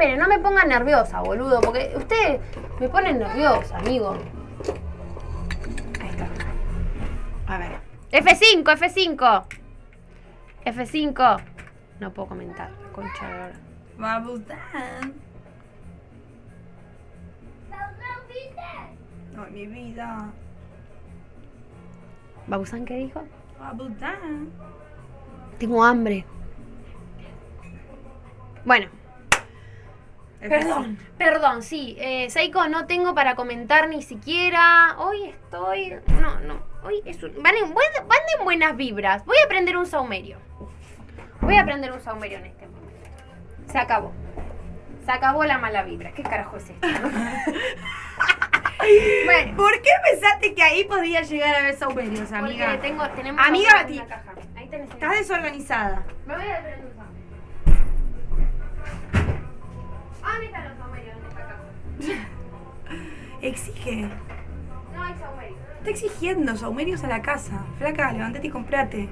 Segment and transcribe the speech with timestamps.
[0.00, 2.40] esperen, no me pongan nerviosa, boludo, porque ustedes
[2.80, 4.16] me ponen nerviosa, amigo.
[6.00, 6.26] Ahí está.
[7.46, 7.80] A ver.
[8.10, 9.44] F5, F5.
[10.64, 11.42] F5.
[12.00, 13.60] No puedo comentar, concha de ahora.
[13.98, 15.14] Babután.
[19.36, 20.30] Ay, mi vida.
[22.46, 23.22] ¿Babusán qué dijo?
[23.58, 24.48] Babután.
[25.58, 26.24] Tengo hambre.
[28.64, 28.88] Bueno,
[30.40, 31.96] perdón, perdón, sí.
[32.00, 34.96] Eh, Seiko, no tengo para comentar ni siquiera.
[34.98, 35.96] Hoy estoy.
[36.20, 36.60] No, no.
[36.82, 39.24] Hoy es un- van, en, buen- van en buenas vibras.
[39.26, 40.38] Voy a aprender un saumerio.
[41.40, 43.08] Voy a aprender un saumerio en este momento.
[43.70, 44.12] Se acabó.
[45.04, 46.12] Se acabó la mala vibra.
[46.12, 46.88] ¿Qué carajo es esto?
[49.24, 52.66] bueno, ¿Por qué pensaste que ahí podía llegar a ver saumerios, amiga?
[52.70, 54.32] porque tengo, tenemos Amiga, en la caja.
[54.56, 54.90] Ahí tenés.
[54.90, 56.02] Estás desorganizada.
[56.26, 56.92] Me voy a aprender
[60.22, 62.28] ¿Dónde están los saumerios en esta caja?
[63.42, 64.08] Exige.
[64.94, 65.56] No hay saumerio.
[65.78, 67.64] Está exigiendo saumerios a la casa.
[67.78, 69.08] Flaca, levántate y comprate.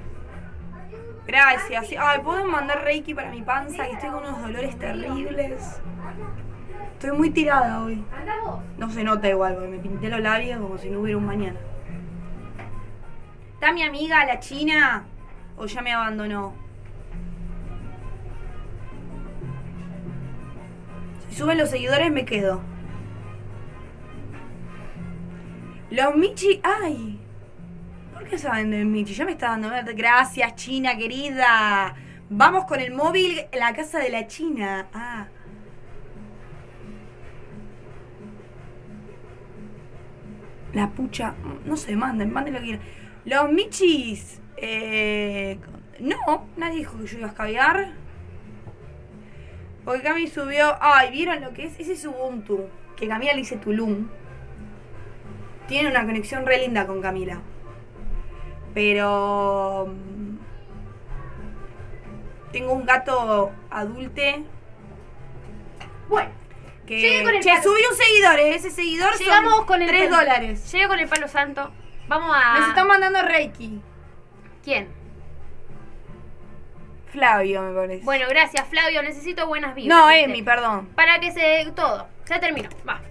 [1.25, 1.87] Gracias.
[1.87, 3.85] Sí, Ay, ¿puedo mandar Reiki para mi panza?
[3.85, 5.81] Que estoy con unos dolores terribles.
[6.93, 8.03] Estoy muy tirada hoy.
[8.77, 11.59] No se nota igual, porque me pinté los labios como si no hubiera un mañana.
[13.53, 15.05] ¿Está mi amiga, la china?
[15.57, 16.53] ¿O ya me abandonó?
[21.39, 22.61] Suben los seguidores, me quedo.
[25.89, 26.59] Los Michi.
[26.63, 27.17] ¡Ay!
[28.13, 29.13] ¿Por qué saben del Michi?
[29.13, 29.69] Ya me está dando.
[29.95, 31.95] Gracias, China querida.
[32.29, 34.89] Vamos con el móvil a la casa de la China.
[34.93, 35.27] Ah.
[40.73, 41.35] La pucha.
[41.63, 42.85] No sé, manden, manden lo que quieran.
[43.23, 44.41] Los Michis.
[44.57, 45.57] Eh,
[46.01, 47.98] no, nadie dijo que yo iba a escabear.
[49.89, 50.77] Porque Cami subió.
[50.81, 51.79] Ay, ¿vieron lo que es?
[51.79, 52.69] Ese es Ubuntu.
[52.95, 54.07] Que Camila le dice Tulum.
[55.67, 57.41] Tiene una conexión re linda con Camila.
[58.75, 59.87] Pero.
[59.87, 60.37] mm,
[62.51, 64.43] Tengo un gato adulte
[66.07, 66.29] Bueno,
[66.85, 67.23] que.
[67.23, 67.63] Con el che, palo.
[67.63, 68.53] subí un seguidor, ¿eh?
[68.53, 70.71] ese seguidor llegamos son con el 3 palo- dólares.
[70.71, 71.71] Llegué con el palo santo.
[72.07, 72.59] Vamos a.
[72.59, 73.81] Nos están mandando Reiki.
[74.63, 74.98] ¿Quién?
[77.09, 78.03] Flavio, me parece.
[78.05, 79.01] Bueno, gracias, Flavio.
[79.01, 79.97] Necesito buenas vibras.
[79.97, 80.23] no, ¿viste?
[80.25, 80.87] Emi, perdón.
[80.95, 81.71] Para que se.
[81.75, 82.07] Todo.
[82.25, 82.69] Ya terminó.
[82.87, 83.01] Va.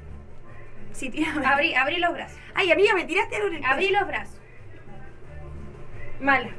[0.92, 1.44] Sí, tírame.
[1.46, 2.38] Abrí, abrí los brazos.
[2.54, 4.40] Ay, amiga, me tiraste algo en el Abrí los brazos.
[6.20, 6.52] Mal.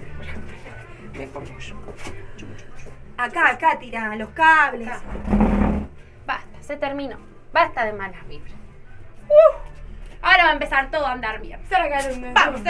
[3.18, 4.88] Acá, acá, tira los cables.
[4.88, 5.02] Acá.
[6.26, 7.18] Basta, se terminó.
[7.52, 8.54] Basta de malas vibras.
[10.22, 11.60] Ahora va a empezar todo a andar bien.
[12.34, 12.62] Vamos.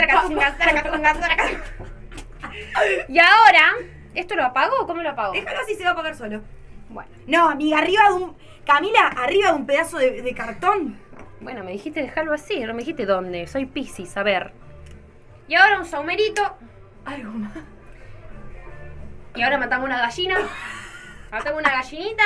[3.08, 3.76] Y ahora,
[4.14, 5.32] ¿esto lo apago o cómo lo apago?
[5.32, 6.42] Déjalo así, se va a apagar solo.
[6.88, 8.36] Bueno, No, amiga, arriba de un.
[8.66, 10.98] Camila, arriba de un pedazo de, de cartón.
[11.40, 13.46] bueno, me dijiste dejarlo así, no me dijiste dónde.
[13.46, 14.52] Soy Piscis, a ver.
[15.48, 16.56] Y ahora un saumerito.
[17.04, 17.52] Algo más.
[19.34, 20.36] Y ahora matamos una gallina.
[21.30, 22.24] Matamos una gallinita.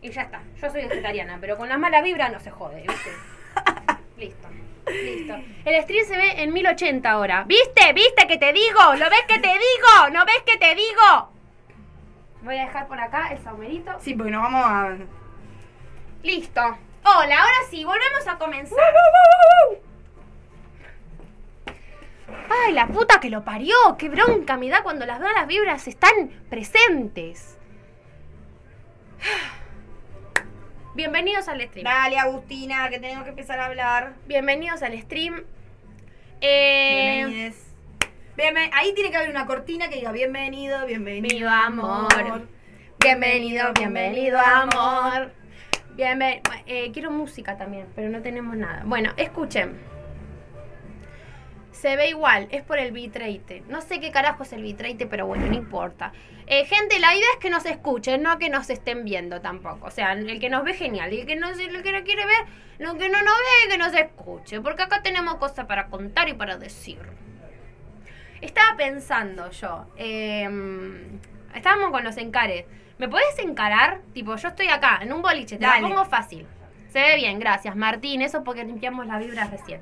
[0.00, 0.42] Y ya está.
[0.60, 3.10] Yo soy vegetariana, pero con las malas vibras no se jode, ¿viste?
[4.16, 4.48] Listo.
[4.86, 5.34] Listo.
[5.64, 7.44] El stream se ve en 1080 ahora.
[7.44, 7.92] ¿Viste?
[7.92, 8.94] ¿Viste que te digo?
[8.98, 10.10] ¿Lo ves que te digo?
[10.12, 11.30] ¿No ves que te digo?
[12.42, 13.92] Voy a dejar por acá el saumerito.
[14.00, 14.96] Sí, porque nos vamos a.
[16.22, 16.60] Listo.
[17.04, 18.78] Hola, ahora sí, volvemos a comenzar.
[22.48, 23.76] Ay, la puta que lo parió.
[23.98, 27.58] Qué bronca me da cuando las malas vibras están presentes.
[30.94, 31.84] Bienvenidos al stream.
[31.84, 34.14] Dale, Agustina, que tenemos que empezar a hablar.
[34.26, 35.42] Bienvenidos al stream.
[36.40, 37.66] Eh, Bienvenides.
[38.36, 41.22] Bienven- Ahí tiene que haber una cortina que diga bienvenido, bienvenido.
[41.22, 42.46] Bienvenido, amor.
[42.98, 45.32] Bienvenido, bienvenido, amor.
[45.94, 48.82] Bienven eh, quiero música también, pero no tenemos nada.
[48.84, 49.78] Bueno, escuchen.
[51.82, 53.64] Se ve igual, es por el bitrate.
[53.66, 56.12] No sé qué carajo es el bitrate, pero bueno, no importa.
[56.46, 59.88] Eh, gente, la idea es que nos escuchen, no que nos estén viendo tampoco.
[59.88, 62.24] O sea, el que nos ve genial, y el que no, el que no quiere
[62.24, 62.46] ver,
[62.78, 64.60] lo que no nos ve, que nos escuche.
[64.60, 67.00] Porque acá tenemos cosas para contar y para decir.
[68.40, 71.18] Estaba pensando yo, em,
[71.52, 72.64] estábamos con los encares.
[72.98, 74.02] ¿Me podés encarar?
[74.14, 75.82] Tipo, yo estoy acá, en un boliche, te Dale.
[75.82, 76.46] la pongo fácil.
[76.90, 78.22] Se ve bien, gracias, Martín.
[78.22, 79.80] Eso porque limpiamos las vibras recién.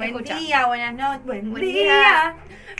[0.00, 0.38] Buen Escucha.
[0.38, 1.24] día, buenas noches.
[1.26, 1.82] Buen, Buen día.
[1.82, 2.34] día.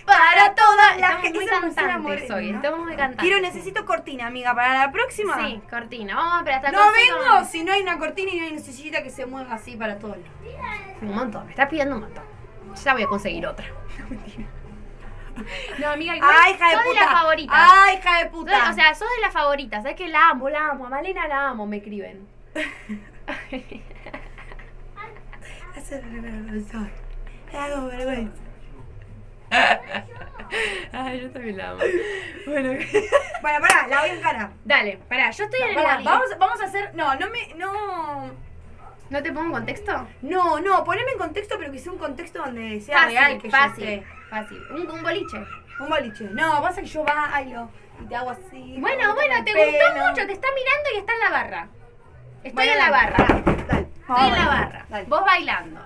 [0.07, 1.39] Para toda la Estamos gente.
[1.39, 2.57] muy cantantes hoy, ¿no?
[2.57, 3.21] estamos muy cantantes.
[3.21, 5.37] Quiero, necesito cortina, amiga, para la próxima.
[5.47, 6.15] Sí, cortina.
[6.17, 9.03] Vamos a esperar hasta No vengo si no hay una cortina y no hay necesita
[9.03, 10.17] que se mueva así para todos.
[11.03, 12.25] Un montón, me está pidiendo un montón.
[12.83, 13.67] Ya voy a conseguir otra.
[15.79, 17.01] No, amiga, igual Ay, hija de sos puta.
[17.01, 17.57] de las favoritas.
[17.73, 18.71] Ay, hija de Sos- puta.
[18.71, 19.83] o sea, sos de las favoritas.
[19.83, 20.87] ¿Sabes que la amo, la amo?
[20.87, 22.27] A Malena la amo, me escriben.
[25.77, 26.03] Hace
[27.51, 28.43] Te hago vergüenza.
[30.93, 31.81] Ay, yo también la amo.
[32.47, 32.73] Bueno,
[33.43, 34.51] Bueno, pará, la voy a encarar.
[34.65, 36.95] dale, pará, yo estoy en el Pará, vamos, vamos a hacer.
[36.95, 37.55] No, no me.
[37.55, 38.31] No.
[39.11, 40.07] ¿No te pongo en contexto?
[40.23, 43.57] No, no, poneme en contexto, pero que sea un contexto donde sea real que yo
[43.57, 44.07] fácil, esté.
[44.29, 44.63] fácil.
[44.71, 45.39] Un, un boliche.
[45.81, 46.25] Un boliche.
[46.33, 47.69] No, pasa que yo bailo
[48.01, 48.77] y te hago así.
[48.79, 50.07] Bueno, me bueno, te gustó pelo.
[50.09, 51.69] mucho, te está mirando y está en la barra.
[52.45, 53.17] Estoy Bueno, en la barra.
[53.67, 53.89] dale.
[54.01, 54.87] Estoy en la barra.
[54.89, 55.05] Dale.
[55.09, 55.81] Vos bailando.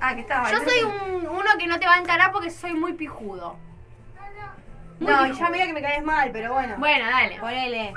[0.00, 2.72] Ah, que estaba Yo soy un, uno que no te va a encarar porque soy
[2.74, 3.58] muy pijudo.
[4.98, 5.38] Muy No, pijudo.
[5.38, 6.76] ya medio que me caes mal, pero bueno.
[6.78, 7.38] Bueno, dale.
[7.38, 7.92] Ponele.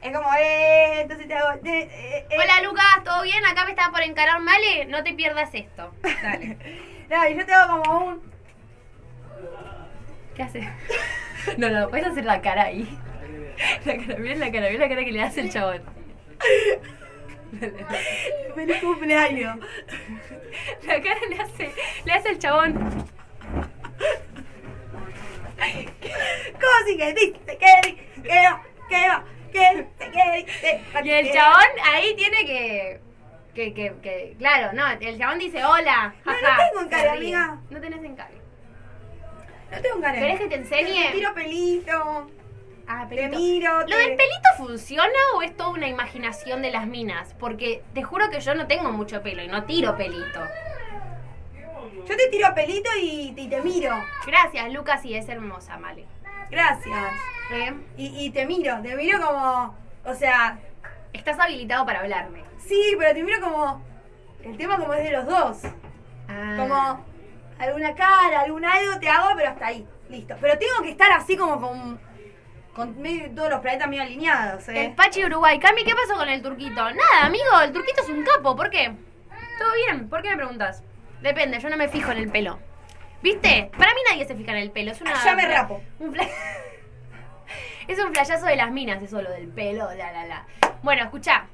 [0.00, 1.50] Es como, eh, entonces te hago.
[1.54, 2.36] eh, eh, eh.
[2.40, 3.44] Hola Lucas, ¿todo bien?
[3.44, 4.84] Acá me estaba por encarar Male.
[4.86, 5.92] No te pierdas esto.
[6.22, 6.58] Dale.
[7.08, 8.32] No, y yo te hago como un.
[10.36, 10.66] ¿Qué haces?
[11.56, 12.86] No, no, puedes hacer la cara ahí.
[13.86, 15.82] La cara, miren la cara, miren la cara que le hace el chabón.
[18.54, 19.58] Feliz cumpleaños.
[20.86, 21.72] La cara le hace,
[22.04, 22.74] le hace el chabón.
[25.58, 32.14] ¿Cómo si que dice que que va, que va, que que Y el chabón ahí
[32.16, 33.00] tiene que.
[33.54, 36.14] Que, que, que, claro, no, el chabón dice hola.
[36.24, 37.10] No, no tengo ríe.
[37.10, 37.58] amiga.
[37.70, 38.34] No tenés encaje.
[39.72, 40.18] No tengo cara.
[40.18, 41.06] ¿Querés que te enseñe?
[41.06, 42.30] Te tiro pelito.
[42.90, 43.80] Ah, Te miro.
[43.80, 47.34] ¿Lo te- del pelito funciona o es toda una imaginación de las minas?
[47.38, 50.40] Porque te juro que yo no tengo mucho pelo y no tiro pelito.
[52.06, 53.94] Yo te tiro pelito y, y te miro.
[54.26, 56.06] Gracias, Lucas, y es hermosa, Male.
[56.50, 57.12] Gracias.
[57.52, 57.74] ¿Eh?
[57.98, 59.74] Y, y te miro, te miro como.
[60.04, 60.58] O sea,
[61.12, 62.42] Estás habilitado para hablarme.
[62.58, 63.82] sí, pero te miro como.
[64.42, 65.58] El tema como es de los dos.
[66.28, 66.54] Ah.
[66.56, 67.04] Como
[67.58, 69.86] alguna cara, algún algo te hago, pero hasta ahí.
[70.08, 70.34] Listo.
[70.40, 72.00] Pero tengo que estar así como con.
[72.78, 74.92] Con medio- todos los planetas medio alineados, El ¿eh?
[74.96, 75.58] Pachi Uruguay.
[75.58, 76.76] Cami, ¿qué pasó con el turquito?
[76.76, 78.54] Nada, amigo, el turquito es un capo.
[78.54, 78.92] ¿Por qué?
[79.58, 80.08] ¿Todo bien?
[80.08, 80.84] ¿Por qué me preguntas?
[81.20, 82.60] Depende, yo no me fijo en el pelo.
[83.20, 83.68] ¿Viste?
[83.76, 84.92] Para mí nadie se fija en el pelo.
[84.92, 85.10] Es una.
[85.12, 85.82] Ah, ya me rapo.
[85.98, 86.28] Un fla-
[87.88, 90.46] es un flayazo de las minas, eso, lo del pelo, la, la, la.
[90.84, 91.46] Bueno, escuchá.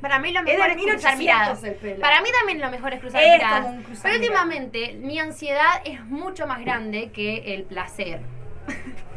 [0.00, 1.64] Para mí lo mejor es, cruzar 1800 miradas.
[1.64, 2.00] el.
[2.00, 3.60] Para mí también lo mejor es cruzar Es miradas.
[3.62, 8.20] como un cruzar Pero últimamente mi ansiedad es mucho más grande que el placer.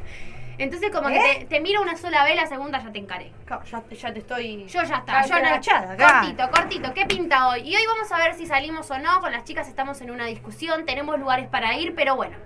[0.58, 1.36] Entonces como que ¿Eh?
[1.40, 3.32] te, te miro una sola vez, la segunda ya te encaré.
[3.50, 4.66] Ya, ya te estoy.
[4.68, 5.98] Yo ya está, Ah, yo agachada.
[5.98, 6.94] Cortito, cortito.
[6.94, 7.62] ¿Qué pinta hoy?
[7.62, 9.20] Y hoy vamos a ver si salimos o no.
[9.20, 10.86] Con las chicas estamos en una discusión.
[10.86, 12.38] Tenemos lugares para ir, pero bueno.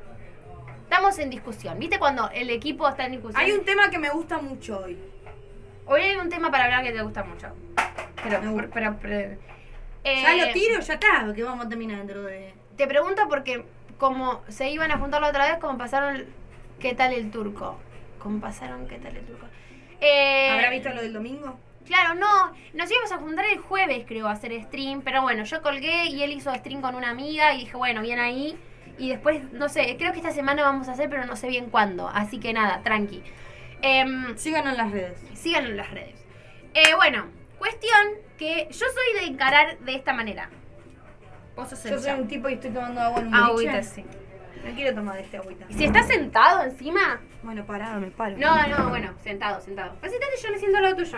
[0.84, 1.78] Estamos en discusión.
[1.80, 3.42] ¿Viste cuando el equipo está en discusión?
[3.44, 4.98] Hay un tema que me gusta mucho hoy.
[5.86, 7.50] Hoy hay un tema para hablar que te gusta mucho.
[8.24, 8.70] Pero, Me gusta.
[8.74, 9.38] pero, pero-
[10.06, 12.54] eh, Ya lo tiro, ya está, porque vamos a terminar dentro de.
[12.78, 13.66] Te pregunto porque
[13.98, 16.26] como se iban a juntar la otra vez, como pasaron
[16.80, 17.78] qué tal el turco.
[18.20, 19.46] Como pasaron qué tal el turco.
[20.02, 21.60] Eh, ¿Habrá visto lo del domingo?
[21.86, 25.62] Claro, no, nos íbamos a juntar el jueves, creo, a hacer stream, pero bueno, yo
[25.62, 28.58] colgué y él hizo stream con una amiga y dije, bueno, bien ahí.
[28.98, 31.70] Y después, no sé, creo que esta semana vamos a hacer, pero no sé bien
[31.70, 32.10] cuándo.
[32.10, 33.24] Así que nada, tranqui.
[33.82, 35.20] Em, Síganos en las redes.
[35.36, 36.16] síganlo en las redes.
[36.74, 37.28] Eh, bueno,
[37.58, 38.00] cuestión
[38.38, 40.50] que yo soy de encarar de esta manera.
[41.56, 43.82] Vos sos el Yo soy un tipo y estoy tomando agua en un Ah, agüita,
[43.84, 44.04] sí.
[44.66, 45.66] No quiero tomar de este agüita.
[45.70, 47.20] Y si estás sentado encima.
[47.44, 48.36] Bueno, parado, me paro.
[48.38, 49.96] No, no, bueno, sentado, sentado.
[50.00, 51.18] Pues sentate, yo me siento al lado tuyo.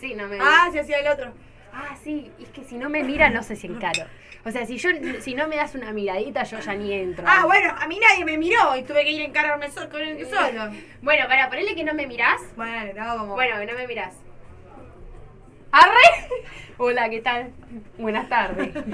[0.00, 0.38] Sí, no me.
[0.40, 1.32] Ah, se hacía el otro.
[1.72, 4.04] Ah, sí, es que si no me mira no sé si encaro.
[4.46, 7.24] O sea, si yo si no me das una miradita, yo ya ni entro.
[7.26, 10.02] Ah, bueno, a mí nadie me miró y tuve que ir a encargarme sol- con
[10.02, 10.70] el solo.
[11.02, 12.40] Bueno, para ponerle que no me mirás.
[12.54, 13.34] Bueno, hago como.
[13.34, 14.14] Bueno, que no me mirás.
[15.72, 16.28] ¡Arre!
[16.76, 17.52] Hola, ¿qué tal?
[17.98, 18.70] Buenas tardes.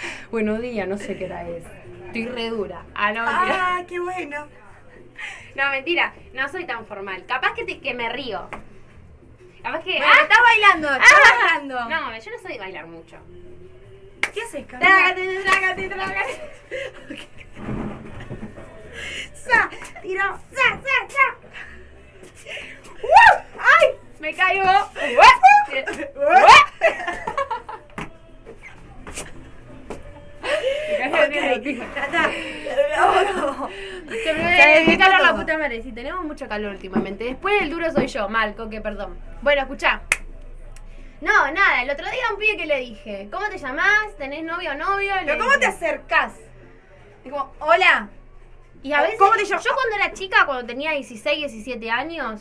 [0.30, 1.64] Buenos días, no sé qué hora es.
[2.06, 2.84] Estoy re dura.
[2.94, 3.76] Ah, no, mentira.
[3.76, 4.46] Ah, qué bueno.
[5.54, 6.12] No, mentira.
[6.32, 7.24] No soy tan formal.
[7.26, 8.48] Capaz que, te- que me río.
[9.62, 9.96] Capaz que.
[9.98, 10.22] Bueno, ¡Ah!
[10.22, 11.18] estás bailando, estás ¡Ah!
[11.44, 11.74] bailando.
[11.88, 13.16] No, yo no soy de bailar mucho.
[14.32, 14.88] ¿Qué haces, Camila?
[14.88, 16.40] Trágate, trágate, trágate.
[19.34, 19.70] Sa,
[20.02, 21.36] tiro, sa, sa, sa.
[23.58, 23.86] ¡Ay!
[24.20, 24.64] Me caigo.
[33.00, 33.68] Oh,
[34.98, 35.82] calor la puta madre.
[35.82, 37.24] Sí, tenemos mucho calor últimamente.
[37.24, 39.18] Después el duro soy yo, mal, coque, perdón.
[39.42, 40.02] Bueno, escuchá.
[41.20, 44.16] No, nada, el otro día a un pibe que le dije, ¿cómo te llamás?
[44.16, 45.14] ¿Tenés novio o novio?
[45.16, 45.60] Le Pero ¿cómo dije.
[45.60, 46.34] te acercás?
[47.24, 48.08] Es como, hola.
[48.84, 49.64] Y a veces, ¿Cómo te llamas?
[49.64, 52.40] yo cuando era chica, cuando tenía 16, 17 años,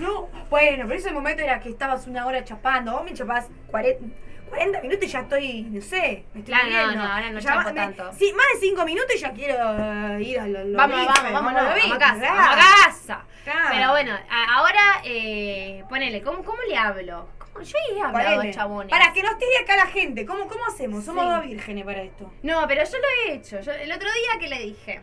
[0.00, 2.92] No, bueno, pero ese momento era que estabas una hora chapando.
[2.92, 4.06] Vos me chapás 40,
[4.52, 7.04] 40 minutos y ya estoy, no sé, me estoy Claro, no, muriendo.
[7.04, 8.12] no, ahora no Ya chapo va- me- tanto.
[8.12, 11.12] Sí, más de 5 minutos y ya quiero eh, ir a lo, lo Vamos, bife,
[11.22, 12.36] vamos, vamos, vamos, bife, a casa, claro.
[12.36, 13.24] vamos a casa.
[13.44, 13.68] Claro.
[13.72, 17.28] Pero bueno, a- ahora, eh, ponele, ¿cómo, ¿cómo le hablo?
[17.38, 17.64] ¿Cómo?
[17.64, 18.90] Yo he hablado a chabones.
[18.90, 21.02] Para que nos tire acá la gente, ¿cómo, cómo hacemos?
[21.04, 21.30] Somos Sí.
[21.30, 22.30] dos vírgenes para esto.
[22.42, 23.58] No, pero yo lo he hecho.
[23.60, 25.00] Yo, el otro día que le dije.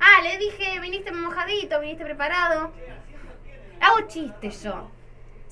[0.00, 2.72] Ah, le dije, viniste mojadito, viniste preparado.
[3.80, 4.90] Hago chistes yo.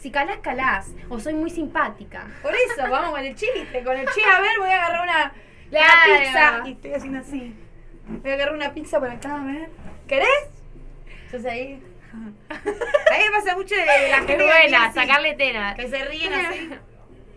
[0.00, 0.90] Si calás, calás.
[1.10, 2.26] O soy muy simpática.
[2.42, 5.32] Por eso, vamos con el chiste, con el che, a ver, voy a agarrar una,
[5.70, 6.18] una Claro.
[6.22, 6.62] pizza.
[6.68, 7.54] Y estoy haciendo así.
[8.08, 9.68] Voy a agarrar una pizza por acá, a ver.
[10.08, 10.28] ¿Querés?
[11.32, 11.82] Yo ahí.
[12.50, 15.74] A mí me pasa mucho de la gente Es que buena, así, sacarle tela.
[15.76, 16.70] Que se ríen así.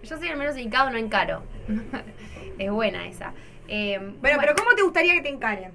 [0.04, 1.44] Yo soy el menos indicado, no encaro.
[2.58, 3.34] es buena esa.
[3.68, 5.74] Eh, Bueno, pero ¿cómo te gustaría que te encaren?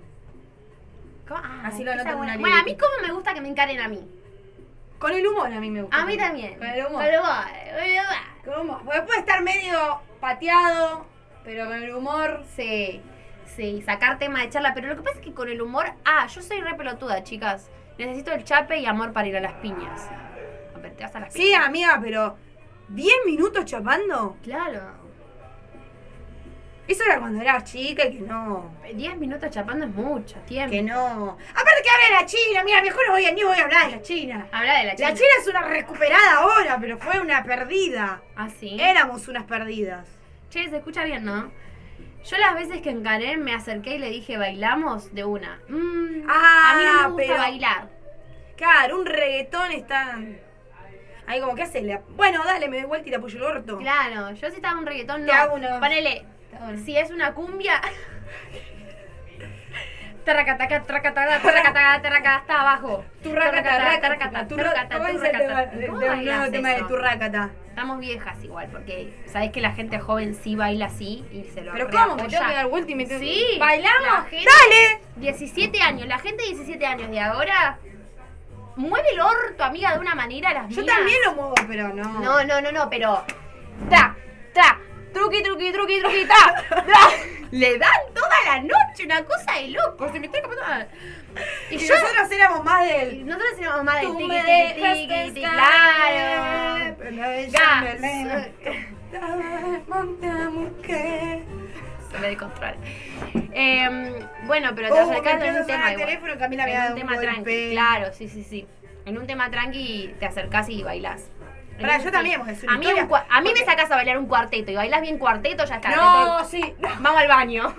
[1.28, 1.40] ¿cómo?
[1.44, 3.78] Ah, Así lo anoto en una Bueno, a mí cómo me gusta que me encaren
[3.80, 4.00] a mí.
[4.98, 5.96] Con el humor a mí me gusta.
[6.02, 6.58] A mí también.
[6.58, 6.92] Con el humor.
[7.02, 7.44] Con el humor,
[8.44, 8.80] con el humor.
[8.84, 11.06] Porque puede estar medio pateado,
[11.44, 12.42] pero con el humor.
[12.56, 13.00] Sí,
[13.56, 14.72] sí, sacar tema de charla.
[14.74, 15.86] Pero lo que pasa es que con el humor.
[16.04, 17.70] Ah, yo soy re pelotuda, chicas.
[17.98, 20.08] Necesito el chape y amor para ir a las piñas.
[20.74, 21.66] A ver, te vas a las Sí, piñas.
[21.66, 22.36] amiga, pero.
[22.90, 24.36] ¿10 minutos chapando?
[24.42, 24.80] Claro.
[26.88, 28.74] Eso era cuando eras chica y que no.
[28.94, 30.72] 10 minutos chapando es mucho tiempo.
[30.72, 31.36] Que no.
[31.52, 33.86] Aparte que habla de la China, mira, mejor no voy a, ni voy a hablar
[33.90, 34.46] de la China.
[34.50, 35.08] Habla de la china.
[35.10, 38.22] La China es una recuperada ahora, pero fue una perdida.
[38.36, 38.76] Ah, sí.
[38.80, 40.08] Éramos unas perdidas.
[40.50, 41.50] Che, se escucha bien, ¿no?
[42.24, 45.60] Yo las veces que encaré me acerqué y le dije, bailamos de una.
[45.68, 47.88] Mm, Ah, a mí no me gusta pero- bailar.
[48.56, 50.18] Claro, un reggaetón está.
[51.26, 51.82] Ahí como que hace.
[51.82, 53.76] la- Bueno, dale, me doy vuelta y le apoyo el orto.
[53.78, 55.38] Claro, yo si estaba un reggaetón, Te no.
[55.38, 56.24] hago una- Ponele,
[56.84, 57.80] si es una cumbia.
[60.24, 63.04] Tarracataca, tarracataca, tarracataca, tarracataca, hasta abajo.
[63.22, 65.72] Turracata, Tarracata, tarracata, tarracata, turra- tarracata, ¿Cómo es el tema, turracata.
[65.78, 67.50] el- ¿Cómo el bailas nuevo tema de turracata?
[67.68, 71.72] Estamos viejas igual, porque sabés que la gente joven sí baila así y se lo
[71.72, 72.16] Pero ¿cómo?
[72.16, 73.46] Me tengo que dar vuelta y me tengo Sí.
[73.58, 74.24] la ¿Bailamos?
[74.30, 75.00] ¡Dale!
[75.16, 77.78] 17 años, la gente de 17 años de ahora
[78.76, 80.94] mueve el orto, amiga, de una manera las Yo mías.
[80.94, 82.04] también lo muevo, pero no.
[82.20, 83.24] No, no, no, no, pero.
[83.88, 84.14] Tra,
[84.52, 84.78] tra,
[85.12, 86.84] truqui, truqui, truqui, truqui, tra.
[87.50, 90.12] Le dan toda la noche una cosa de loco.
[90.12, 90.62] Se me está escapando.
[90.68, 90.86] la-
[91.70, 91.94] Y Y yo.
[91.94, 93.26] nosotros éramos más del.
[93.26, 94.40] Nosotros éramos más de Tú tiki, me
[94.74, 96.94] tiki, tiki, tiki, claro.
[97.50, 98.00] Gas.
[100.52, 101.40] mujer.
[102.10, 102.74] Se me descontrola.
[103.52, 106.06] Eh, bueno, pero te acercás me en un tema el igual.
[106.08, 107.70] teléfono, Camila me En un tema tranqui.
[107.72, 108.66] Claro, sí, sí, sí.
[109.04, 111.30] En un tema tranqui te acercás y bailás.
[111.78, 113.04] Yo también, porque es una a mí, historia.
[113.04, 115.76] un cua- a mí me sacas a bailar un cuarteto y bailas bien cuarteto, ya
[115.76, 115.90] está.
[115.94, 116.74] No, Entonces, sí.
[116.80, 116.88] no.
[117.00, 117.74] Vamos al baño.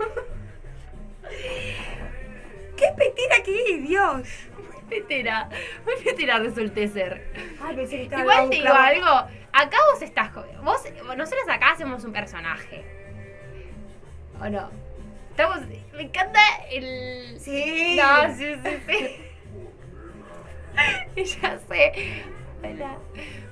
[2.78, 4.28] ¡Qué petera que es, Dios!
[4.90, 5.50] Petera,
[5.86, 7.32] muy petera resulté ser.
[7.62, 9.08] Ay, pensé que estaba Igual al te digo algo,
[9.52, 10.84] acá vos estás, jo- vos,
[11.16, 12.84] nosotros acá hacemos un personaje.
[14.42, 14.72] ¿O no?
[15.32, 15.60] Estamos,
[15.94, 16.40] me encanta
[16.72, 17.40] el...
[17.40, 17.98] Sí.
[18.02, 18.78] No, sí, sí,
[21.16, 21.36] sí.
[21.42, 22.24] ya sé.
[22.64, 22.98] Hola.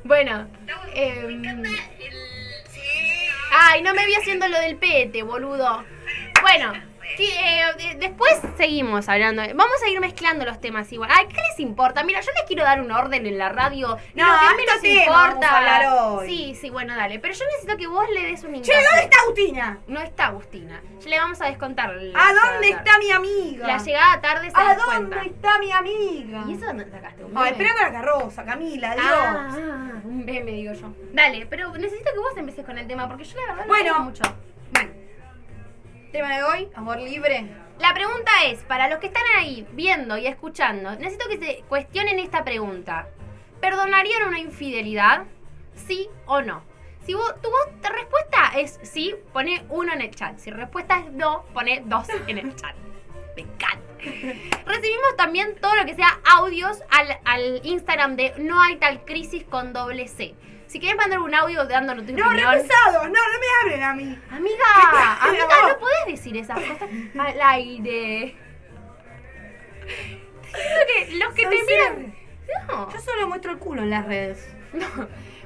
[0.07, 0.47] Bueno,
[0.93, 1.63] em,
[3.51, 5.83] Ay, no me vi haciendo lo del pete, boludo.
[6.41, 6.71] Bueno,
[7.19, 9.41] eh, de- después seguimos hablando.
[9.41, 11.09] Vamos a ir mezclando los temas igual.
[11.13, 12.03] Ay, ¿qué les importa?
[12.03, 13.97] Mira, yo les quiero dar un orden en la radio.
[14.13, 15.27] No, lo que harto menos tema importa.
[15.29, 16.27] vamos a hablar hoy.
[16.27, 17.19] Sí, sí, bueno, dale.
[17.19, 18.83] Pero yo necesito que vos le des un Che, hincapié.
[18.87, 19.77] ¿dónde está Agustina?
[19.87, 20.81] No está Agustina.
[21.01, 21.89] Ya le vamos a descontar.
[21.91, 21.93] ¿A
[22.33, 23.67] dónde está mi amiga?
[23.67, 26.43] La llegada tarde se ¿A dónde está mi amiga?
[26.47, 27.23] ¿Y eso dónde sacaste?
[27.23, 27.49] ¿Un Ay, meme?
[27.51, 29.05] esperando la carroza, Camila, Dios.
[29.07, 30.93] Ah, ah, un meme, digo yo.
[31.13, 33.99] Dale, pero necesito que vos empieces con el tema, porque yo la verdad no Bueno.
[34.01, 34.23] mucho.
[34.71, 34.89] Bueno,
[36.11, 37.47] tema de hoy, amor libre.
[37.79, 42.19] La pregunta es, para los que están ahí viendo y escuchando, necesito que se cuestionen
[42.19, 43.07] esta pregunta.
[43.61, 45.25] ¿Perdonarían una infidelidad?
[45.75, 46.63] ¿Sí o no?
[47.05, 47.49] Si vos, tu
[47.89, 50.37] respuesta es sí, pone uno en el chat.
[50.39, 52.75] Si respuesta es no, pone dos en el chat.
[53.35, 53.87] Me encanta.
[54.65, 59.43] Recibimos también todo lo que sea audios al, al Instagram de No hay tal crisis
[59.43, 60.35] con doble C.
[60.67, 62.51] Si quieres mandar un audio dándonos tu No, opinión.
[62.51, 64.19] pesados, no, no me hablen a mí.
[64.29, 65.67] Amiga, amiga, No.
[65.69, 68.35] no podés decir esas cosas al aire.
[69.81, 72.15] Que los que Son te miran.
[72.67, 74.55] No, Yo solo muestro el culo en las redes.
[74.73, 74.87] no.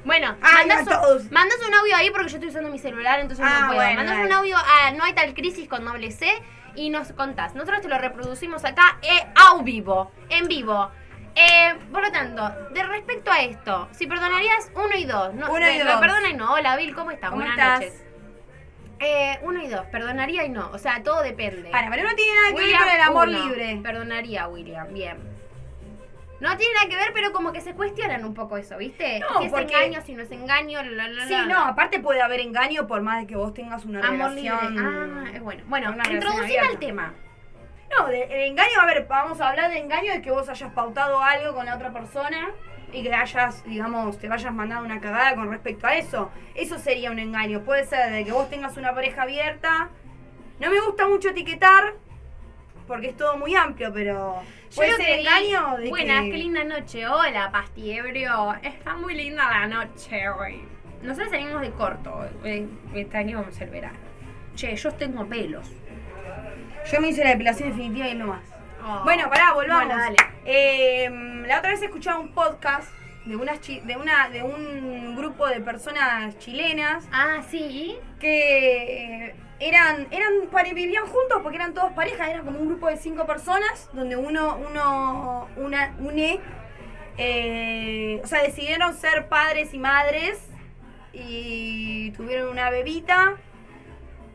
[0.03, 3.45] Bueno, Ay, mandas, un, mandas un audio ahí porque yo estoy usando mi celular, entonces
[3.47, 3.79] Ah, no puedo.
[3.81, 6.27] bueno, mandas un audio a No hay tal crisis con doble C
[6.75, 7.53] y nos contás.
[7.53, 10.89] Nosotros te lo reproducimos acá eh, a vivo, en vivo.
[11.35, 15.65] Eh, por lo tanto, de respecto a esto, si perdonarías uno y dos, no, Uno
[15.67, 15.93] y eh, dos.
[15.95, 16.53] no, perdona y no.
[16.53, 17.29] Hola, Bill, ¿cómo estás?
[17.29, 17.79] ¿Cómo Buenas estás?
[17.79, 18.05] noches.
[18.99, 20.69] Eh, uno y dos, perdonaría y no.
[20.71, 21.69] O sea, todo depende.
[21.71, 23.45] Para, pero no tiene nada que ver William, con el amor uno.
[23.45, 23.79] libre.
[23.81, 24.93] Perdonaría, William.
[24.93, 25.17] Bien.
[26.39, 29.19] No tiene nada que ver, pero como que se cuestionan un poco eso, ¿viste?
[29.19, 31.99] No, si es porque- engaño, si no es engaño, la, la, Sí, la, no, aparte
[31.99, 34.51] puede haber engaño por más de que vos tengas una Amor libre.
[34.51, 34.79] relación.
[35.25, 35.63] Ah, es bueno.
[35.67, 37.13] Bueno, introducime al tema.
[37.97, 40.71] No, de, el engaño, a ver, vamos a hablar de engaño de que vos hayas
[40.73, 42.49] pautado algo con la otra persona
[42.93, 46.29] y que hayas, digamos, te vayas mandado una cagada con respecto a eso.
[46.55, 47.61] Eso sería un engaño.
[47.61, 49.89] Puede ser de que vos tengas una pareja abierta.
[50.59, 51.93] No me gusta mucho etiquetar
[52.87, 54.41] porque es todo muy amplio, pero
[54.75, 56.31] puede ser engaño de Buenas, que...
[56.31, 57.07] qué linda noche.
[57.07, 58.55] Hola, pastiebrio.
[58.61, 60.61] Está muy linda la noche hoy.
[61.01, 62.25] Nosotros salimos de corto.
[62.43, 63.97] eh, Este año vamos el verano.
[64.55, 65.71] Che, yo tengo pelos.
[66.89, 68.41] Yo me hice la depilación definitiva y no más.
[68.83, 69.01] Oh.
[69.03, 69.85] Bueno, pará, volvamos.
[69.85, 70.17] Bueno, dale.
[70.45, 71.09] Eh,
[71.47, 72.89] la otra vez escuchaba un podcast
[73.25, 77.97] de unas chi- de una de un grupo de personas chilenas Ah, sí.
[78.19, 80.31] que eran eran
[80.73, 84.57] vivían juntos porque eran todos parejas, era como un grupo de cinco personas donde uno
[84.57, 86.39] uno una une
[87.17, 90.39] eh, o sea, decidieron ser padres y madres
[91.13, 93.35] y tuvieron una bebita.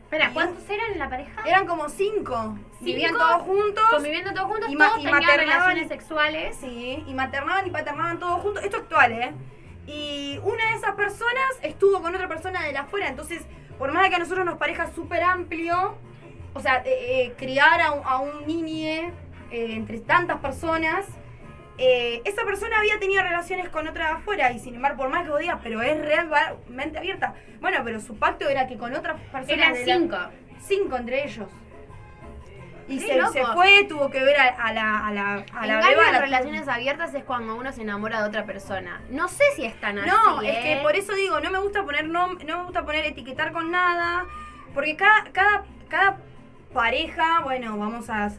[0.07, 1.41] Espera, ¿cuántos eran en la pareja?
[1.45, 2.57] Eran como cinco.
[2.79, 3.83] Vivían Cinco, todos juntos.
[3.91, 6.55] Conviviendo todos juntos, y ma- todos y tenían maternaban- relaciones sexuales.
[6.61, 8.63] Sí, y maternaban y paternaban todos juntos.
[8.63, 9.33] Esto actual, ¿eh?
[9.85, 13.09] Y una de esas personas estuvo con otra persona de la afuera.
[13.09, 13.41] Entonces,
[13.77, 15.97] por más de que a nosotros nos parezca súper amplio,
[16.53, 19.11] o sea, eh, eh, criar a un, a un niñe
[19.51, 21.05] eh, entre tantas personas,
[21.77, 24.51] eh, esa persona había tenido relaciones con otra de afuera.
[24.51, 27.33] Y sin embargo, por más que vos digas, pero es realmente abierta.
[27.61, 29.49] Bueno, pero su pacto era que con otras personas.
[29.49, 30.17] Eran la- cinco.
[30.61, 31.49] cinco entre ellos.
[32.89, 35.89] Y se, se fue, tuvo que ver a, a la, a la, a la Engaño
[35.89, 39.01] beba, a en la- relaciones abiertas es cuando uno se enamora de otra persona.
[39.09, 40.09] No sé si es tan así.
[40.09, 40.61] No, es ¿eh?
[40.63, 43.71] que por eso digo, no me gusta poner nom- no me gusta poner etiquetar con
[43.71, 44.25] nada,
[44.73, 46.17] porque cada, cada, cada
[46.73, 48.29] pareja, bueno, vamos a,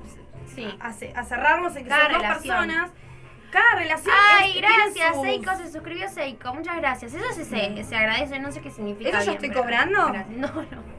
[0.55, 0.67] Sí.
[0.81, 2.57] a, ce- a cerrarnos en que Cada son dos relación.
[2.57, 2.91] personas.
[3.51, 7.15] Cada relación Ay, es- gracias, sus- Seiko, se suscribió Seiko, muchas gracias.
[7.15, 9.11] Eso se, se, se agradece, no sé qué significa.
[9.11, 10.09] ¿Eso yo estoy pero- cobrando?
[10.31, 10.99] No, no.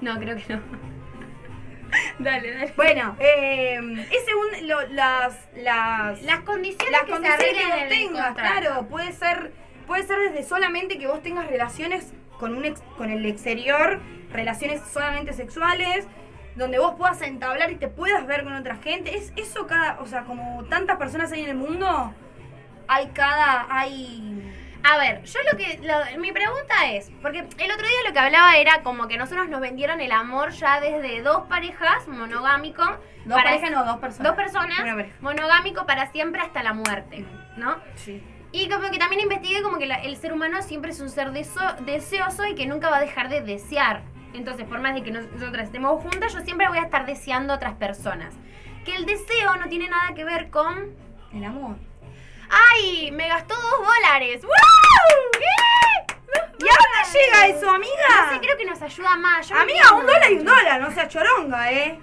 [0.00, 0.60] No, creo que no.
[2.18, 2.72] dale, dale.
[2.76, 3.80] Bueno, eh,
[4.12, 8.60] es según lo- las, las, Las condiciones las que condiciones se que vos tengas, contrato.
[8.60, 9.52] claro, puede ser,
[9.86, 14.00] puede ser desde solamente que vos tengas relaciones con un ex- con el exterior,
[14.32, 16.06] relaciones solamente sexuales,
[16.56, 19.16] donde vos puedas entablar y te puedas ver con otra gente.
[19.16, 22.12] Es eso cada, o sea, como tantas personas hay en el mundo,
[22.88, 24.52] hay cada, hay
[24.84, 25.78] A ver, yo lo que.
[25.80, 27.10] lo- mi pregunta es.
[27.22, 30.50] Porque el otro día lo que hablaba era como que nosotros nos vendieron el amor
[30.50, 32.82] ya desde dos parejas, monogámico.
[33.24, 34.26] dos para- parejas, no, dos personas.
[34.26, 34.80] Dos personas,
[35.20, 37.24] monogámico para siempre hasta la muerte,
[37.56, 37.76] ¿no?
[37.94, 38.20] Sí.
[38.50, 41.28] Y como que también investigué como que la- el ser humano siempre es un ser
[41.30, 44.02] deso- deseoso y que nunca va a dejar de desear.
[44.34, 47.52] Entonces, por más de que nos- nosotras estemos juntas, yo siempre voy a estar deseando
[47.52, 48.34] a otras personas.
[48.84, 50.94] Que el deseo no tiene nada que ver con...
[51.32, 51.76] El amor.
[52.50, 53.10] ¡Ay!
[53.12, 54.42] Me gastó dos dólares.
[54.42, 54.52] ¡Wow!
[55.32, 56.14] ¿Qué?
[56.64, 58.24] ¿Y a dónde llega eso, amiga?
[58.26, 59.48] No sé, creo que nos ayuda más.
[59.48, 61.98] Yo Amiga, un dólar y un dólar, no sea choronga, ¿eh?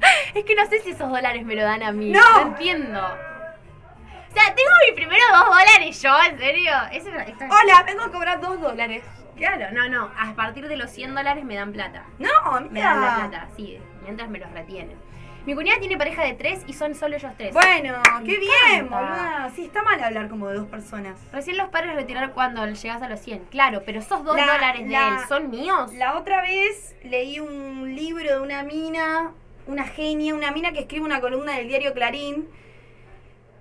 [0.34, 2.10] Es que no sé si esos dólares me lo dan a mí.
[2.10, 2.20] No.
[2.20, 3.00] No entiendo.
[3.00, 6.72] O sea, tengo mis primeros dos dólares yo, ¿en serio?
[6.92, 9.04] Eso, esto es- Hola, vengo a cobrar dos dólares.
[9.36, 10.10] Claro, no, no.
[10.18, 12.04] A partir de los 100 dólares me dan plata.
[12.18, 12.28] No,
[12.70, 14.96] Me dan la plata, sí, mientras me los retienen.
[15.44, 17.52] Mi cuñada tiene pareja de tres y son solo ellos tres.
[17.52, 19.50] Bueno, Me qué bien, boluda.
[19.56, 21.18] Sí, está mal hablar como de dos personas.
[21.32, 23.46] Recién los padres retirar cuando llegas a los 100.
[23.50, 25.92] Claro, pero esos dos La- dólares de él son míos.
[25.94, 29.32] La otra vez leí un libro de una mina,
[29.66, 32.48] una genia, una mina que escribe una columna del diario Clarín,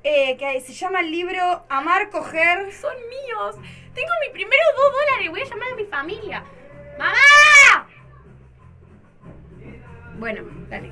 [0.03, 2.71] eh, que se llama el libro Amar, Coger.
[2.73, 3.55] Son míos.
[3.93, 5.29] Tengo mis primeros dos dólares.
[5.29, 6.43] Voy a llamar a mi familia.
[6.97, 7.87] ¡Mamá!
[10.19, 10.91] Bueno, dale.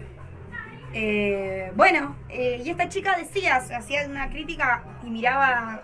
[0.94, 5.84] Eh, bueno, eh, y esta chica decía, hacía una crítica y miraba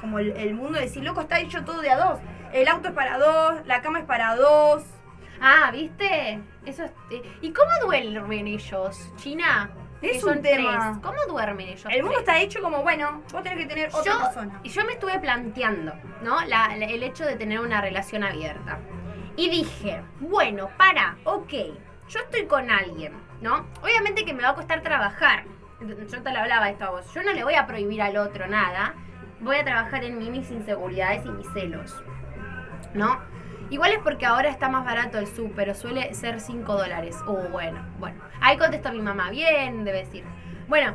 [0.00, 2.18] como el, mundo, decir, loco, está hecho todo de a dos.
[2.52, 4.84] El auto es para dos, la cama es para dos.
[5.40, 6.40] Ah, ¿viste?
[6.64, 9.70] Eso es- eh, ¿Y cómo duermen ellos, China?
[10.02, 10.92] Es son un tema.
[10.92, 10.98] tres.
[11.02, 11.84] ¿Cómo duermen ellos?
[11.90, 12.20] El mundo tres?
[12.20, 14.60] está hecho como, bueno, vos tenés que tener otra yo, persona.
[14.62, 16.40] yo me estuve planteando, ¿no?
[16.46, 18.78] La- la- el hecho de tener una relación abierta.
[19.36, 21.52] Y dije, bueno, para, ok,
[22.08, 23.66] yo estoy con alguien, ¿no?
[23.82, 25.44] Obviamente que me va a costar trabajar.
[25.80, 27.12] Yo te lo hablaba esto a vos.
[27.14, 28.94] Yo no le voy a prohibir al otro nada.
[29.40, 31.94] Voy a trabajar en mí mis inseguridades y mis celos.
[32.94, 33.20] ¿No?
[33.70, 37.16] Igual es porque ahora está más barato el súper, o suele ser 5 dólares.
[37.26, 38.20] Uh, bueno, bueno.
[38.40, 40.24] Ahí contestó mi mamá, bien, debe decir.
[40.68, 40.94] Bueno,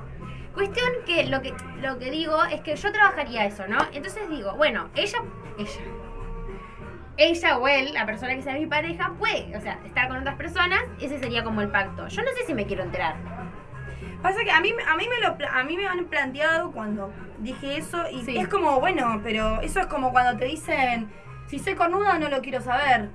[0.53, 3.77] cuestión que lo que lo que digo es que yo trabajaría eso, ¿no?
[3.93, 5.19] Entonces digo, bueno, ella,
[5.57, 5.81] ella,
[7.17, 10.35] ella o él, la persona que sea mi pareja, puede, o sea, estar con otras
[10.35, 12.07] personas, ese sería como el pacto.
[12.07, 13.15] Yo no sé si me quiero enterar.
[14.21, 17.77] Pasa que a mí, a mí me lo a mí me han planteado cuando dije
[17.77, 18.37] eso y Sí.
[18.37, 21.11] es como, bueno, pero eso es como cuando te dicen,
[21.47, 23.09] si soy cornuda no lo quiero saber.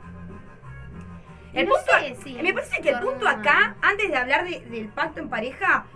[1.55, 4.89] El No punto, sé me parece que el punto acá, antes de hablar de- del
[4.89, 5.87] pacto en pareja,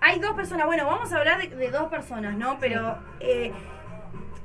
[0.00, 2.58] hay dos personas, bueno, vamos a hablar de, de dos personas, ¿no?
[2.58, 3.52] Pero eh,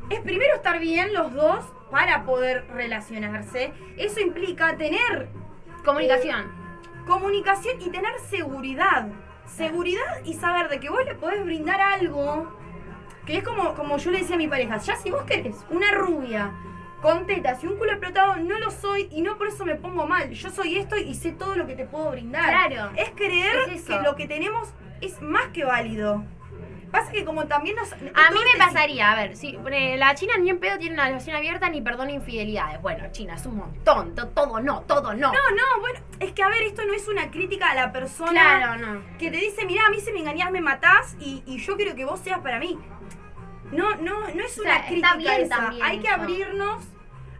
[0.09, 3.73] es primero estar bien los dos para poder relacionarse.
[3.97, 5.27] Eso implica tener
[5.83, 6.51] Comunicación.
[7.07, 9.07] comunicación y tener seguridad.
[9.45, 12.55] Seguridad y saber de que vos le podés brindar algo.
[13.25, 15.91] Que es como, como yo le decía a mi pareja, ya si vos querés una
[15.91, 16.51] rubia
[17.01, 20.05] con tetas y un culo explotado, no lo soy y no por eso me pongo
[20.05, 20.29] mal.
[20.31, 22.45] Yo soy esto y sé todo lo que te puedo brindar.
[22.69, 22.91] Claro.
[22.95, 24.69] Es creer Es que lo que tenemos
[25.01, 26.23] es más que válido.
[26.91, 27.93] Pasa que como también nos...
[27.93, 29.57] A mí me este- pasaría, a ver, si
[29.97, 32.81] la China ni en pedo tiene una relación abierta ni perdona infidelidades.
[32.81, 35.31] Bueno, China es un montón, to- todo no, todo no.
[35.31, 38.31] No, no, bueno, es que a ver, esto no es una crítica a la persona
[38.31, 39.17] claro, no.
[39.17, 41.95] que te dice, mira, a mí si me engañás me matás y, y yo quiero
[41.95, 42.77] que vos seas para mí.
[43.71, 45.55] No, no, no es O una sea, crítica bien esa.
[45.55, 46.15] también Hay que eso.
[46.21, 46.83] abrirnos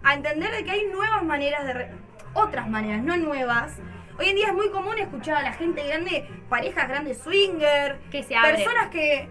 [0.04, 1.74] a entender de que hay nuevas maneras de...
[1.74, 1.92] re-
[2.34, 3.78] otras maneras, no nuevas.
[4.18, 8.24] Hoy en día es muy común escuchar a la gente grande, parejas grandes swinger, Que
[8.24, 8.54] se abre.
[8.56, 9.28] personas que...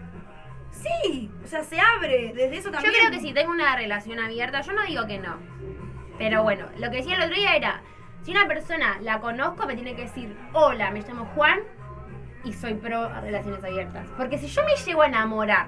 [0.71, 2.93] Sí, o sea, se abre desde eso Yo también.
[2.95, 5.37] creo que si tengo una relación abierta, yo no digo que no.
[6.17, 7.81] Pero bueno, lo que decía el otro día era,
[8.23, 11.59] si una persona la conozco, me tiene que decir, hola, me llamo Juan
[12.43, 14.07] y soy pro a relaciones abiertas.
[14.17, 15.67] Porque si yo me llego a enamorar,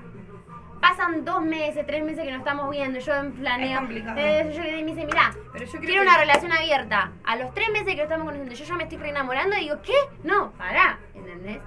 [0.84, 4.18] pasan dos meses, tres meses que nos estamos viendo, yo en planeo, Es complicado.
[4.20, 7.12] eh, yo me dice, mirá, Pero yo creo quiero que- una relación abierta.
[7.24, 9.62] A los tres meses que lo estamos conociendo, yo ya me estoy re enamorando y
[9.62, 9.94] digo, ¿qué?
[10.24, 11.60] No, pará, ¿entendés?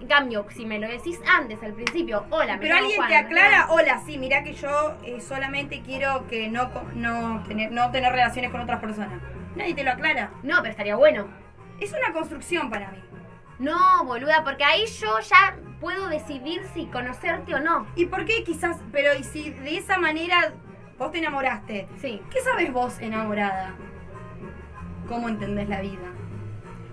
[0.00, 3.16] En cambio, si me lo decís antes, al principio, hola, me Pero alguien Juan, te
[3.16, 8.12] aclara, hola, sí, mira que yo eh, solamente quiero que no, no, tener, no tener
[8.12, 9.20] relaciones con otras personas.
[9.56, 10.30] Nadie te lo aclara.
[10.42, 11.26] No, pero estaría bueno.
[11.80, 12.98] Es una construcción para mí.
[13.58, 17.86] No, boluda, porque ahí yo ya puedo decidir si conocerte o no.
[17.96, 20.52] ¿Y por qué quizás, pero y si de esa manera
[20.98, 21.88] vos te enamoraste?
[22.00, 22.20] Sí.
[22.30, 23.74] ¿Qué sabes vos enamorada?
[25.08, 25.98] ¿Cómo entendés la vida?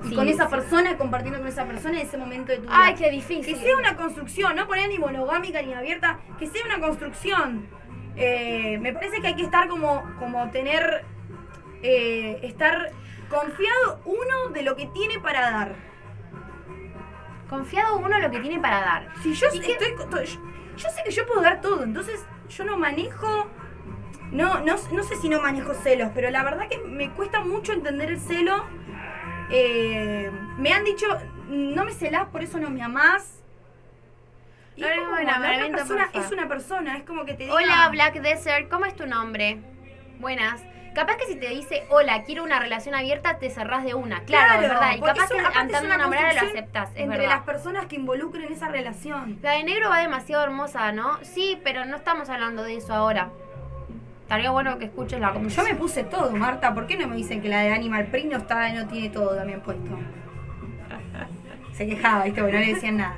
[0.03, 0.51] Y Sí, con esa sí.
[0.51, 2.73] persona, compartiendo con esa persona en ese momento de tu vida.
[2.77, 3.55] Ay, qué difícil.
[3.55, 7.67] Que sea una construcción, no poner ni monogámica ni abierta, que sea una construcción.
[8.15, 11.03] Eh, me parece que hay que estar como, como tener,
[11.81, 12.91] eh, estar
[13.29, 15.75] confiado uno de lo que tiene para dar.
[17.49, 19.07] Confiado uno lo que tiene para dar.
[19.21, 20.41] Si yo, ¿Y qué- estoy, yo,
[20.77, 23.47] yo sé que yo puedo dar todo, entonces yo no manejo,
[24.31, 27.73] no, no, no sé si no manejo celos, pero la verdad que me cuesta mucho
[27.73, 28.65] entender el celo.
[29.51, 31.05] Eh, me han dicho,
[31.47, 33.43] no me celás, por eso no me amás.
[34.75, 37.87] Y No es como, enamoramiento, persona es una persona, es como que te diga, Hola,
[37.91, 39.59] Black Desert, ¿cómo es tu nombre?
[40.19, 40.61] Buenas.
[40.95, 44.21] Capaz que si te dice, hola, quiero una relación abierta, te cerrás de una.
[44.21, 44.95] Claro, es verdad.
[44.95, 47.35] Y capaz que andando una enamorada lo aceptás, es entre verdad.
[47.35, 49.37] las personas que involucren esa relación.
[49.41, 51.19] La de negro va demasiado hermosa, ¿no?
[51.23, 53.29] Sí, pero no estamos hablando de eso ahora.
[54.21, 55.73] Estaría bueno que escuches la Yo conversación.
[55.75, 56.73] me puse todo, Marta.
[56.73, 59.35] ¿Por qué no me dicen que la de Animal Print no está, no tiene todo
[59.35, 59.99] también puesto?
[61.73, 62.39] Se quejaba, ¿viste?
[62.41, 63.17] Porque no le decían nada.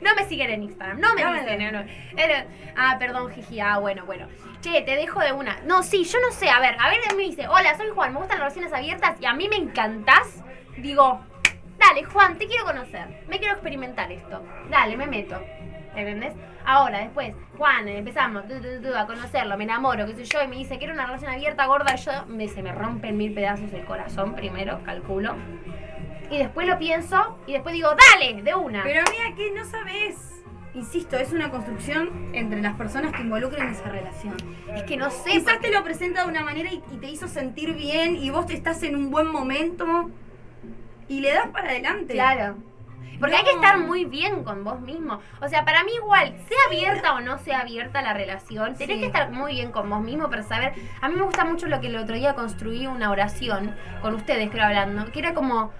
[0.00, 1.84] No me siguen en Instagram, no me No lo- no.
[2.16, 2.46] Era-
[2.76, 3.60] ah, perdón, Jiji.
[3.60, 4.26] Ah, bueno, bueno.
[4.60, 5.60] Che, te dejo de una.
[5.64, 6.50] No, sí, yo no sé.
[6.50, 9.26] A ver, a ver, me dice, hola, soy Juan, me gustan las relaciones abiertas y
[9.26, 10.42] a mí me encantás.
[10.76, 11.20] Digo,
[11.78, 13.24] dale, Juan, te quiero conocer.
[13.28, 14.42] Me quiero experimentar esto.
[14.70, 15.40] Dale, me meto.
[15.94, 16.34] ¿Entendés?
[16.64, 18.44] Ahora, después, Juan, empezamos
[18.94, 21.94] a conocerlo, me enamoro, qué sé yo, y me dice, quiero una relación abierta, gorda,
[21.94, 25.34] yo me, se me rompen mil pedazos el corazón primero, calculo.
[26.30, 28.82] Y después lo pienso y después digo, dale, de una.
[28.82, 30.37] Pero mira que no sabes.
[30.74, 34.36] Insisto, es una construcción entre las personas que involucren esa relación.
[34.74, 35.30] es que no sé.
[35.30, 38.30] Quizás porque- te lo presenta de una manera y, y te hizo sentir bien y
[38.30, 40.10] vos te estás en un buen momento
[41.08, 42.12] y le das para adelante.
[42.14, 42.56] Claro.
[43.18, 45.18] Porque hay que estar muy bien con vos mismo.
[45.40, 49.00] O sea, para mí igual, sea abierta o no sea abierta la relación, tenés Sí.
[49.00, 50.74] que estar muy bien con vos mismo para saber.
[51.00, 54.50] A mí me gusta mucho lo que el otro día construí una oración con ustedes,
[54.50, 55.72] creo, hablando, que era como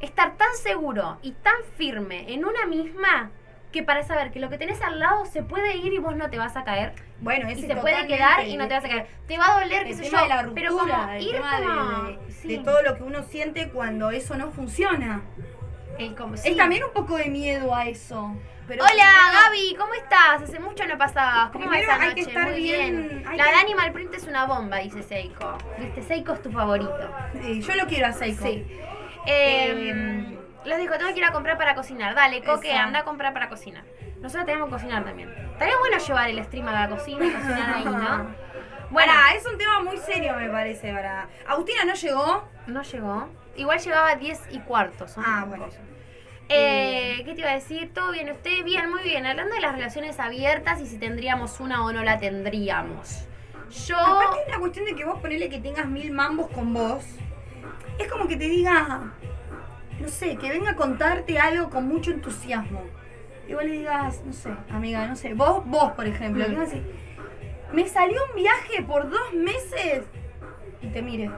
[0.00, 3.30] estar tan seguro y tan firme en una misma
[3.74, 6.30] que para saber que lo que tenés al lado se puede ir y vos no
[6.30, 6.94] te vas a caer.
[7.20, 9.06] Bueno, Y ese se puede quedar y no te vas a caer.
[9.28, 10.22] Te va a doler, qué sé yo.
[10.22, 12.02] de la ruptura, pero como ir de- como.
[12.04, 15.22] de, sí, de todo lo que uno siente cuando eso no funciona.
[15.98, 18.34] el como- Es también un poco de miedo a eso.
[18.66, 20.42] Pero Hola primero- Gaby, ¿cómo estás?
[20.42, 21.50] Hace mucho no pasabas.
[21.50, 22.14] ¿Cómo va esa hay noche?
[22.14, 23.24] que estar Muy bien, bien.
[23.28, 25.58] hay La que- de Animal Print es una bomba, dice Seiko.
[25.78, 26.98] Viste, Seiko es tu favorito.
[27.60, 28.44] Yo lo quiero a Seiko.
[28.44, 28.64] Sí.
[29.26, 32.14] Eh, Eh, les dijo, tengo que ir a comprar para cocinar.
[32.14, 33.84] Dale, Coque, anda a comprar para cocinar.
[34.20, 35.30] Nosotros tenemos que cocinar también.
[35.52, 38.34] Estaría bueno llevar el stream a la cocina y cocinar ahí, ¿no?
[38.90, 40.92] Bueno, es un tema muy serio, me parece.
[40.92, 41.28] Para...
[41.48, 42.44] Agustina no llegó.
[42.68, 43.28] no llegó.
[43.56, 45.08] Igual llegaba 10 y cuarto.
[45.08, 45.66] son Ah, bueno.
[46.48, 47.92] Eh, ¿Qué te iba a decir?
[47.92, 48.30] ¿Todo bien?
[48.30, 48.62] ¿Usted?
[48.64, 49.26] Bien, muy bien.
[49.26, 53.26] Hablando de las relaciones abiertas y si tendríamos una o no la tendríamos.
[53.86, 53.98] Yo...
[53.98, 57.04] Aparte es una cuestión de que vos ponele que tengas mil mambos con vos.
[57.98, 59.12] Es como que te diga,
[60.00, 62.82] no sé, que venga a contarte algo con mucho entusiasmo.
[63.48, 66.50] Y vos le digas, no sé, amiga, no sé, vos, vos por ejemplo, Mm.
[66.50, 66.94] que vas a decir,
[67.72, 70.04] me salió un viaje por dos meses
[70.80, 71.30] y te mire.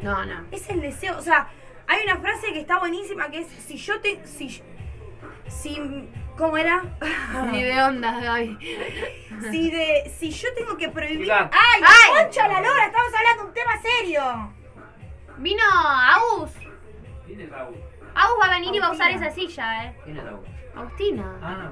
[0.00, 0.44] No, no.
[0.50, 1.48] Es el deseo, o sea,
[1.86, 4.62] hay una frase que está buenísima que es, si yo te, si,
[5.48, 6.82] si, ¿cómo era?
[7.52, 8.58] Ni de onda, Gaby.
[9.50, 11.30] si de, si yo tengo que prohibir.
[11.32, 12.22] ¡ay, ¡Ay!
[12.24, 12.86] concha la lora!
[12.86, 14.52] Estamos hablando de un tema serio.
[15.38, 16.50] Vino Agus.
[17.28, 17.76] ¿Quién es Raúl?
[18.14, 19.96] Agus va a venir y va a usar esa silla, ¿eh?
[20.04, 20.44] ¿Quién es Raúl?
[20.74, 21.36] Agustina.
[21.42, 21.70] Ah,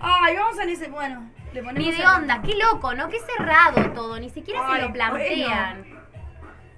[0.00, 3.08] Ay, vamos en ese, bueno, le ponemos Ni de el- onda, qué loco, ¿no?
[3.08, 5.84] Qué cerrado todo, ni siquiera se lo plantean.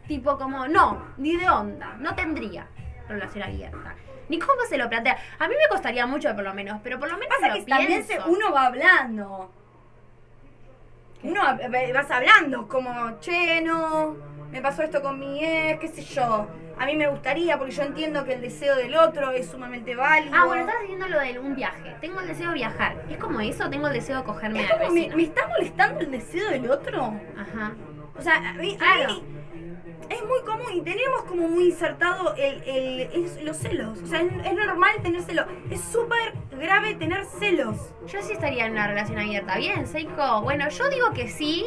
[0.09, 2.67] Tipo como, no, ni de onda, no tendría
[3.09, 3.95] relación abierta.
[4.31, 5.19] Ni cómo se lo plantea.
[5.39, 7.71] A mí me costaría mucho por lo menos, pero por lo menos Pasa lo que
[7.71, 8.29] también se, pienso.
[8.29, 9.53] uno va hablando.
[11.23, 14.17] Uno va- va- vas hablando, como, che, no,
[14.51, 16.47] me pasó esto con mi ex, qué sé yo.
[16.79, 20.35] A mí me gustaría, porque yo entiendo que el deseo del otro es sumamente válido.
[20.35, 21.95] Ah, bueno, estabas diciendo lo de un viaje.
[22.01, 23.05] Tengo el deseo de viajar.
[23.11, 23.69] ¿Es como eso?
[23.69, 25.17] Tengo el deseo de cogerme Es al como, me, vecino.
[25.17, 27.15] me está molestando el deseo del otro.
[27.39, 27.73] Ajá.
[28.19, 29.13] O sea, a mí, a Claro.
[29.15, 29.25] mí
[30.09, 34.01] es muy común y tenemos como muy insertado el, el- es los celos.
[34.03, 35.47] O sea, es, es normal tener celos.
[35.71, 37.77] Es súper grave tener celos.
[38.09, 39.57] Yo sí estaría en una relación abierta.
[39.59, 40.41] Bien, Seiko.
[40.43, 41.67] Bueno, yo digo que sí,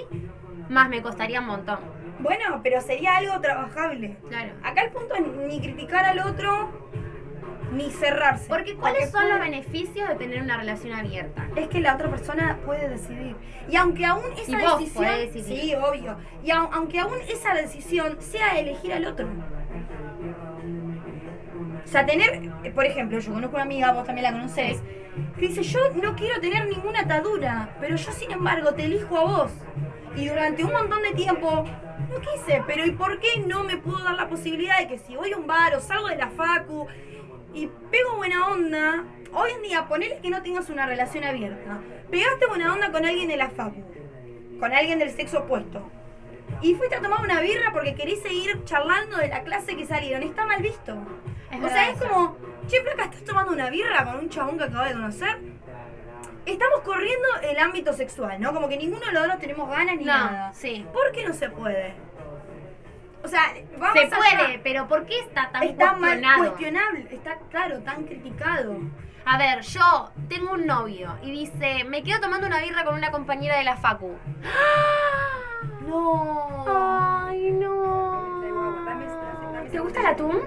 [0.70, 1.80] más me costaría un montón.
[2.24, 4.16] Bueno, pero sería algo trabajable.
[4.30, 4.54] Claro.
[4.64, 6.72] Acá el punto es ni criticar al otro,
[7.74, 8.46] ni cerrarse.
[8.48, 11.48] Porque ¿cuáles son puede- los beneficios de tener una relación abierta?
[11.56, 13.36] Es que la otra persona puede decidir.
[13.70, 15.06] Y aunque aún esa Y vos decisión.
[15.06, 15.60] decidir.
[15.62, 16.18] Sí, obvio.
[16.44, 19.28] Y au- aunque aún esa decisión sea elegir al otro.
[21.84, 22.50] O sea, tener.
[22.74, 24.82] Por ejemplo, yo conozco una amiga, vos también la conocés,
[25.38, 29.22] que dice: Yo no quiero tener ninguna atadura, pero yo, sin embargo, te elijo a
[29.26, 29.52] vos.
[30.16, 31.66] Y durante un montón de tiempo.
[32.14, 35.16] No quise, pero ¿y por qué no me puedo dar la posibilidad de que si
[35.16, 36.88] voy a un bar o salgo de la facu
[37.54, 41.80] y pego buena onda, hoy en día ponele que no tengas una relación abierta,
[42.12, 43.84] pegaste buena onda con alguien de la facu,
[44.60, 45.90] con alguien del sexo opuesto,
[46.62, 50.22] y fuiste a tomar una birra porque querés seguir charlando de la clase que salieron,
[50.22, 50.96] está mal visto.
[51.52, 52.08] Es o sea, es eso.
[52.08, 55.40] como, che, flaca, ¿estás tomando una birra con un chabón que acabas de conocer?
[56.46, 58.54] Estamos corriendo el ámbito sexual, ¿no?
[58.54, 60.54] Como que ninguno de los dos tenemos ganas ni No, nada.
[60.54, 60.86] sí.
[60.94, 61.94] ¿Por qué no se puede?
[63.24, 64.18] O sea, vamos Se allá.
[64.18, 66.40] puede, pero ¿por qué está tan Está mal cuestionado?
[66.40, 68.76] cuestionable, está claro, tan criticado.
[69.26, 73.12] A ver, yo tengo un novio y dice, me quedo tomando una birra con una
[73.12, 74.14] compañera de la facu.
[75.88, 76.66] No.
[76.68, 78.42] Ay, no.
[79.72, 80.42] ¿Te gusta el atún?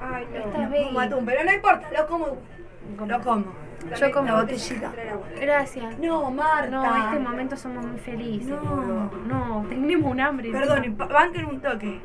[0.00, 0.38] Ay, no.
[0.38, 2.26] Estás no como atún, pero no importa, lo como.
[3.06, 3.63] Lo como.
[4.00, 4.26] Yo como.
[4.26, 4.92] La botellita.
[5.40, 5.98] Gracias.
[5.98, 6.70] No, Marta.
[6.70, 8.48] No, en este momento somos muy felices.
[8.48, 9.10] No.
[9.28, 10.50] No, tenemos un hambre.
[10.50, 12.00] Perdón, pa- banquen un toque.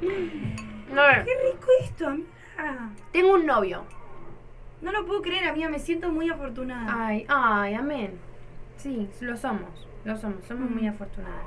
[0.00, 2.90] No, Qué rico esto, amiga.
[3.12, 3.84] tengo un novio.
[4.82, 7.06] No lo puedo creer, amiga, me siento muy afortunada.
[7.06, 8.18] Ay, ay, amén.
[8.76, 9.86] Sí, lo somos.
[10.04, 10.44] Lo somos.
[10.46, 10.88] Somos muy Mm.
[10.88, 11.44] afortunadas.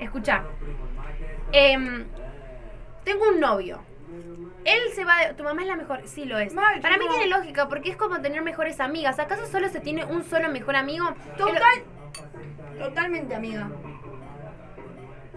[0.00, 0.44] Escucha.
[1.50, 2.04] em,
[3.04, 3.80] tengo un novio.
[4.64, 5.34] Él se va de...
[5.34, 6.02] Tu mamá es la mejor.
[6.06, 6.52] Sí, lo es.
[6.54, 7.12] Mal, Para mí no.
[7.14, 9.18] tiene lógica porque es como tener mejores amigas.
[9.18, 11.06] ¿Acaso solo se tiene un solo mejor amigo?
[11.36, 11.82] Total.
[12.78, 13.68] Totalmente, amiga.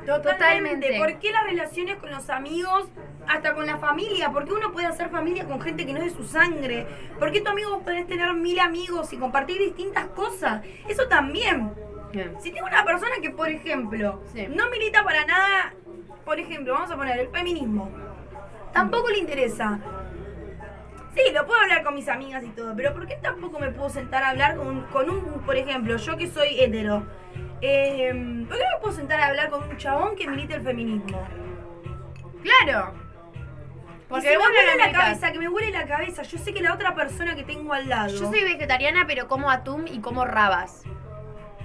[0.06, 0.32] Totalmente.
[0.32, 0.98] Totalmente.
[0.98, 2.88] ¿Por qué las relaciones con los amigos,
[3.28, 4.32] hasta con la familia?
[4.32, 6.88] ¿Por qué uno puede hacer familia con gente que no es de su sangre?
[7.20, 10.64] ¿Por qué tu amigo podés tener mil amigos y compartir distintas cosas?
[10.88, 11.72] Eso también.
[12.40, 14.48] Si tengo una persona que, por ejemplo, Sí.
[14.50, 15.74] no milita para nada,
[16.26, 17.90] por ejemplo, vamos a poner el feminismo,
[18.74, 19.80] tampoco le interesa.
[21.16, 23.90] Sí, lo puedo hablar con mis amigas y todo, pero ¿por qué tampoco me puedo
[23.90, 27.04] sentar a hablar con, un- con un, por ejemplo, yo que soy hetero?
[27.62, 28.12] eh,
[28.48, 31.28] ¿Por qué me puedo sentar a hablar con un chabón que milita el feminismo?
[32.42, 32.94] Claro.
[34.08, 36.24] Porque si me huele la cabeza, que me huele la cabeza.
[36.24, 38.10] Yo sé que la otra persona que tengo al lado.
[38.10, 40.84] Yo soy vegetariana, pero como atún y como rabas.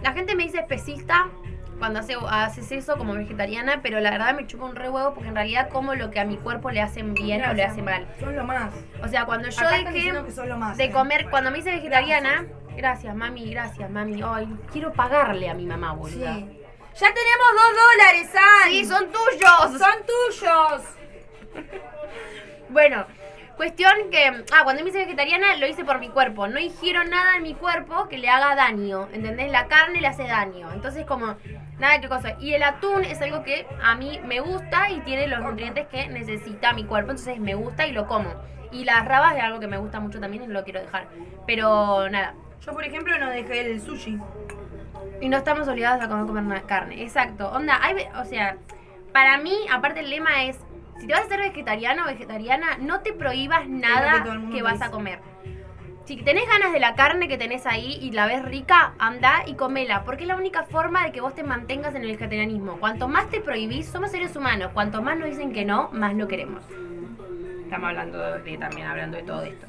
[0.03, 1.29] La gente me dice especista
[1.79, 5.29] cuando hace, haces eso como vegetariana, pero la verdad me chupa un re huevo porque
[5.29, 8.07] en realidad como lo que a mi cuerpo le hacen bien o le hace mal.
[8.19, 8.73] Son lo más.
[9.03, 10.91] O sea, cuando yo Acá dejé que son lo más, de eh.
[10.91, 14.23] comer, cuando me hice vegetariana, gracias mami, gracias mami.
[14.25, 15.99] Ay, quiero pagarle a mi mamá, Sí.
[15.99, 16.39] boluda.
[16.99, 18.71] Ya tenemos dos dólares, San.
[18.71, 19.79] Sí, son tuyos.
[19.79, 20.83] Son tuyos.
[22.69, 23.07] Bueno,
[23.57, 26.47] Cuestión que, ah, cuando me hice vegetariana lo hice por mi cuerpo.
[26.47, 29.09] No ingiero nada en mi cuerpo que le haga daño.
[29.15, 29.51] ¿Entendés?
[29.51, 30.71] La carne le hace daño.
[30.75, 31.37] Entonces, como,
[31.79, 32.37] nada que cosa.
[32.41, 36.09] Y el atún es algo que a mí me gusta y tiene los nutrientes que
[36.09, 37.11] necesita mi cuerpo.
[37.11, 38.33] Entonces, me gusta y lo como.
[38.73, 41.09] Y las rabas es algo que me gusta mucho también y no lo quiero dejar.
[41.47, 42.35] Pero nada.
[42.65, 44.19] Yo, por ejemplo, no dejé el sushi.
[45.21, 47.03] Y no estamos obligados a comer, carne.
[47.03, 47.49] Exacto.
[47.51, 48.57] Onda, hay, o sea,
[49.13, 50.59] para mí, aparte el lema es,
[50.99, 54.85] si te vas a ser vegetariano o vegetariana, no te prohíbas nada que vas dice.
[54.85, 55.21] a comer.
[56.07, 59.55] Si tenés ganas de la carne que tenés ahí y la ves rica, anda y
[59.55, 62.77] comela, porque es la única forma de que vos te mantengas en el vegetarianismo.
[62.79, 66.29] Cuanto más te prohibís, somos seres humanos, cuanto más nos dicen que no, más lo
[66.29, 66.63] queremos.
[67.65, 69.67] Estamos hablando de, también hablando de todo esto.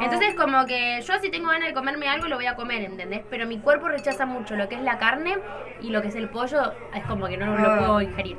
[0.00, 3.22] Entonces, como que yo si tengo ganas de comerme algo, lo voy a comer, ¿entendés?
[3.28, 5.38] Pero mi cuerpo rechaza mucho lo que es la carne
[5.82, 7.78] y lo que es el pollo, es como que no lo Ah.
[7.78, 8.36] puedo ingerir.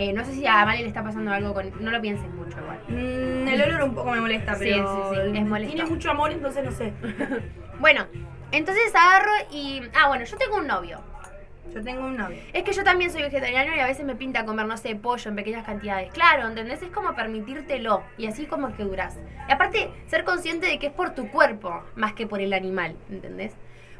[0.00, 1.70] Eh, no sé si a Mali le está pasando algo con...
[1.84, 2.78] No lo pienses mucho igual.
[2.88, 5.74] Mm, el olor un poco me molesta, Sí, pero sí, sí, es molesto.
[5.74, 6.94] tiene mucho amor, entonces no sé.
[7.80, 8.06] Bueno,
[8.50, 9.82] entonces agarro y...
[9.94, 11.00] Ah, bueno, yo tengo un novio.
[11.74, 12.38] Yo tengo un novio.
[12.54, 15.28] Es que yo también soy vegetariano y a veces me pinta comer, no sé, pollo
[15.28, 16.10] en pequeñas cantidades.
[16.14, 16.80] Claro, ¿entendés?
[16.80, 19.18] Es como permitírtelo y así como que durás.
[19.48, 22.96] Y aparte, ser consciente de que es por tu cuerpo más que por el animal,
[23.10, 23.52] ¿entendés?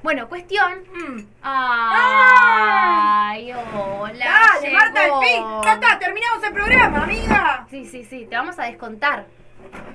[0.02, 0.82] Bueno, cuestión.
[0.94, 1.26] Mm.
[1.42, 4.40] Ay, hola.
[4.54, 5.20] Dale, Marta, al llegó.
[5.22, 5.44] fin.
[5.64, 7.66] Ya está, terminamos el programa, amiga.
[7.70, 9.26] Sí, sí, sí, te vamos a descontar.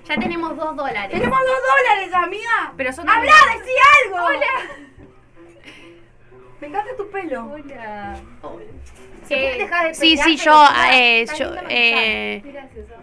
[0.05, 1.09] Ya tenemos dos dólares.
[1.11, 2.73] Tenemos dos dólares, amiga.
[2.77, 3.71] Pero son ¡Habla, decí
[4.05, 4.25] algo!
[4.25, 4.45] Hola.
[6.61, 7.51] Me encanta tu pelo.
[7.51, 8.15] Hola.
[9.27, 12.43] ¿Se puede dejar de sí, sí, yo, está- eh, yo, eh,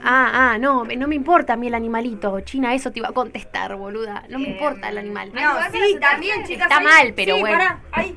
[0.05, 3.13] ah, ah, no, no me importa a mí el animalito, China, eso te iba a
[3.13, 5.33] contestar, boluda, no me Eh, importa el animal.
[5.35, 5.41] No,
[5.73, 6.71] sí, también, chicas.
[6.71, 7.59] Está mal, pero sí, bueno.
[7.91, 8.17] ahí.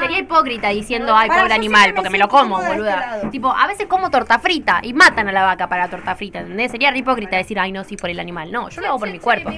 [0.00, 1.20] Sería hipócrita diciendo, Ah.
[1.20, 3.30] ay, Para, pobre animal, me porque me lo como, este boluda.
[3.30, 6.40] tipo, a veces como torta frita y matan a la vaca para la torta frita,
[6.40, 6.72] ¿entendés?
[6.72, 8.52] Sería re hipócrita decir, ay, no, sí, por el animal.
[8.52, 9.50] No, yo lo hago por mi cuerpo.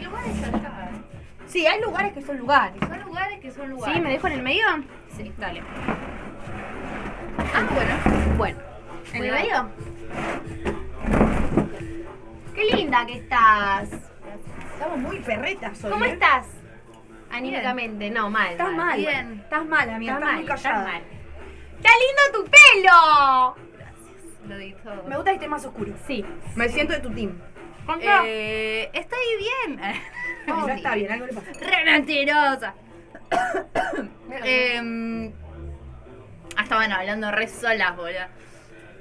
[1.47, 2.77] Sí, hay lugares que son lugares.
[2.87, 3.97] Son lugares que son lugares.
[3.97, 4.03] ¿Sí?
[4.03, 4.67] ¿Me dejo en el medio?
[5.17, 5.63] Sí, dale.
[7.39, 8.37] Ah, bueno.
[8.37, 8.59] Bueno.
[9.13, 9.71] ¿En el medio?
[12.55, 13.89] Qué linda que estás.
[14.73, 15.91] Estamos muy perretas hoy.
[15.93, 16.13] ¿Cómo ¿eh?
[16.13, 16.47] estás?
[17.31, 18.53] Anímicamente, no, mal.
[18.53, 18.99] Estás mal.
[18.99, 19.41] Bien.
[19.45, 20.15] Estás mal, amiga.
[20.15, 20.85] Estás Estás, mal, muy estás callada.
[20.85, 21.03] mal.
[21.83, 23.57] ¡Qué lindo tu pelo!
[24.49, 25.03] Lo di todo.
[25.09, 25.93] Me gusta que esté más oscuro.
[26.07, 26.25] Sí.
[26.55, 27.39] Me siento de tu team.
[28.03, 29.81] Eh, estoy bien.
[30.57, 31.53] No, ya está bien, algo le pasa.
[31.61, 32.75] Re mentirosa.
[34.45, 35.33] Em,
[36.57, 38.21] ah, estaban hablando re solas, boludo.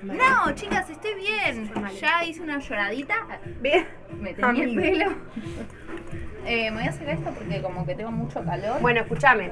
[0.03, 1.71] No, chicas, estoy bien.
[1.99, 3.15] Ya hice una lloradita.
[3.59, 3.87] Bien.
[4.19, 5.13] Me tenía el pelo.
[6.45, 8.79] Eh, me voy a sacar esto porque como que tengo mucho calor.
[8.81, 9.51] Bueno, escúchame.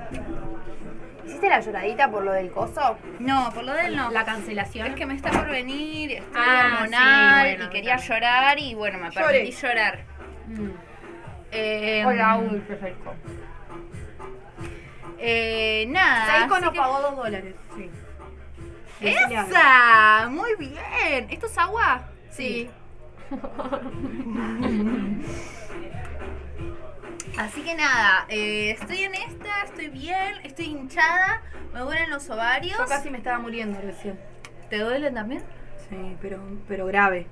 [1.25, 2.97] ¿Hiciste la lloradita por lo del coso?
[3.19, 4.11] No, por lo de él no.
[4.11, 4.87] La cancelación.
[4.87, 8.13] Es que me está por venir, estoy Ah, hormonal sí, bueno, y quería claro.
[8.13, 9.25] llorar y bueno, me Llore.
[9.33, 10.03] permití llorar.
[10.47, 10.69] Mm.
[11.55, 13.13] Eh, Hola, uy, perfecto.
[15.19, 16.39] eh, nada.
[16.39, 17.55] Seiko nos que- pagó dos dólares.
[17.75, 17.89] Sí.
[19.01, 20.27] ¡Esa!
[20.29, 21.27] Muy bien.
[21.29, 22.03] ¿Esto es agua?
[22.31, 22.69] Sí.
[27.37, 31.41] Así que nada, eh, estoy en esta, estoy bien, estoy hinchada,
[31.73, 32.77] me duelen los ovarios.
[32.77, 34.19] Yo casi me estaba muriendo recién.
[34.69, 35.43] ¿Te duelen también?
[35.89, 37.25] Sí, pero, pero grave.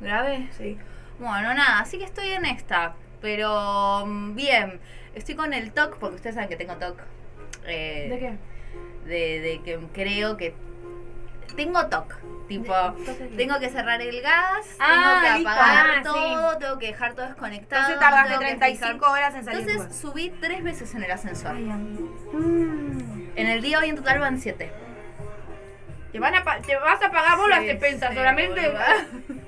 [0.00, 0.48] ¿Grave?
[0.56, 0.78] Sí.
[1.18, 2.94] Bueno, nada, así que estoy en esta.
[3.24, 4.80] Pero mm, bien,
[5.14, 7.00] estoy con el TOC, porque ustedes saben que tengo TOC.
[7.66, 9.08] eh, ¿De qué?
[9.08, 10.54] De, de que creo que
[11.56, 12.14] tengo TOC.
[12.48, 12.74] Tipo,
[13.38, 16.02] tengo que cerrar el gas, Ah, tengo que apagar Ah, sí.
[16.04, 17.80] todo, tengo que dejar todo desconectado.
[17.80, 19.60] Entonces tardaste tengo que 35 fijar- horas en salir.
[19.70, 21.52] Entonces subí tres veces en el ascensor.
[21.56, 22.14] Ay, amigo.
[23.36, 24.70] En el día hoy en total van siete.
[26.12, 28.74] Te, van a te vas a pagar vos Sí, sí, solamente.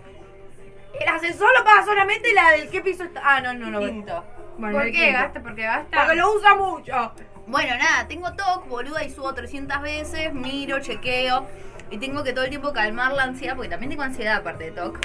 [1.01, 3.21] El ascensor lo paga solamente la del qué piso está.
[3.25, 3.89] Ah, no, no lo veo.
[3.91, 4.25] Quinto.
[4.59, 5.19] Bueno, ¿Por el qué quinto.
[5.19, 5.43] gasta?
[5.43, 5.99] Porque gasta.
[6.01, 7.13] Porque lo usa mucho.
[7.47, 11.47] Bueno, nada, tengo TOC, boluda, y subo 300 veces, miro, chequeo,
[11.91, 14.71] y tengo que todo el tiempo calmar la ansiedad, porque también tengo ansiedad aparte de
[14.73, 14.99] TOC.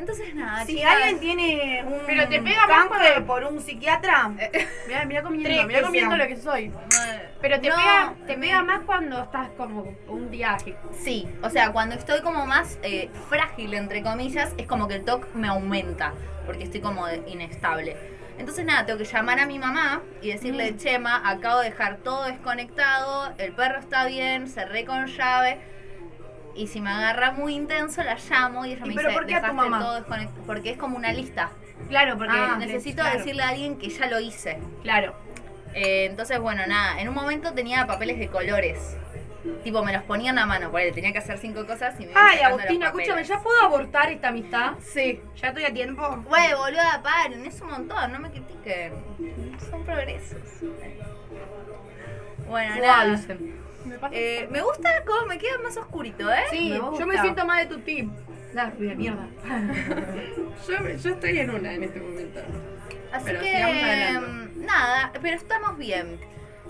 [0.00, 4.28] Entonces, nada, Si chicas, alguien tiene un Pero te pega más canje por un psiquiatra,
[4.88, 6.72] Mira, mira comiendo, Tres mira que comiendo lo que soy.
[7.42, 10.74] Pero te no, pega, te me- pega más cuando estás como un viaje.
[10.98, 15.04] Sí, o sea, cuando estoy como más eh, frágil, entre comillas, es como que el
[15.04, 16.14] TOC me aumenta,
[16.46, 17.94] porque estoy como de- inestable.
[18.38, 22.24] Entonces, nada, tengo que llamar a mi mamá y decirle, Chema, acabo de dejar todo
[22.24, 25.60] desconectado, el perro está bien, cerré con llave.
[26.60, 29.26] Y si me agarra muy intenso, la llamo y ella ¿Y me pero dice, por
[29.26, 30.04] qué a tu "Dejaste mamá?" todo.
[30.46, 31.50] Porque es como una lista.
[31.88, 34.58] Claro, porque Ah, Necesito claro, decirle a alguien que ya lo hice.
[34.82, 35.14] Claro.
[35.72, 38.96] Eh, entonces, bueno, nada, en un momento tenía papeles de colores.
[39.64, 42.40] Tipo, me los ponían a mano, porque tenía que hacer cinco cosas y me Ay,
[42.40, 44.72] Agustina, escúchame, ¿ya puedo abortar esta amistad?
[44.82, 45.18] Sí.
[45.36, 46.06] ¿Ya estoy a tiempo?
[46.28, 48.92] Güey, boluda, paren, es un montón, no me critiquen.
[49.70, 50.36] Son progresos.
[52.46, 53.04] Bueno, nada.
[53.16, 53.69] dicen.
[54.12, 56.42] Eh, me gusta cómo me queda más oscurito, ¿eh?
[56.50, 58.12] Sí, Me yo me siento más de tu team.
[58.52, 59.28] La rubia mierda.
[60.68, 62.40] Yo, yo estoy en una en este momento.
[63.12, 66.18] Así Pero que, mm, nada, pero estamos bien.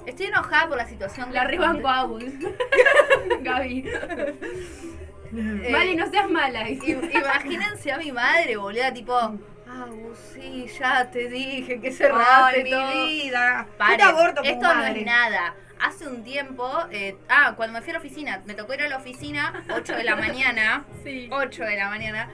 [0.07, 1.33] Estoy enojada por la situación.
[1.33, 2.25] La rebanco a Agus.
[3.41, 3.85] Gaby.
[3.89, 6.69] Eh, Vale, no seas mala.
[6.69, 12.65] Imagínense a mi madre, boluda, tipo, ah, vos sí, ya te dije que cerraste Ay,
[12.65, 13.05] mi todo.
[13.07, 13.67] vida.
[13.79, 15.01] Paren, Yo te aborto como esto no madre.
[15.01, 15.55] es nada.
[15.83, 18.89] Hace un tiempo, eh, ah, cuando me fui a la oficina, me tocó ir a
[18.89, 21.29] la oficina, 8 de la mañana, Sí.
[21.33, 22.29] 8 de la mañana,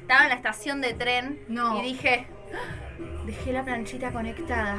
[0.00, 1.78] estaba en la estación de tren No.
[1.78, 4.76] y dije, "Ah, dejé la planchita conectada.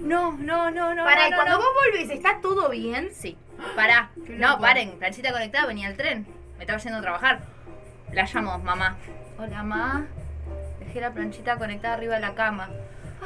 [0.00, 1.04] No, no, no, no.
[1.04, 1.58] Para, no, y no, cuando no.
[1.60, 3.10] vos volvés, ¿está todo bien?
[3.14, 3.38] Sí,
[3.74, 4.10] pará.
[4.28, 6.26] No, paren, planchita conectada, venía el tren.
[6.58, 7.40] Me estaba yendo a trabajar.
[8.12, 8.96] La llamo, mamá.
[9.38, 10.06] Hola, mamá.
[10.80, 12.68] Dejé la planchita conectada arriba de la cama.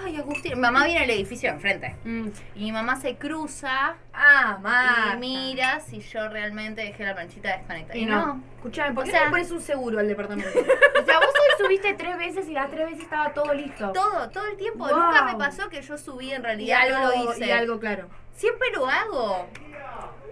[0.05, 0.55] Ay, Agustín.
[0.55, 1.97] Mi mamá viene al edificio enfrente.
[2.05, 2.29] Mm.
[2.55, 5.15] Y mi mamá se cruza Ah, Marta.
[5.15, 7.99] y mira si yo realmente dejé la planchita desconectada.
[7.99, 8.43] Y no.
[8.57, 10.51] Escuchame, ¿por O qué sea- no pones un seguro al departamento?
[11.03, 13.93] O sea, vos hoy subiste tres veces y las tres veces estaba todo listo.
[13.93, 14.87] Todo, todo el tiempo.
[14.87, 14.97] Wow.
[14.99, 16.81] Nunca me pasó que yo subí en y realidad.
[16.83, 17.47] algo, no lo hice.
[17.47, 18.09] y algo claro.
[18.35, 19.47] Siempre lo hago.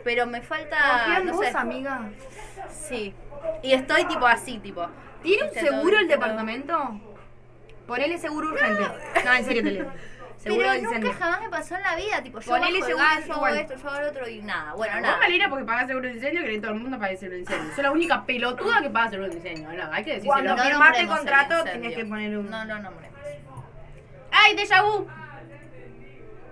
[0.05, 1.19] Pero me falta.
[1.25, 1.57] No vos, sé.
[1.57, 2.11] amiga.
[2.71, 3.15] Sí.
[3.63, 4.87] Y estoy tipo así, tipo.
[5.23, 7.01] ¿Tiene un Viste, seguro el departamento?
[7.87, 8.83] Ponele seguro urgente.
[9.25, 9.93] No, en serio te leo.
[10.37, 11.19] Seguro Pero del nunca incendio.
[11.19, 13.35] jamás me pasó en la vida, tipo, yo Ponele bajo el seguro gas, yo hago
[13.49, 13.57] igual.
[13.59, 14.75] esto, yo hago lo otro y nada.
[14.75, 15.17] Bueno, Vos, nada.
[15.19, 17.75] Malena, porque pagás seguro de incendio, que todo el mundo paga seguro de incendio.
[17.75, 19.69] Soy la única pelotuda que paga seguro de incendio.
[19.73, 20.33] No, hay que decírselo.
[20.35, 21.97] Cuando No firmaste el nombremos contrato el incendio.
[21.97, 22.51] que poner un...
[22.51, 23.19] No lo nombremos.
[24.31, 25.09] ¡Ay, déjà vu!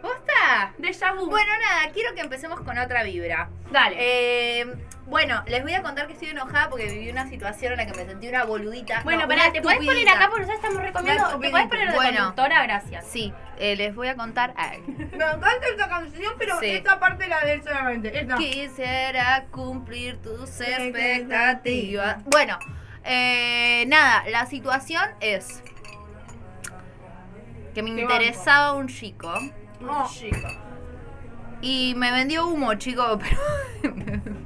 [0.02, 0.72] ¿Posta?
[0.78, 1.26] Déjà vu.
[1.30, 3.48] Bueno, nada, quiero que empecemos con otra vibra.
[3.70, 3.96] dale.
[3.98, 4.74] Eh,
[5.06, 7.92] bueno, les voy a contar que estoy enojada porque viví una situación en la que
[7.92, 9.02] me sentí una boludita.
[9.04, 11.38] bueno, no, pará, ¿te podés poner acá porque nosotros estamos recomiendo?
[11.38, 12.18] ¿Te podés poner de Bueno.
[12.18, 12.62] conductora?
[12.62, 13.06] Gracias.
[13.06, 14.54] Sí, eh, les voy a contar.
[14.56, 14.80] Ay.
[14.86, 16.70] Me encanta esta canción, pero Sí.
[16.70, 18.18] esta parte la de él solamente.
[18.18, 18.36] Esta.
[18.36, 22.24] Quisiera cumplir tus Expectativas.
[22.24, 22.58] Bueno,
[23.04, 25.62] eh, nada, la situación es
[27.74, 29.32] que me Te interesaba un chico
[29.86, 30.08] Oh.
[31.64, 33.18] Y me vendió humo, chico,
[33.82, 33.94] pero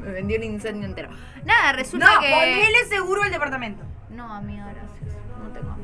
[0.00, 1.10] me vendió un incendio entero.
[1.44, 2.30] Nada, resulta No, que...
[2.30, 3.84] ponele seguro el departamento.
[4.10, 5.16] No, amiga, gracias.
[5.38, 5.76] No tengo.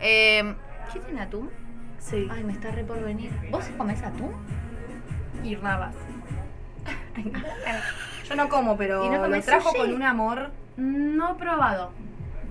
[0.00, 0.54] Eh,
[0.92, 1.50] ¿Qué tiene atún?
[1.98, 2.28] Sí.
[2.30, 3.30] Ay, me está re por venir.
[3.50, 4.32] ¿Vos comés atún?
[5.42, 5.94] Y rabas.
[8.28, 9.80] Yo no como, pero ¿Y no lo trajo sushi?
[9.80, 10.50] con un amor.
[10.76, 11.92] No he probado.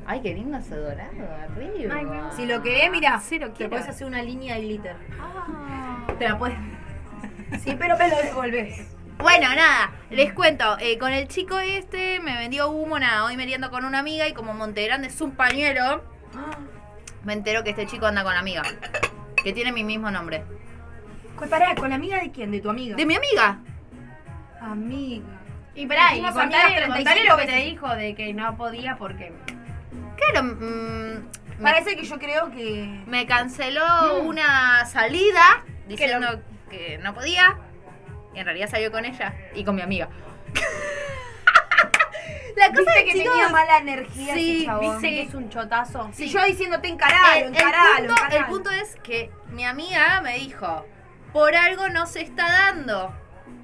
[0.08, 1.10] Ay, qué lindo ese dorado
[1.44, 1.96] arriba.
[1.96, 2.06] Ay,
[2.36, 4.96] Si lo querés, mira, Sí, lo te puedes hacer una línea de glitter.
[5.20, 5.98] Ah.
[6.20, 6.58] Te la puedes.
[7.64, 8.88] Sí, pero me lo devolvés.
[9.18, 10.78] Bueno, nada, les cuento.
[10.80, 13.24] eh, con el chico este me vendió humo, nada.
[13.26, 16.04] Hoy meriendo con una amiga y como Montegrande es un pañuelo,
[17.24, 18.64] me entero que este chico anda con la amiga.
[19.44, 20.44] Que tiene mi mismo nombre.
[21.38, 22.52] Pues pará, ¿con la amiga de quién?
[22.52, 22.96] ¿De tu amiga?
[22.96, 23.60] ¿De mi amiga?
[24.62, 25.26] amiga.
[25.76, 27.70] Y pará, y contale, amigas contale 35 lo que te veces.
[27.72, 29.34] dijo de que no podía porque...
[30.16, 33.04] Claro, mm, me, Parece que yo creo que.
[33.08, 33.84] me canceló
[34.24, 34.28] Mm.
[34.28, 36.42] una salida Que diciendo
[36.78, 37.58] que no podía.
[38.34, 40.10] Y en realidad salió con ella y con mi amiga.
[42.56, 44.92] La cosa Viste es que chicos, tenía mala energía Sí, ese chabón.
[44.92, 46.10] ¿Viste que es un chotazo?
[46.14, 48.38] Si yo diciéndote encaralo, el, el encaralo, punto, encaralo.
[48.38, 50.86] el punto es que mi amiga me dijo,
[51.34, 53.14] por algo no se está dando.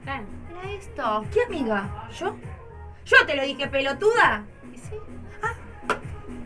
[0.03, 0.25] Claro.
[0.49, 1.25] Era esto.
[1.33, 2.09] ¿Qué amiga?
[2.19, 2.35] ¿Yo?
[3.05, 4.43] ¿Yo te lo dije, pelotuda?
[4.75, 4.95] Sí.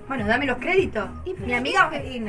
[0.08, 1.10] Bueno, dame los créditos.
[1.26, 1.90] Y Mi amiga.
[1.90, 2.20] Mi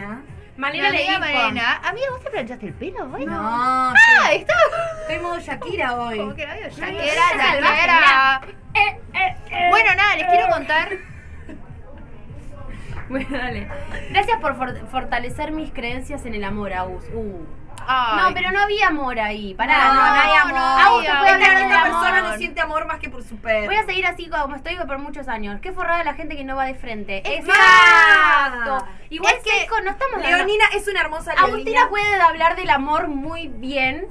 [0.57, 1.19] Malena le dijo...
[1.21, 3.27] Mariana, amiga, ¿vos te planchaste el pelo hoy?
[3.27, 3.93] No, Ah,
[4.31, 4.37] sí.
[4.37, 4.55] está.
[5.03, 6.19] estoy modo Shakira hoy.
[6.19, 7.15] Como que No, Shakira,
[7.61, 8.41] Shakira.
[8.75, 9.67] Eh, eh, eh.
[9.71, 10.89] Bueno, nada, les quiero contar.
[13.09, 13.69] Bueno, dale.
[14.11, 17.05] Gracias por for- fortalecer mis creencias en el amor, Agus.
[17.15, 17.47] Uh.
[17.87, 18.17] Ay.
[18.29, 19.55] No, pero no había amor ahí.
[19.55, 21.03] Pará, No, no, no hay no, amor.
[21.03, 23.67] te había puede Esta, hablar esta persona no siente amor más que por su perro.
[23.67, 25.61] Voy a seguir así como estoy por muchos años.
[25.61, 27.19] Qué forrada la gente que no va de frente.
[27.19, 27.53] Exacto.
[27.53, 28.87] Exacto.
[29.11, 31.53] Igual Es que Seiko, no estamos hablando- Leonina es una hermosa Leonina.
[31.55, 34.07] Agustina puede hablar del amor muy bien.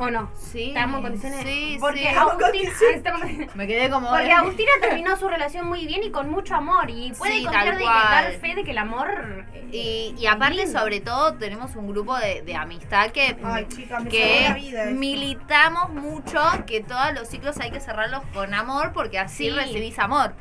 [0.00, 0.30] ¿O no?
[0.36, 0.68] Sí.
[0.68, 1.40] Estamos en condiciones.
[1.42, 2.06] Sí, porque sí.
[2.06, 3.46] Agustina.
[3.54, 4.08] Me quedé como.
[4.10, 6.88] Porque Agustina terminó su relación muy bien y con mucho amor.
[6.88, 9.44] Y puede Sí, confiar de que dar fe de que el amor.
[9.72, 10.78] Y, y aparte, lindo.
[10.78, 14.84] sobre todo, tenemos un grupo de, de amistad que, Ay, chica, me que la vida
[14.86, 19.50] militamos mucho que todos los ciclos hay que cerrarlos con amor porque así Sí.
[19.50, 20.32] recibís amor.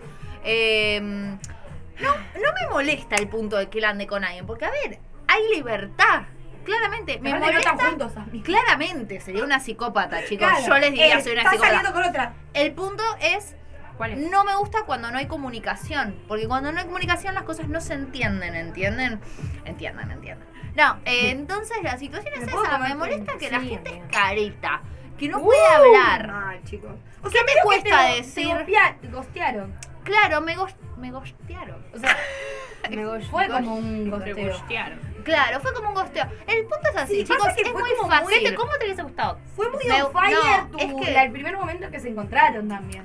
[0.44, 4.72] Eh, no, no me molesta el punto de que él ande con alguien, porque a
[4.72, 6.24] ver, hay libertad.
[6.68, 7.72] Claramente, me no molesta.
[7.72, 8.14] están juntos.
[8.18, 8.26] ah.
[8.44, 10.48] Claramente sería una psicópata, chicos.
[10.48, 10.66] Claro.
[10.68, 11.68] Yo les diría, Eh, soy una psicópata.
[11.76, 12.34] saliendo con otra.
[12.54, 13.56] El punto es
[13.98, 14.30] ¿Cuál es?
[14.30, 17.82] No me gusta cuando no hay comunicación, porque cuando no hay comunicación las cosas no
[17.82, 19.20] se entienden, ¿entienden?
[19.66, 20.48] Entiendan, entiendan.
[20.76, 24.06] No, eh, entonces la situación es ¿Me esa, me molesta que la gente amiga.
[24.06, 24.82] es careta,
[25.18, 26.28] que no Uh, puede hablar.
[26.28, 26.92] Mal, chicos.
[27.24, 28.48] O ¿Qué sea, me medio que cuesta te- decir?
[28.50, 29.74] Te, gostea- te gostearon.
[30.04, 31.84] Claro, me, gos- me gostearon.
[31.96, 32.16] O sea,
[32.92, 34.94] Me go- fue go- como un te gosteo.
[35.28, 36.26] Claro, fue como un gosteo.
[36.48, 38.56] El punto es así, Sí, chicos, que es muy fácil.
[38.56, 39.38] ¿cómo te hubiese gustado?
[39.56, 42.68] Fue muy Me- on fire no, tu, es que- el primer momento que se encontraron
[42.70, 43.04] también.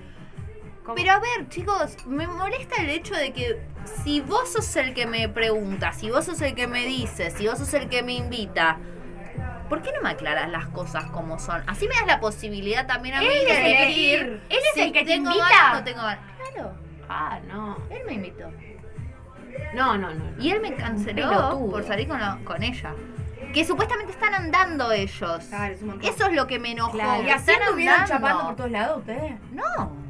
[0.84, 0.94] ¿Cómo?
[0.94, 3.60] Pero a ver, chicos, me molesta el hecho de que
[4.04, 7.46] si vos sos el que me pregunta, si vos sos el que me dice, si
[7.48, 8.78] vos sos el que me invita,
[9.68, 11.62] ¿por qué no me aclaras las cosas como son?
[11.68, 14.20] Así me das la posibilidad también a mí de elegir.
[14.48, 15.72] él es si el que te invita.
[15.74, 16.00] no tengo.
[16.00, 16.74] Claro,
[17.08, 17.76] Ah, no.
[17.90, 18.50] él me invitó.
[19.74, 20.24] No, no, no.
[20.30, 20.42] no.
[20.42, 21.70] Y él me canceló Pelotudo.
[21.70, 22.94] por salir con, con ella.
[23.52, 25.44] Que supuestamente están andando ellos.
[25.48, 26.08] Claro, es un montón.
[26.08, 26.92] Eso es lo que me enojó.
[26.92, 27.22] Claro.
[27.22, 28.06] ¿Y así están andando.
[28.08, 29.34] chapando por todos lados ustedes?
[29.52, 30.02] No.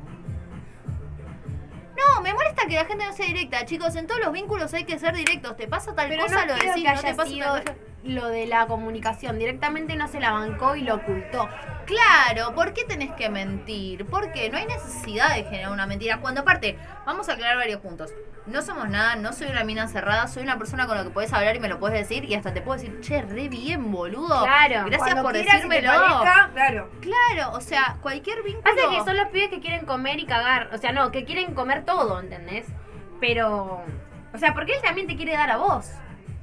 [1.97, 3.64] No, me molesta que la gente no sea directa.
[3.64, 5.57] Chicos, en todos los vínculos hay que ser directos.
[5.57, 7.74] Te pasa tal cosa, lo creo decís, no te pasa tal cosa.
[8.05, 9.39] Lo de la comunicación.
[9.39, 11.49] Directamente no se la bancó y lo ocultó.
[11.87, 14.07] Claro, ¿por qué tenés que mentir?
[14.07, 16.21] Porque no hay necesidad de generar una mentira.
[16.21, 18.11] Cuando aparte, vamos a aclarar varios puntos.
[18.47, 21.33] No somos nada, no soy una mina cerrada, soy una persona con la que puedes
[21.33, 24.43] hablar y me lo puedes decir y hasta te puedo decir, che, re bien, boludo.
[24.43, 24.87] Claro.
[24.87, 25.93] Gracias por quieras decírmelo.
[25.93, 26.91] parezca, claro.
[27.01, 28.65] Claro, o sea, cualquier vínculo.
[28.75, 30.71] Pasa que son los pibes que quieren comer y cagar.
[30.73, 32.67] O sea, no, que quieren comer todo, ¿entendés?
[33.21, 33.83] Pero.
[34.35, 35.93] O sea, porque él también te quiere dar a vos.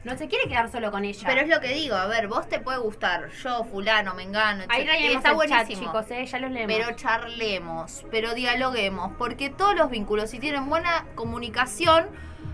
[0.03, 1.27] No se quiere quedar solo con ella.
[1.27, 4.81] Pero es lo que digo, a ver, vos te puede gustar, yo, fulano, mengano, Ahí
[4.81, 5.81] está el chat, buenísimo.
[5.81, 6.25] chicos, ¿eh?
[6.25, 6.73] Ya los leemos.
[6.75, 12.07] Pero charlemos, pero dialoguemos, porque todos los vínculos, si tienen buena comunicación,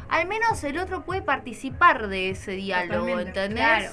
[0.10, 3.66] al menos el otro puede participar de ese diálogo, Totalmente, ¿entendés?
[3.66, 3.92] claro.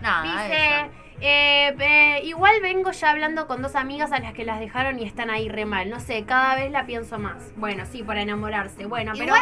[0.00, 4.58] Nada, Dice, eh, eh, igual vengo ya hablando con dos amigas a las que las
[4.58, 5.88] dejaron y están ahí re mal.
[5.90, 7.52] No sé, cada vez la pienso más.
[7.56, 8.86] Bueno, sí, para enamorarse.
[8.86, 9.34] Bueno, pero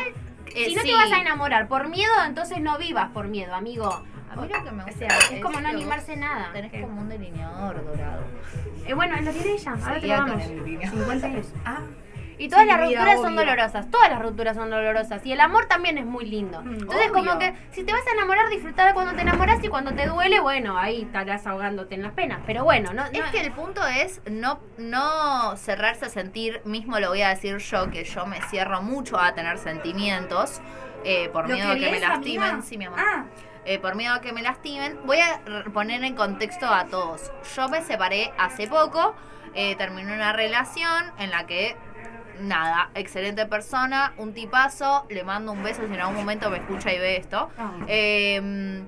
[0.55, 0.89] eh, si no sí.
[0.89, 4.03] te vas a enamorar por miedo, entonces no vivas por miedo, amigo.
[4.31, 6.53] A mí lo que me O gusta sea, es como no animarse nada.
[6.53, 6.83] Tenés ¿Qué?
[6.83, 8.23] como un delineador dorado.
[8.87, 10.99] Eh, bueno, lo tiene ella, ahora te lo delineador.
[10.99, 11.47] 50 años.
[11.65, 11.81] Ah,
[12.41, 15.25] Y todas las rupturas son dolorosas, todas las rupturas son dolorosas.
[15.27, 16.63] Y el amor también es muy lindo.
[16.63, 17.25] Mm, Entonces, obvio.
[17.25, 20.07] como que si te vas a enamorar, disfrutar de cuando te enamoras y cuando te
[20.07, 22.41] duele, bueno, ahí estarás ahogándote en las penas.
[22.47, 27.09] Pero bueno, no, Es que el punto es no, no cerrarse a sentir, mismo lo
[27.11, 30.61] voy a decir yo, que yo me cierro mucho a tener sentimientos
[31.05, 32.43] eh, por ¿lo miedo a que me lastimen.
[32.43, 32.63] amiga?
[32.63, 33.01] Sí, mi amor.
[33.01, 33.25] Ah,
[33.65, 34.99] eh, por miedo a que me lastimen.
[35.05, 35.41] Voy a
[35.73, 37.31] poner en contexto a todos.
[37.57, 39.15] Yo me separé hace poco,
[39.55, 41.77] eh, terminé una relación en la que,
[42.41, 46.93] nada, excelente persona, un tipazo, le mando un beso si en algún momento me escucha
[46.93, 47.51] y ve esto.
[47.59, 47.73] ah.
[47.89, 48.83] Eh,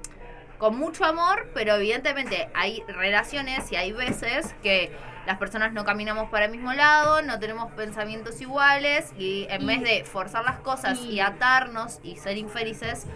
[0.59, 4.93] con mucho amor, pero evidentemente hay relaciones y hay veces que
[5.27, 9.67] las personas no caminamos para el mismo lado, no tenemos pensamientos iguales y en Y-
[9.67, 13.07] vez de forzar las cosas y, y- atarnos y ser infelices,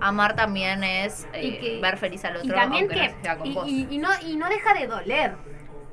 [0.00, 3.08] amar también es eh, que- ver feliz al otro y también aunque que.
[3.14, 3.68] no sea con y, vos.
[3.68, 5.36] y no, y no deja de doler.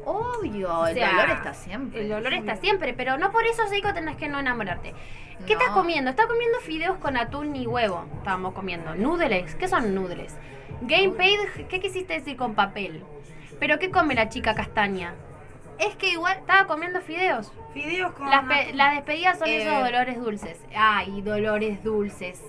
[0.05, 2.01] Obvio, el O sea, dolor está siempre.
[2.01, 4.93] El dolor está siempre, pero no por eso, Seiko, tenés que no enamorarte.
[5.47, 5.59] ¿Qué No.
[5.61, 6.09] estás comiendo?
[6.09, 8.05] Estás comiendo fideos con atún y huevo.
[8.17, 8.95] Estábamos comiendo.
[8.95, 9.55] Noodles.
[9.55, 10.35] ¿Qué son noodles?
[10.81, 13.03] Gamepad, ¿qué quisiste decir con papel?
[13.59, 15.13] ¿Pero qué come la chica castaña?
[15.79, 17.51] Es que igual Estaba comiendo fideos.
[17.73, 18.29] Fideos con.
[18.29, 19.63] Las, pe- las despedidas son Eh.
[19.63, 20.59] esos dolores dulces.
[20.75, 22.41] Ay, dolores dulces.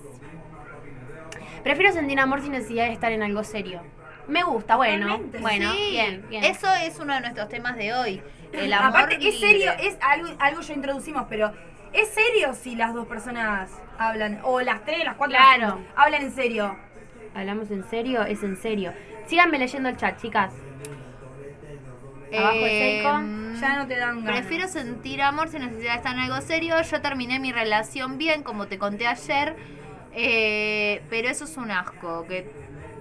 [1.63, 3.81] Prefiero sentir amor sin necesidad de estar en algo serio.
[4.27, 5.05] Me gusta, bueno.
[5.07, 6.43] Totalmente, Bueno, Sí, bien, bien.
[6.43, 8.21] Eso es uno de nuestros temas de hoy.
[8.51, 11.51] El amor Aparte, es serio, es algo, algo ya introducimos, pero
[11.93, 14.39] ¿es serio si las dos personas hablan?
[14.43, 15.75] O las tres, las cuatro, las Claro.
[15.77, 16.75] cinco, hablan en serio.
[17.35, 18.23] ¿Hablamos en serio?
[18.23, 18.93] Es en serio.
[19.27, 20.53] Síganme leyendo el chat, chicas.
[22.37, 23.09] Abajo de Seiko.
[23.17, 24.41] Em, Ya no te dan ganas.
[24.41, 26.81] Prefiero sentir amor sin necesidad de estar en algo serio.
[26.81, 29.55] Yo terminé mi relación bien, como te conté ayer.
[30.17, 32.25] eh, pero eso es un asco.
[32.27, 32.49] Que,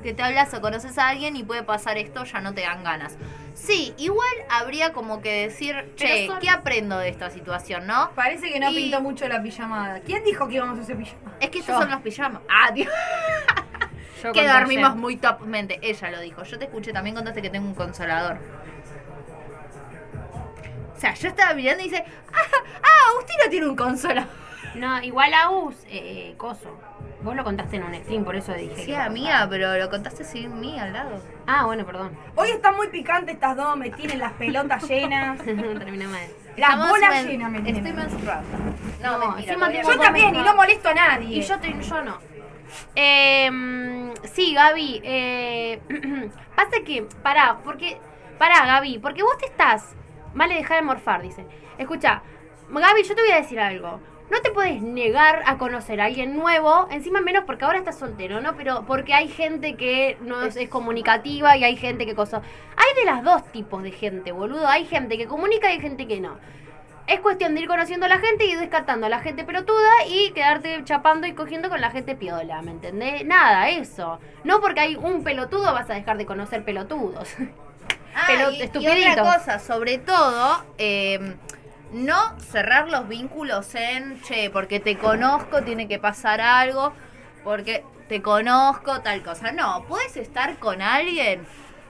[0.04, 2.84] que te hablas o conoces a alguien y puede pasar esto, ya no te dan
[2.84, 3.16] ganas.
[3.54, 8.10] Sí, igual habría como que decir, che, son- ¿qué aprendo de esta situación, no?
[8.14, 10.00] Parece que no Y- pintó mucho la pijamada.
[10.00, 11.36] ¿Quién dijo que íbamos a hacer pijamada?
[11.40, 11.80] Es que estos Yo.
[11.80, 12.42] son los pijamas.
[12.48, 12.92] Ah, Dios.
[14.22, 14.98] Yo Que dormimos ayer.
[15.00, 15.78] muy topmente.
[15.82, 16.42] Ella lo dijo.
[16.44, 18.38] Yo te escuché también contaste que tengo un consolador.
[20.96, 24.28] O sea, yo estaba mirando y dice, ah, ah tiene un consolador.
[24.74, 26.76] No, igual a Us, eh, eh, coso.
[27.22, 28.74] Vos lo contaste en un stream, por eso dije.
[28.76, 31.20] Sí, que amiga, pero lo contaste sin mí al lado.
[31.46, 32.10] Ah, bueno, perdón.
[32.34, 35.38] Hoy están muy picantes estas dos, me tienen las pelotas llenas.
[35.44, 36.20] Terminé mal.
[36.56, 37.96] Las Estamos bolas men- llenas me Estoy tienen.
[37.96, 38.42] menstruada.
[39.02, 39.52] No, No, mentira.
[39.54, 40.02] encima todavía tengo Yo no.
[40.02, 41.36] también, y no molesto a nadie.
[41.38, 42.18] Y yo, te, yo no.
[42.94, 45.00] Eh, sí, Gaby.
[45.04, 45.80] Eh,
[46.56, 47.98] pasa que, pará, porque.
[48.38, 49.94] Pará, Gaby, porque vos te estás.
[50.34, 51.46] Vale, dejar de morfar, dice.
[51.78, 52.22] Escucha,
[52.68, 54.00] Gaby, yo te voy a decir algo.
[54.30, 58.40] No te puedes negar a conocer a alguien nuevo, encima menos porque ahora estás soltero,
[58.40, 58.56] ¿no?
[58.56, 62.40] Pero porque hay gente que no es, es comunicativa y hay gente que cosa.
[62.76, 64.66] Hay de las dos tipos de gente, boludo.
[64.66, 66.38] Hay gente que comunica y hay gente que no.
[67.06, 70.06] Es cuestión de ir conociendo a la gente y ir descartando a la gente pelotuda
[70.08, 73.26] y quedarte chapando y cogiendo con la gente piola, ¿me entendés?
[73.26, 74.18] Nada, eso.
[74.42, 77.28] No porque hay un pelotudo vas a dejar de conocer pelotudos.
[78.16, 81.34] Ah, Pero y, otra cosa, sobre todo, eh,
[81.94, 86.92] no cerrar los vínculos en, che, porque te conozco, tiene que pasar algo,
[87.44, 89.52] porque te conozco, tal cosa.
[89.52, 91.46] No, puedes estar con alguien,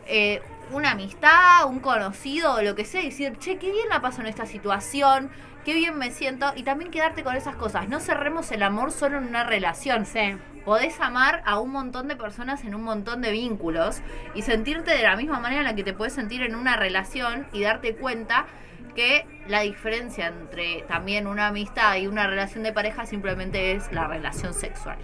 [0.07, 4.20] eh, una amistad, un conocido lo que sea, y decir, che, qué bien la paso
[4.20, 5.30] en esta situación,
[5.64, 7.88] qué bien me siento, y también quedarte con esas cosas.
[7.88, 10.05] No cerremos el amor solo en una relación.
[10.05, 10.36] Sí.
[10.66, 14.00] Podés amar a un montón de personas en un montón de vínculos
[14.34, 17.46] y sentirte de la misma manera en la que te puedes sentir en una relación
[17.52, 18.46] y darte cuenta
[18.95, 24.07] que la diferencia entre también una amistad y una relación de pareja simplemente es la
[24.07, 24.99] relación sexual.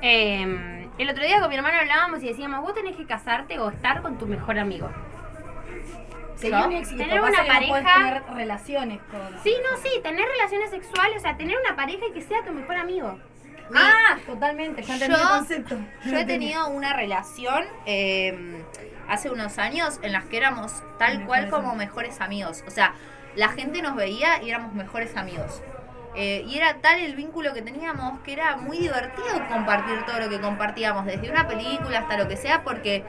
[0.00, 3.70] Eh, el otro día con mi hermano hablábamos y decíamos, vos tenés que casarte o
[3.70, 4.90] estar con tu mejor amigo.
[6.36, 6.98] Sería un éxito.
[7.02, 9.20] Tener una que no pareja- tener relaciones con.
[9.44, 12.52] Sí, no, sí, tener relaciones sexuales, o sea, tener una pareja y que sea tu
[12.52, 13.16] mejor amigo.
[13.74, 15.76] Ah, totalmente, ya entendí Yo- el concepto.
[16.04, 18.64] Yo he tenido una relación eh,
[19.12, 21.76] hace unos años en las que éramos tal Mejores cual como amigos.
[21.76, 22.64] mejores amigos.
[22.66, 22.94] O sea,
[23.36, 25.62] la gente nos veía y éramos mejores amigos.
[26.14, 30.28] Eh, y era tal el vínculo que teníamos que era muy divertido compartir todo lo
[30.28, 33.02] que compartíamos, desde una película hasta lo que sea, porque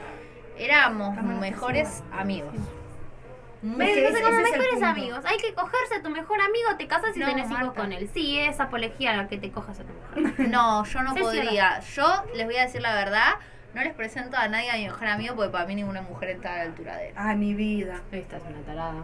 [0.57, 2.53] éramos mejores amigos.
[2.55, 6.85] Es Pero que como es mejores amigos, hay que cogerse a tu mejor amigo, te
[6.87, 8.09] casas y No, tenés hijos con él.
[8.13, 10.51] Sí, es apología a que te cojas a tu mejor amigo.
[10.51, 11.79] No, yo no Sí, podría.
[11.79, 13.35] Yo les voy a decir la verdad,
[13.73, 16.53] no les presento a nadie a mi mejor amigo porque para mí ninguna mujer está
[16.53, 17.13] a la altura de él.
[17.15, 18.01] Ay, mi vida.
[18.11, 19.03] Esta es una tarada.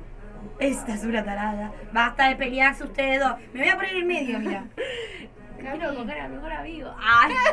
[0.60, 1.72] Esta es una tarada.
[1.92, 3.38] Basta de pelearse ustedes dos.
[3.54, 4.64] Me voy a poner en medio, mira.
[5.58, 6.96] Quiero coger a mi mejor amigo.
[7.00, 7.34] Ay.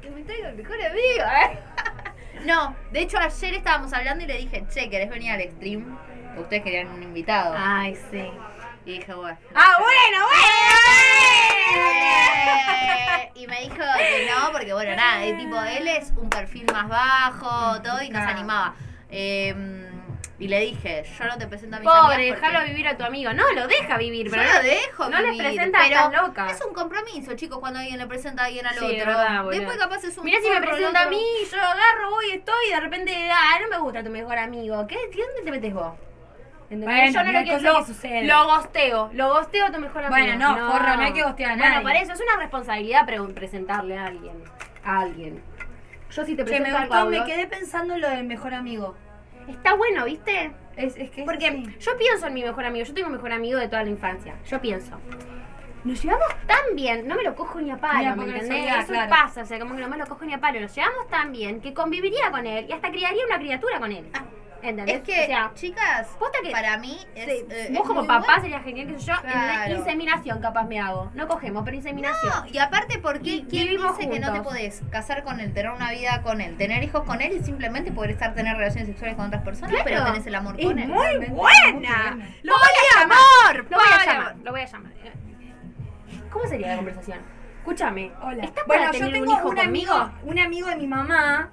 [0.00, 1.58] Que me traiga el mejor amigo, ¿eh?
[2.46, 5.98] No, de hecho ayer estábamos hablando y le dije, che, ¿querés venir al stream?
[6.38, 7.54] Ustedes querían un invitado.
[7.56, 8.30] Ay, sí.
[8.86, 9.36] Y dije, bueno.
[9.54, 10.26] Ah, bueno,
[12.38, 16.66] Eh, y me dijo que no, porque bueno, nada, el tipo, él es un perfil
[16.72, 18.38] más bajo, todo, y nos Claro.
[18.38, 18.74] animaba.
[19.10, 19.82] Eh,
[20.38, 23.04] y le dije, yo no te presento a mis Pobre, porque- déjalo vivir a tu
[23.04, 23.32] amigo.
[23.32, 26.46] No, lo deja vivir, Yo pero lo dejo no les vivir, presenta pero tan loca.
[26.50, 28.96] Es un compromiso, chicos, cuando alguien le presenta a alguien al Sí, otro.
[29.06, 29.44] verdad.
[29.50, 32.70] Después capaz es un Mira si me presenta a mí, yo agarro, voy, estoy y
[32.74, 34.86] de repente, ah, no me gusta tu mejor amigo.
[34.86, 34.96] ¿Qué?
[35.06, 35.92] ¿Dónde te metes vos?
[36.68, 40.10] Bueno, yo no lo quiero lo, que lo gosteo, lo gosteo a tu mejor amigo.
[40.10, 41.84] Bueno, no, forra, no hay que gostear a Bueno, nadie.
[41.84, 44.42] para eso es una responsabilidad pre- presentarle a alguien.
[44.84, 45.42] A alguien.
[46.10, 48.96] Yo si te me presento gustó, me quedé pensando en lo del mejor amigo.
[49.48, 50.50] Está bueno, ¿viste?
[50.76, 53.58] Es, es que Porque yo pienso en mi mejor amigo, yo tengo un mejor amigo
[53.58, 54.34] de toda la infancia.
[54.46, 54.98] Yo pienso.
[55.84, 58.74] Nos llevamos tan bien, no me lo cojo ni a palo, Mira, ¿me entendés?
[58.76, 59.08] Eso claro.
[59.08, 60.60] pasa, o sea, como que no me lo cojo ni a palo.
[60.60, 64.04] Nos llevamos tan bien que conviviría con él y hasta criaría una criatura con él.
[64.62, 64.96] ¿Entendés?
[64.96, 68.00] Es que, o sea, chicas, posta que- para mí es, sí, eh, vos es como
[68.00, 68.42] muy papá bueno.
[68.42, 69.14] sería genial que yo.
[69.20, 69.74] Claro.
[69.76, 71.10] inseminación capaz me hago.
[71.14, 72.32] No cogemos, pero inseminación.
[72.34, 73.44] No, y aparte, ¿por qué?
[73.48, 76.56] ¿Quién vivimos dice que no te podés casar con él, tener una vida con él,
[76.56, 79.84] tener hijos con él y simplemente poder estar tener relaciones sexuales con otras personas, Claro.
[79.84, 80.88] pero tenés el amor Es con él?
[80.88, 82.16] muy buena.
[82.42, 82.62] Lo voy
[82.94, 83.56] a llamar.
[83.68, 84.36] Lo voy a llamar.
[84.42, 84.92] Lo voy a llamar.
[86.30, 87.18] ¿Cómo sería la conversación?
[87.58, 88.12] Escúchame.
[88.22, 88.44] Hola.
[88.44, 90.18] ¿Estás para Bueno, yo tener tengo un hijo un amigo, conmigo?
[90.24, 91.50] un amigo de mi mamá.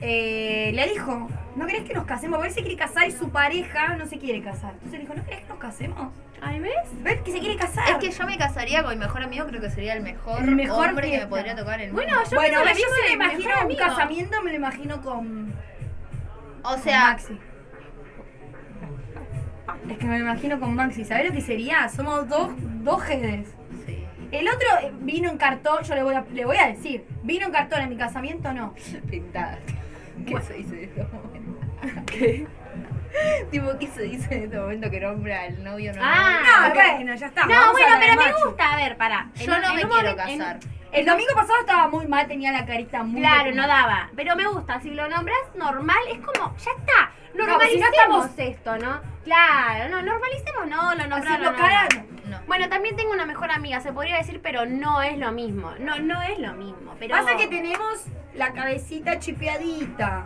[0.00, 1.28] eh, le dijo,
[1.58, 2.36] ¿no querés que nos casemos?
[2.38, 4.74] Porque él se quiere casar y su pareja no se quiere casar.
[4.74, 6.12] Entonces le dijo, ¿no querés que nos casemos?
[6.40, 6.72] Ay, ¿ves?
[7.02, 7.90] ¿Ves que se quiere casar?
[7.90, 10.54] Es que yo me casaría con mi mejor amigo, creo que sería el mejor, El
[10.54, 12.30] mejor hombre que me podría tocar en el Bueno, mundo.
[12.30, 13.80] yo bueno, yo se me imagino un amigo.
[13.80, 15.52] casamiento, me lo imagino con,
[16.62, 17.38] O con sea, Maxi.
[19.90, 21.04] Es que me lo imagino con Maxi.
[21.04, 21.88] ¿Sabés lo que sería?
[21.88, 22.50] Somos dos,
[22.84, 23.02] dos
[23.84, 24.04] sí.
[24.30, 24.68] El otro
[25.00, 27.88] vino en cartón, yo le voy a, le voy a decir, ¿vino en cartón en
[27.88, 28.74] mi casamiento no?
[29.10, 29.58] pintada.
[30.26, 31.37] ¿Qué se dice momento?
[32.06, 32.46] ¿Qué?
[33.50, 36.00] tipo, ¿qué se dice en este momento que nombra al novio no?
[36.04, 36.74] Ah, No, ok.
[36.74, 37.42] bueno, ya está.
[37.46, 38.72] No, vamos bueno, pero me gusta.
[38.72, 39.30] A ver, pará.
[39.36, 40.58] Yo En- no en me quiero momento- en- casar.
[40.90, 43.20] El domingo pasado estaba muy mal, tenía la carita muy...
[43.20, 44.08] Claro, no daba.
[44.16, 44.80] Pero me gusta.
[44.80, 47.10] Si lo nombras normal, es como, ya está.
[47.34, 49.00] No, Normalicemos si no estamos- esto, ¿no?
[49.22, 51.86] Claro, no, normalicemos, no, lo cara,
[52.26, 52.40] No.
[52.46, 55.72] Bueno, también tengo una mejor amiga, se podría decir, pero no es lo mismo.
[55.78, 56.94] No, no es lo mismo.
[56.98, 57.16] Pero...
[57.16, 60.24] Pasa que tenemos la cabecita chipeadita.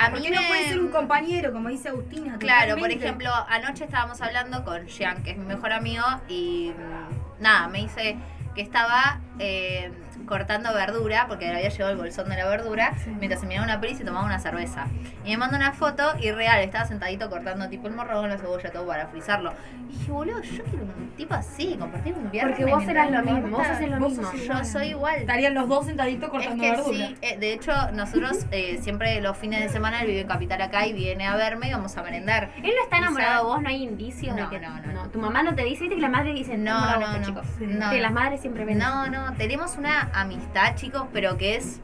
[0.00, 2.38] A ¿Por mí qué no puede ser un compañero, como dice Agustina?
[2.38, 7.42] Claro, por ejemplo, anoche estábamos hablando con Jean, que es mi mejor amigo, y mm,
[7.42, 8.16] nada, me dice
[8.54, 9.90] que estaba eh,
[10.26, 13.80] cortando verdura, porque le había llevado el bolsón de la verdura, mientras se miraba una
[13.80, 14.86] peli y se tomaba una cerveza.
[15.24, 18.70] Y me manda una foto y real, estaba sentadito cortando tipo el morrón, la cebolla,
[18.70, 19.52] todo para frizarlo.
[19.88, 22.56] Y dije, boludo, yo quiero un tipo así, compartir un viernes.
[22.58, 24.32] Porque vos eras lo mismo, vos haces lo Vos mismo.
[24.34, 25.16] Yo soy igual.
[25.16, 27.06] Estarían los dos sentaditos Es cortando que verdura.
[27.08, 30.60] sí, eh, de hecho, nosotros eh, siempre los fines de semana él vive en Capital
[30.62, 32.50] acá y viene a verme y vamos a merendar.
[32.58, 35.08] Él no está enamorado de vos, no hay indicios No, de que no, no, no.
[35.10, 37.12] Tu mamá no te dice, viste que las madres dicen No, "Está no, no.
[37.14, 37.40] este chico".
[37.58, 37.64] Sí.
[37.66, 38.78] No, Que las madres siempre ven.
[38.78, 41.80] No, no, tenemos una amistad, chicos, pero que es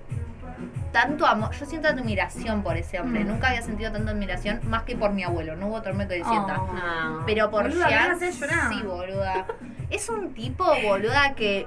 [0.92, 1.50] tanto amor.
[1.52, 3.24] Yo siento admiración por ese hombre.
[3.24, 3.28] Mm.
[3.28, 5.56] Nunca había sentido tanta admiración más que por mi abuelo.
[5.56, 6.60] No hubo otro hombre que lo sienta.
[6.60, 6.72] Oh.
[6.72, 7.26] No.
[7.26, 9.46] Pero por Boluda, Jean, sí, boluda.
[9.90, 11.66] Es un tipo, boluda, que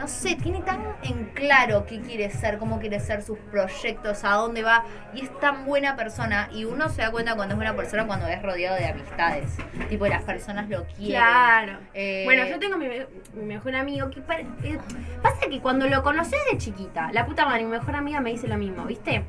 [0.00, 4.30] no sé, tiene tan en claro qué quiere ser, cómo quiere ser sus proyectos, a
[4.30, 4.82] dónde va,
[5.14, 6.48] y es tan buena persona.
[6.52, 9.56] Y uno se da cuenta cuando es buena persona cuando es rodeado de amistades.
[9.90, 11.20] Tipo, las personas lo quieren.
[11.20, 11.78] Claro.
[11.92, 12.86] Eh, Bueno, yo tengo mi,
[13.34, 14.78] mi mejor amigo que eh,
[15.22, 18.48] pasa que cuando lo conoces de chiquita, la puta madre, mi mejor amiga me dice
[18.48, 19.22] lo mismo, ¿viste?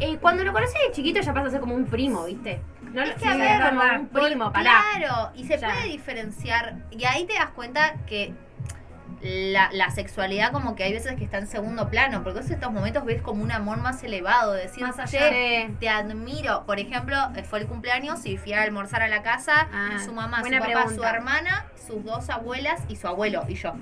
[0.00, 2.60] Eh, cuando lo conoces de chiquito ya pasa a ser como un primo, ¿viste?
[2.92, 4.82] No Es lo que sí, a ver, como un primo, pará.
[4.96, 5.68] Claro, y se Ya.
[5.68, 6.74] puede diferenciar.
[6.90, 8.32] Y ahí te das cuenta que
[9.22, 12.72] la, la sexualidad como que hay veces que está en segundo plano, porque en estos
[12.72, 16.64] momentos ves como un amor más elevado, de decir, Más "Che, allá de- te admiro.
[16.66, 20.12] Por ejemplo, eh, fue el cumpleaños y fui a almorzar a la casa, Ah, su
[20.12, 23.72] mamá, su papá, su hermana, sus dos abuelas y su abuelo y yo.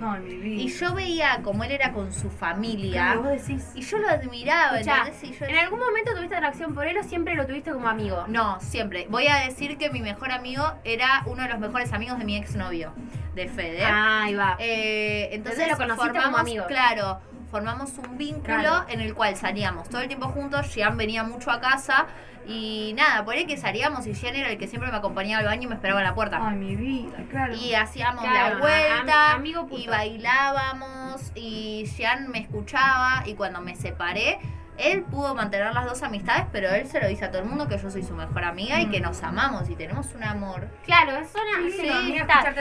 [0.00, 0.62] No, en mi vida.
[0.62, 3.64] Y yo veía como él era con su familia Claro, vos decís.
[3.74, 4.80] y yo lo admiraba.
[4.80, 8.24] Y yo ¿En algún momento tuviste atracción por él o siempre lo tuviste como amigo?
[8.28, 9.06] No, siempre.
[9.10, 12.36] Voy a decir que mi mejor amigo era uno de los mejores amigos de mi
[12.36, 12.92] exnovio,
[13.34, 13.84] de Fede.
[13.84, 14.56] Ahí va.
[14.58, 16.64] Eh, entonces Entonces lo conociste como formamos, amigo.
[16.66, 17.20] claro,
[17.50, 18.84] formamos un vínculo Claro.
[18.88, 20.72] en el cual salíamos todo el tiempo juntos.
[20.74, 22.06] Jean venía mucho a casa
[22.46, 25.46] y nada, por ahí que salíamos y Jean era el que siempre me acompañaba al
[25.46, 26.38] baño y me esperaba en la puerta.
[26.42, 27.54] Ay, mi vida, claro.
[27.54, 29.80] Y hacíamos Claro, la vuelta am- amigo puto.
[29.80, 34.38] y bailábamos y Jean me escuchaba y cuando me separé,
[34.78, 37.68] él pudo mantener las dos amistades, pero él se lo dice a todo el mundo
[37.68, 38.90] que yo soy su mejor amiga y Mm.
[38.90, 40.68] que nos amamos y tenemos un amor.
[40.86, 41.76] Claro, es una Sí,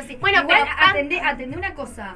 [0.08, 0.16] sí.
[0.20, 2.16] Bueno, Igual, pero atendé, atendé una cosa.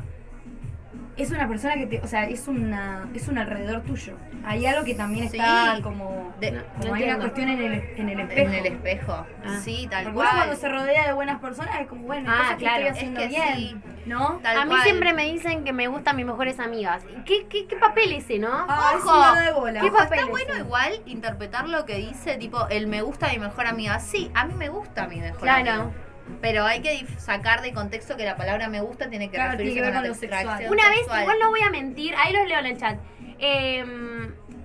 [1.15, 4.17] Es una persona que te, o sea, es una, es un alrededor tuyo.
[4.43, 5.37] Hay algo que también Sí.
[5.37, 8.41] está como, De- No, como no hay una cuestión en el, en el espejo.
[8.49, 9.27] en el espejo.
[9.45, 9.59] Ah.
[9.63, 10.37] Sí, tal Porque uno cual.
[10.37, 13.19] cuando se rodea de buenas personas es como, bueno, Ah, cosas que estoy Es haciendo
[13.21, 13.75] que bien, sí.
[14.07, 14.39] ¿no?
[14.41, 14.81] Tal a mí cual.
[14.83, 17.03] siempre me dicen que me gustan mis mejores amigas.
[17.25, 18.49] ¿Qué, qué, qué papel ese, no?
[18.67, 19.15] Ah, es Ojo.
[19.15, 19.81] un dado de bola.
[19.81, 20.59] ¿Qué Ojo, papel está es bueno ese?
[20.63, 23.99] igual interpretar lo que dice, tipo, el me gusta mi mejor amiga.
[23.99, 25.71] Sí, a mí me gusta mi mejor Claro.
[25.71, 25.93] amigo.
[26.41, 29.73] Pero hay que sacar de contexto que la palabra me gusta tiene que Claro, referirse
[29.75, 30.71] tiene que ver a con una lo sexual.
[30.71, 31.21] Una vez, sexual.
[31.21, 32.97] igual no voy a mentir, ahí los leo en el chat.
[33.39, 33.79] Eh,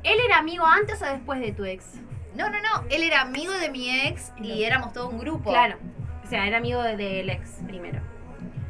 [0.05, 1.85] ¿Él era amigo antes o después de tu ex?
[2.37, 2.85] No, no, no.
[2.91, 5.51] Él era amigo de mi ex y éramos todo un grupo.
[5.51, 5.77] Claro.
[6.25, 8.01] O sea, era amigo de- del ex primero.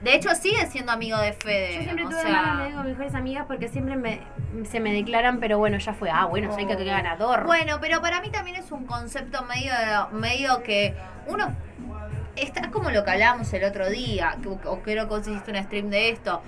[0.03, 1.74] De hecho, sigue siendo amigo de Fede.
[1.74, 4.20] Yo siempre o tuve sea, me digo mejores amigas porque siempre me,
[4.64, 6.09] se me declaran, pero bueno, ya fue.
[6.09, 7.45] Ah, bueno, soy que qué ganador.
[7.47, 9.72] Bueno, pero para mí también es un concepto medio,
[10.12, 10.95] medio que
[11.26, 11.53] uno
[12.43, 15.62] está como lo que hablábamos el otro día, que- o creo que vos hiciste un
[15.62, 16.43] stream de esto.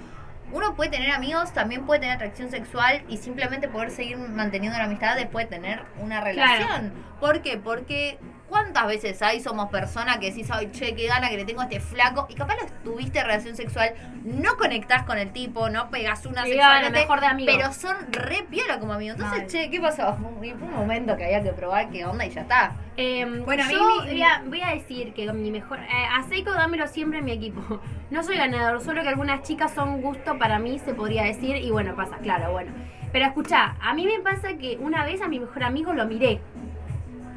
[0.53, 4.85] Uno puede tener amigos, también puede tener atracción sexual y simplemente poder seguir manteniendo la
[4.85, 6.93] amistad después de tener una relación.
[7.21, 7.57] ¿Por qué?
[7.57, 8.19] Porque
[8.51, 11.65] ¿cuántas veces hay somos personas que decís, ay, che, qué gana que le tengo a
[11.65, 12.27] este flaco?
[12.29, 13.95] Y capaz lo tuviste relación sexual,
[14.25, 17.53] no conectás con el tipo, no pegas una Sí, sexual, mejor de amigo.
[17.57, 19.17] pero son re piola como amigos.
[19.19, 20.11] Entonces, che, ¿qué pasó?
[20.21, 22.73] Un, fue un momento que había que probar qué onda y ya está.
[22.99, 25.79] Eh, Bueno, a mí yo mi- voy, a, voy a decir que mi mejor.
[25.79, 27.81] eh, a Seiko dámelo siempre en mi equipo.
[28.11, 31.55] No soy ganador, solo que algunas chicas son gusto para mí, se podría decir.
[31.57, 32.73] Y bueno, pasa, claro, bueno.
[33.13, 36.41] Pero escucha, a mí me pasa que una vez a mi mejor amigo lo miré.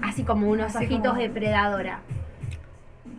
[0.03, 2.01] Así como unos Así ojitos como- de predadora.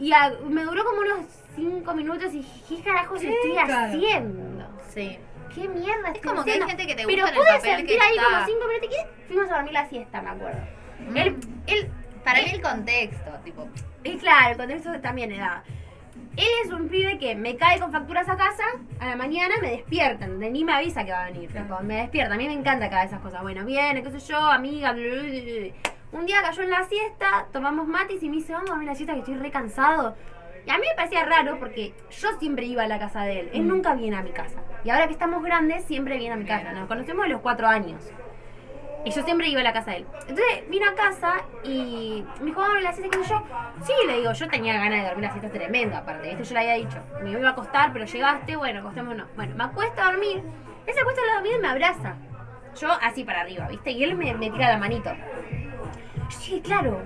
[0.01, 1.21] Y a- me duró como unos
[1.57, 3.75] 5 minutos y dije, ¿qué carajos Sí, estoy claro.
[3.87, 4.67] haciendo?
[4.89, 5.19] Sí.
[5.55, 6.67] ¿Qué mierda Es estoy como que hay haciendo?
[6.67, 8.25] gente que te Pero gusta en el pude papel sentir que ahí está.
[8.25, 10.61] como 5 minutos y fuimos a dormir la siesta, me acuerdo.
[11.01, 11.15] Mm.
[12.25, 13.69] Para mí el contexto, tipo,
[14.03, 15.63] y claro, el contexto también era.
[16.37, 18.65] Él es un pibe que me cae con facturas a casa,
[18.99, 20.51] a la mañana me despierta, ¿entendés?
[20.51, 21.49] ni me avisa que va a venir,
[21.83, 22.35] me despierta.
[22.35, 23.43] A mí me encanta cada esas cosas.
[23.43, 25.03] Bueno, viene, qué sé yo, amiga, bla.
[26.15, 28.95] Un día cayó en la siesta, tomamos matis y me dice, vamos a dormir la
[28.95, 30.15] siesta que estoy re cansado.
[30.65, 33.51] Y a mí me parecía raro porque yo siempre iba a la casa de él.
[33.53, 34.61] Él nunca viene a mi casa.
[34.85, 36.71] Y ahora que estamos grandes, siempre viene a mi casa.
[36.73, 38.01] Nos conocemos de los cuatro años.
[39.05, 40.07] Y yo siempre iba a la casa de él.
[40.29, 41.35] Entonces vino a casa
[41.65, 43.43] y me dijo, vamos a la siesta, sé yo.
[43.83, 46.45] Sí, le digo, yo tenía ganas de dormir la siesta tremenda, aparte, ¿viste?
[46.45, 49.27] Yo le había dicho, me iba a acostar, pero llegaste, bueno, acostémonos.
[49.35, 50.45] Bueno, me acuesta a dormir.
[50.87, 52.15] Él se acuesta lado mío y me abraza.
[52.81, 53.91] Yo así para arriba, ¿viste?
[53.91, 55.11] Y él me, me tira la manito.
[56.29, 57.01] Dije, claro,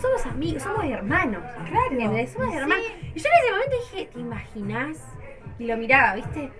[0.00, 1.42] somos amigos, somos hermanos.
[1.68, 1.90] Claro.
[1.90, 2.32] ¿entendés?
[2.32, 2.56] Somos Sí.
[2.56, 2.84] hermanos.
[3.14, 4.98] Y yo en ese momento dije, ¿te imaginas?
[5.58, 6.52] y lo miraba, ¿viste?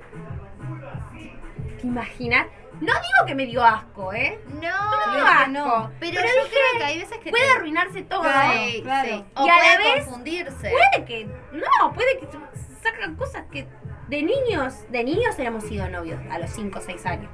[1.80, 2.46] ¿Te imaginas?
[2.80, 4.40] No digo que me dio asco, ¿eh?
[4.46, 4.60] No, me
[5.16, 5.50] dio asco.
[5.50, 5.90] no.
[6.00, 8.22] Pero, Pero yo dije, creo que hay veces que Puede te- arruinarse todo.
[8.24, 9.08] Sí, claro.
[9.08, 9.24] sí.
[9.34, 10.70] O Y a la puede vez- confundirse.
[10.70, 11.24] Puede que.
[11.52, 12.26] No, puede que
[12.82, 13.66] sacan cosas que.
[14.08, 17.30] De niños, de niños hemos sido novios a los 5 o 6 años.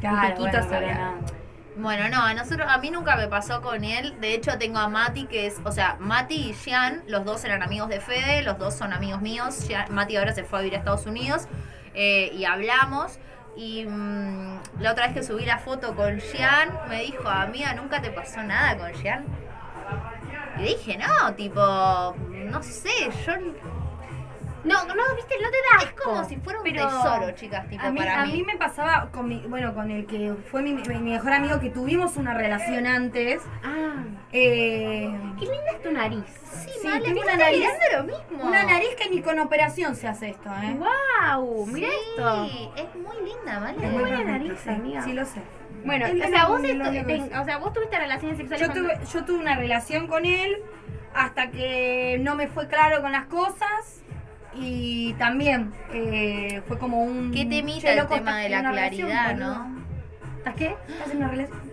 [0.00, 1.10] Claro, Un bueno, se pero habrá.
[1.12, 1.47] no.
[1.80, 4.18] Bueno, no, a nosotros, a mí nunca me pasó con él.
[4.20, 7.62] De hecho, tengo a Mati, que es, o sea, Mati y Jean, los dos eran
[7.62, 9.66] amigos de Fede, los dos son amigos míos.
[9.68, 11.46] Jean- Mati ahora se fue a vivir a Estados Unidos
[11.94, 13.18] eh, y hablamos.
[13.56, 18.02] Y mm, la otra vez que subí la foto con Jean, me dijo, amiga, ¿nunca
[18.02, 19.24] te pasó nada con Jean?
[20.58, 22.90] Y dije, no, tipo, no sé,
[23.24, 23.32] yo...
[24.64, 27.84] No, no, viste, no te da Es como si fuera un pero- tesoro, chicas, tipo,
[27.86, 28.32] A mí, para a mí.
[28.32, 31.70] mí me pasaba con mi, bueno, con el que fue mi, mi mejor amigo que
[31.70, 33.42] tuvimos una relación antes.
[33.64, 36.24] Ah, Eh, qué linda es tu nariz.
[36.64, 38.44] Sí, Sí, vale, tengo una nariz- lo mismo.
[38.44, 40.76] una nariz que ni con operación se hace esto, ¿eh?
[40.78, 41.66] ¡Wow!
[41.66, 42.44] Mira Sí, esto.
[42.76, 43.84] es muy linda, ¿vale?
[43.86, 45.02] Es muy buena nariz, sí, amiga.
[45.02, 45.40] Sí, lo sé.
[45.84, 49.24] Bueno, o sea, vos, esto- ten- o sea, vos tuviste relaciones sexuales Yo tuve, yo
[49.24, 50.56] tuve una relación con él
[51.14, 54.02] hasta que no me fue claro con las cosas
[54.54, 57.30] y también eh, fue como un...
[57.32, 59.78] ¿Qué temita el tema de la claridad, no?
[60.38, 60.76] ¿Estás qué?
[60.88, 61.68] ¿Estás en una relación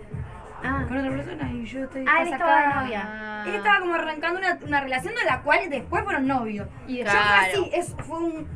[0.64, 1.52] Ah, con otra persona?
[1.52, 2.04] Y yo estoy...
[2.08, 3.42] Ah, él estaba de novia.
[3.46, 6.68] Él estaba como arrancando una, una relación de la cual después fueron novios.
[6.88, 8.48] Y Yo fue así, es, fue un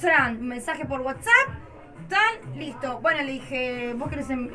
[0.00, 1.48] Fran, un mensaje por WhatsApp,
[2.08, 3.00] tal, listo.
[3.00, 4.50] Bueno, le dije, vos querés, em-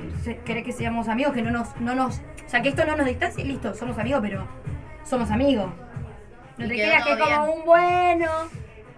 [0.46, 3.06] querés que seamos amigos, que no nos, no nos, o sea, que esto no nos
[3.06, 4.48] distancie, listo, somos amigos, pero
[5.04, 5.72] somos amigos.
[6.58, 8.30] No Y te creas que es como un bueno.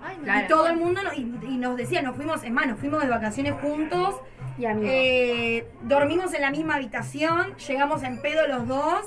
[0.06, 0.45] Ay, Claro.
[0.45, 1.22] Y todo el mundo, no- y,
[1.53, 4.16] y nos decía, nos fuimos, es más, nos fuimos de vacaciones juntos,
[4.58, 9.06] y eh, dormimos en la misma habitación, llegamos en pedo los dos.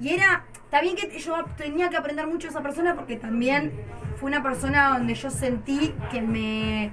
[0.00, 3.72] Y era, está bien que yo tenía que aprender mucho de esa persona porque también
[4.18, 6.90] fue una persona donde yo sentí que me,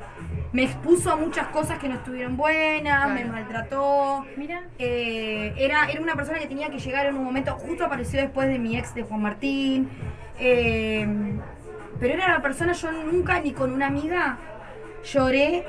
[0.54, 4.24] me expuso a muchas cosas que no estuvieron buenas, me maltrató.
[4.38, 4.64] Mira.
[4.78, 8.48] Eh, era, era una persona que tenía que llegar en un momento, justo apareció después
[8.48, 9.90] de mi ex de Juan Martín.
[10.40, 11.08] eh,
[12.02, 14.38] pero era una persona, yo nunca ni con una amiga
[15.04, 15.66] lloré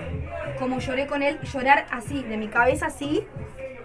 [0.59, 3.25] como lloré con él, llorar así, de mi cabeza así,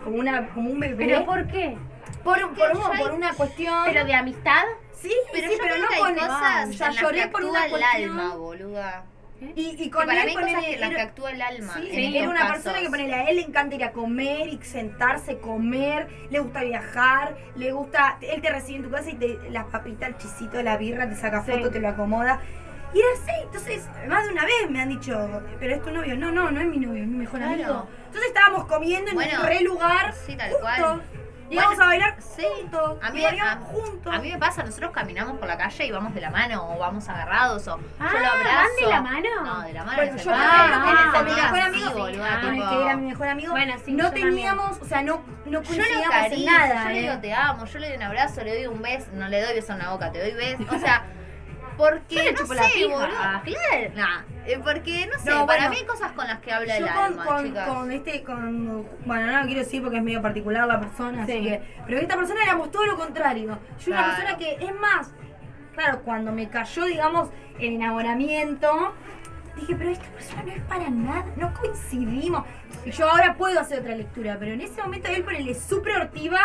[0.04, 1.06] como, una, como un bebé.
[1.06, 1.78] ¿Pero por qué?
[2.24, 3.84] por, por, hay- por una cuestión.
[3.86, 4.64] ¿Pero de amistad?
[4.94, 8.12] sí, Pero sí, no con cosas o sea, lloré por una cuestión.
[8.20, 9.06] alma, boluda.
[9.56, 11.74] Y, y Que con para él mí cosas que las que era- actúa el alma.
[11.76, 14.48] Sí, en era estos una persona que ponele, a él le encanta ir a comer
[14.48, 19.16] y sentarse, comer, le gusta viajar, le gusta, él te recibe en tu casa y
[19.16, 21.52] te las papitas, el chisito de la birra, te saca Sí.
[21.52, 22.42] foto, te lo acomoda.
[22.94, 26.16] Y era así, entonces, más de una vez me han dicho, pero es tu novio.
[26.18, 27.54] No, no, no es mi novio, es mi mejor Claro.
[27.54, 27.88] amigo.
[28.08, 30.62] Entonces estábamos comiendo en Bueno, un re lugar, sí, tal juntos.
[30.80, 31.02] cual.
[31.50, 32.44] Íbamos Bueno, a bailar sí.
[32.60, 34.14] juntos, A mí, y a, juntos.
[34.14, 36.78] a mí me pasa, nosotros caminamos por la calle y vamos de la mano o
[36.78, 38.58] vamos agarrados o Ah, yo lo abrazo.
[38.58, 39.30] ¿van de la mano?
[39.46, 39.96] No, de la mano.
[39.98, 43.28] Bueno, en yo ah, con, en mi mejor amigo, boluda, tipo- que era mi mejor
[43.30, 44.30] amigo, Bueno, sí, no yo también.
[44.30, 46.84] teníamos, o sea, no, no coincidíamos en acaricio, nada.
[46.84, 47.02] yo le ¿eh?
[47.04, 49.54] digo te amo, yo le doy un abrazo, le doy un beso, no le doy
[49.56, 51.04] beso en la boca, te doy beso, o sea,
[51.78, 52.88] porque Yo le no sé, la pija.
[52.94, 53.08] boludo,
[53.44, 56.52] claro, nah, eh, porque no sé, No, para bueno, mí hay cosas con las que
[56.54, 57.68] habla el Yo con, alma, con, chicas.
[57.70, 61.32] con este, con, bueno, no lo quiero decir porque es medio particular la persona, así
[61.34, 61.44] Sí.
[61.44, 63.60] que, pero esta persona éramos todo lo contrario.
[63.80, 64.16] Yo era una Claro.
[64.16, 65.12] persona que, es más,
[65.76, 67.30] claro, cuando me cayó, digamos,
[67.60, 68.94] el enamoramiento,
[69.56, 72.44] dije, pero esta persona no es para nada, no coincidimos.
[72.86, 76.40] Y yo ahora puedo hacer otra lectura, pero en ese momento él ponele súper hortiva,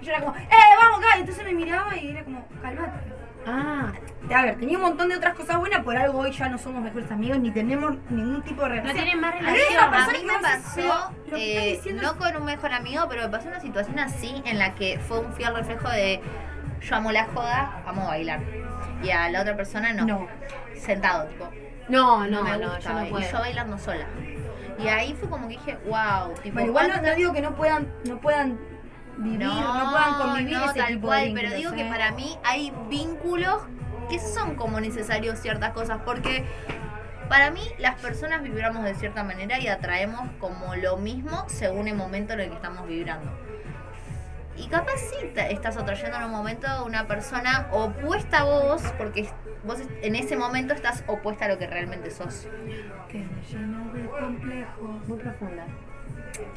[0.00, 1.16] y yo era como, ¡eh, vamos acá!
[1.16, 3.21] Y entonces me miraba y era como, calmate.
[3.46, 3.92] Ah,
[4.34, 6.80] A ver, tenía un montón de otras cosas buenas, por algo hoy ya no somos
[6.82, 8.96] mejores amigos ni tenemos ningún tipo de no relación.
[8.96, 9.78] tienen más relación.
[9.94, 13.98] A mí me pasó, eh, no con un mejor amigo, pero me pasó una situación
[13.98, 16.20] así en la que fue un fiel reflejo de
[16.80, 18.40] yo amo la joda, amo bailar.
[19.02, 20.04] Y a la otra persona no.
[20.06, 20.28] No.
[20.76, 21.48] Sentado, tipo.
[21.88, 23.30] No, No, no, me no, yo no y puedo.
[23.30, 24.06] yo bailando sola.
[24.78, 26.54] Y ahí fue como que dije, wow, tipo.
[26.54, 28.58] Bueno, igual no, ¿cuánta- no digo que no puedan, no puedan
[29.18, 31.90] vivir, no, puedan convivir no, ese tal tipo cual, de pero vínculos, digo que ¿eh?
[31.90, 33.62] para mí hay vínculos
[34.08, 36.44] que son como necesarios ciertas cosas, porque
[37.28, 41.94] para mí las personas vibramos de cierta manera y atraemos como lo mismo según el
[41.94, 43.30] momento en el que estamos vibrando.
[44.56, 49.28] Y capaz sí estás atrayendo en un momento a una persona opuesta a vos, porque
[49.64, 52.46] vos en ese momento estás opuesta a lo que realmente sos.
[53.08, 55.00] Que me llena de complejo.
[55.06, 55.64] Muy profunda.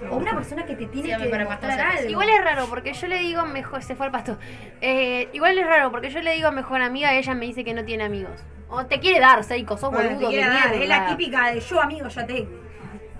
[0.09, 2.09] O una persona que te tiene Sí, que para demostrar algo.
[2.09, 4.37] Igual es raro porque yo le digo mejor, se fue al pasto.
[4.81, 7.73] Eh, igual es raro porque yo le digo mejor amiga y ella me dice que
[7.73, 8.41] no tiene amigos.
[8.69, 10.29] O te quiere dar, Seiko, sos Bueno, boludo.
[10.29, 10.83] te quiere dar, mierda.
[10.83, 12.47] es la típica de yo amigo ya te.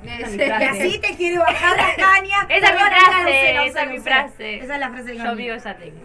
[0.06, 0.66] Esa es mi Y frase.
[0.70, 2.46] así te quiere bajar la caña.
[2.50, 4.56] Esa es mi frase, esa es la mi frase.
[4.60, 6.02] Esa es la frase Yo amigo ya tengo.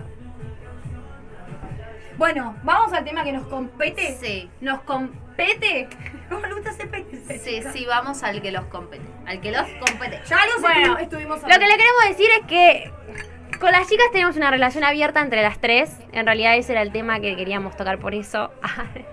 [2.16, 4.16] Bueno, vamos al tema que nos compete.
[4.20, 4.50] Sí.
[4.60, 5.29] Nos compete.
[5.46, 5.88] Compete.
[6.28, 7.42] ¿Cómo le gusta hacer penes?
[7.42, 9.04] Sí, sí, vamos al que los compete.
[9.26, 10.20] Al que los compete.
[10.26, 12.92] Ya los Bueno, estu- estuvimos Lo que le queremos decir es que
[13.58, 15.96] con las chicas tenemos una relación abierta entre las tres.
[16.12, 18.50] En realidad ese era el tema que queríamos tocar por eso.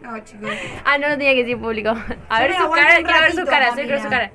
[0.00, 0.48] No, chicos.
[0.86, 1.90] ah, no lo tenía que decir público.
[2.30, 4.30] A Yo ver su cara, quiero ver su cara, quiero ver su cara.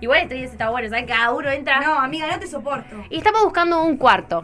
[0.00, 1.04] Igual esto dice está bueno, ¿sabes?
[1.06, 1.80] Cada uno entra.
[1.80, 2.96] No, amiga, no te soporto.
[3.10, 4.42] Y estamos buscando un cuarto.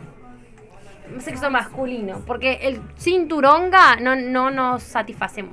[1.18, 2.22] Sexo masculino.
[2.26, 5.48] Porque el cinturonga no, no nos satisface lo,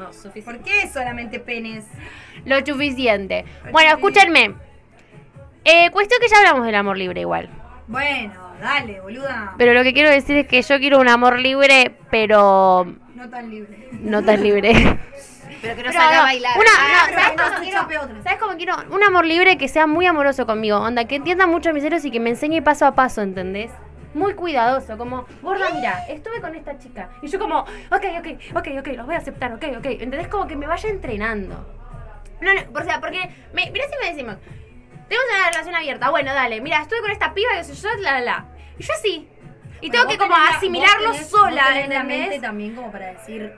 [0.00, 0.42] lo suficiente.
[0.42, 1.84] ¿Por qué solamente penes?
[2.44, 3.44] Lo suficiente.
[3.72, 4.54] Bueno, escúchenme.
[5.64, 7.48] Eh, cuestión que ya hablamos del amor libre igual.
[7.86, 9.54] Bueno, dale, boluda.
[9.58, 13.50] Pero lo que quiero decir es que yo quiero un amor libre, pero No tan
[13.50, 13.88] libre.
[13.92, 14.72] no tan libre.
[15.60, 16.56] Pero que no Pero salga no, a bailar.
[16.56, 18.22] Una, Ah, no, ¿sabes no, cómo quiero?
[18.22, 18.74] ¿Sabes cómo quiero?
[18.92, 20.76] Un amor libre que sea muy amoroso conmigo.
[20.78, 23.72] Onda, que entienda mucho mis celos y que me enseñe paso a paso, ¿entendés?
[24.14, 27.10] Muy cuidadoso, como, gorda, mira, estuve con esta chica.
[27.22, 29.86] Y yo como, ok, ok, ok, ok, los voy a aceptar, ok, ok.
[29.86, 30.28] ¿Entendés?
[30.28, 31.66] Como que me vaya entrenando.
[32.40, 33.18] No, no, o sea, porque,
[33.52, 34.36] me, mirá si me decimos,
[35.08, 38.12] tenemos una relación abierta, bueno, dale, mira, estuve con esta piba, y yo, yo, la,
[38.12, 38.46] la, la.
[38.78, 39.28] Y yo sí.
[39.80, 43.54] Y tengo que como asimilarlo sola, la mente también como para decir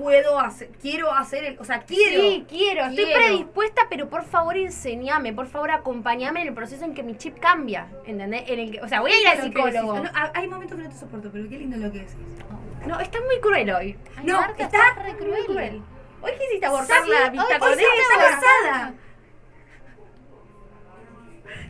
[0.00, 2.22] puedo hacer, quiero hacer, el, o sea, quiero.
[2.22, 6.94] Sí, quiero, estoy predispuesta, pero por favor enseñame, por favor acompañame en el proceso en
[6.94, 8.44] que mi chip cambia, ¿entendés?
[8.48, 9.98] En el que, o sea, voy a ir al psicólogo.
[10.00, 12.16] No, hay momentos que no te soporto, pero qué lindo lo que decís.
[12.86, 13.98] No, está muy cruel hoy.
[14.16, 15.44] Ay, No, Marta, está estás re Muy cruel.
[15.44, 15.82] cruel.
[16.22, 17.78] Hoy quisiste abortar la hoy con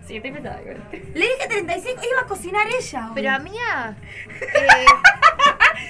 [0.07, 0.83] sí, estoy pesada igual.
[0.93, 3.07] Le dije 35, iba a cocinar ella.
[3.07, 3.13] hoy.
[3.15, 3.97] Pero amiga,
[4.41, 4.87] eh,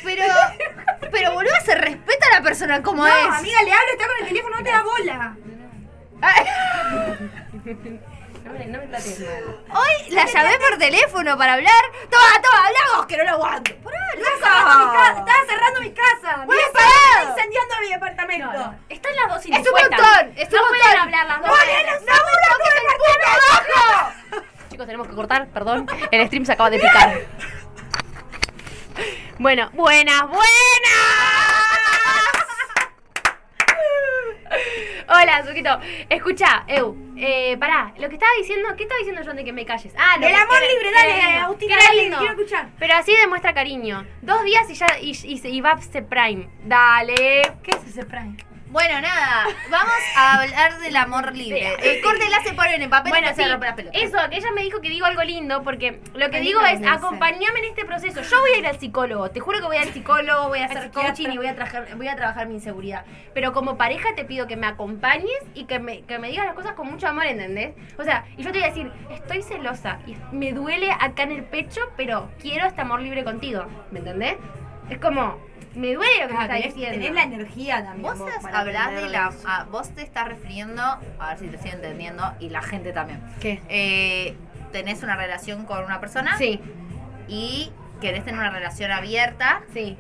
[0.05, 0.25] pero,
[1.11, 3.39] pero boludo, se respeta a la persona como no, es.
[3.39, 5.37] amiga, le hablo, está con el teléfono, no te da bola.
[8.45, 9.57] No me, no me trates mal.
[9.75, 11.85] Hoy la llamé por teléfono para hablar.
[12.11, 13.73] Toma, toma, hablamos, que no lo aguanto.
[13.83, 16.45] Pará, Estaba cerrando mi ca- Estaba cerrando mi casa.
[16.47, 16.91] Voy a parar.
[17.21, 18.47] está incendiando mi departamento.
[18.47, 18.75] No, no.
[18.89, 20.81] Están las dos Es un montón, es un no montón.
[20.81, 21.51] pueden hablar las dos.
[21.51, 22.83] ¡Mariana, una burla por el
[24.31, 25.87] puto Chicos, tenemos que cortar, perdón.
[26.11, 27.21] El stream se acaba de picar.
[29.39, 30.45] Bueno, buenas, buenas.
[35.09, 35.79] Hola, Suquito.
[36.09, 39.65] Escucha, Eu, eh, pará, lo que estaba diciendo, ¿qué estaba diciendo yo de que me
[39.65, 39.93] calles?
[39.99, 41.13] Ah, lo Del que- amor que libre, dale,
[41.59, 42.19] que era dale, lindo.
[42.19, 42.69] quiero escuchar.
[42.79, 44.07] Pero así demuestra cariño.
[44.23, 46.49] Dos días y ya y, y, y va a ser Prime.
[46.65, 47.43] Dale.
[47.63, 48.43] ¿Qué es ese prank?
[48.71, 51.75] Bueno, nada, vamos a hablar del amor libre.
[51.83, 54.01] El corte la se ponen en papel Bueno, y no se sí, rompe las pelotas.
[54.01, 57.59] eso, que ella me dijo que digo algo lindo, porque lo que digo es, acompañame
[57.59, 58.23] en este proceso.
[58.23, 60.93] Yo voy a ir al psicólogo, te juro que voy al psicólogo, voy a hacer
[60.93, 63.05] coaching y voy a, trabajar, voy a trabajar mi inseguridad.
[63.35, 66.55] Pero como pareja te pido que me acompañes y que me, que me digas las
[66.55, 67.75] cosas con mucho amor, ¿entendés?
[67.99, 71.33] O sea, y yo te voy a decir, estoy celosa y me duele acá en
[71.33, 74.37] el pecho, pero quiero este amor libre contigo, ¿me entendés?
[74.91, 75.39] Es como,
[75.75, 76.99] me duele lo que me tenés, diciendo.
[76.99, 78.03] tenés la energía también.
[78.03, 79.33] Vos vos, hablás de la.
[79.47, 80.83] ah, vos te estás refiriendo.
[81.19, 82.35] A ver si te estoy entendiendo.
[82.41, 83.21] Y la gente también.
[83.41, 83.61] ¿Qué?
[83.69, 84.37] Eh,
[84.73, 86.37] tenés una relación con una persona.
[86.39, 86.61] Sí,
[87.29, 89.63] Y querés tener una relación abierta.
[89.73, 89.97] sí.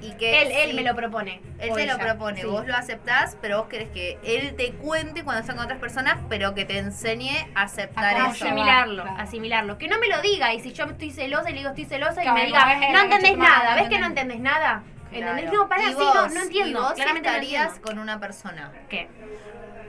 [0.00, 0.42] Y que.
[0.42, 1.40] Él, él sí, me lo propone.
[1.58, 2.46] Él te lo propone, sí.
[2.46, 6.18] vos lo aceptás, pero vos querés que él te cuente cuando está con otras personas,
[6.28, 8.44] pero que te enseñe a aceptar eso.
[8.44, 9.18] asimilarlo, claro.
[9.20, 9.78] asimilarlo.
[9.78, 12.20] Que no me lo diga y si yo estoy celosa y le digo estoy celosa
[12.20, 14.40] y Claro, me y diga, vos ves no entendés nada, no ¿ves que no entendés
[14.40, 14.82] nada?
[15.12, 15.44] ¿Entendés?
[15.44, 15.56] Claro.
[15.62, 16.70] No, pará, Y sí, vos- no, no entiendo.
[16.78, 17.88] Y vos Claramente no estarías entiendo.
[17.88, 19.08] con una persona ¿Qué?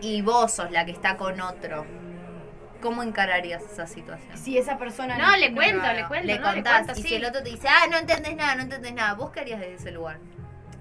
[0.01, 1.85] y vos sos la que está con otro.
[2.81, 4.37] ¿Cómo encararías esa situación?
[4.37, 5.17] Si esa persona.
[5.17, 7.09] No, le cuento, le cuento, le no, le contás cuento, y sí.
[7.09, 9.59] si el otro te dice, ah, no entendés nada, no entendés nada, ¿vos qué harías
[9.59, 10.17] desde ese lugar?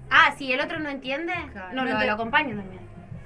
[0.09, 1.73] Ah, si el otro no entiende, Claro.
[1.73, 2.81] no, No lo, te- lo acompaño también.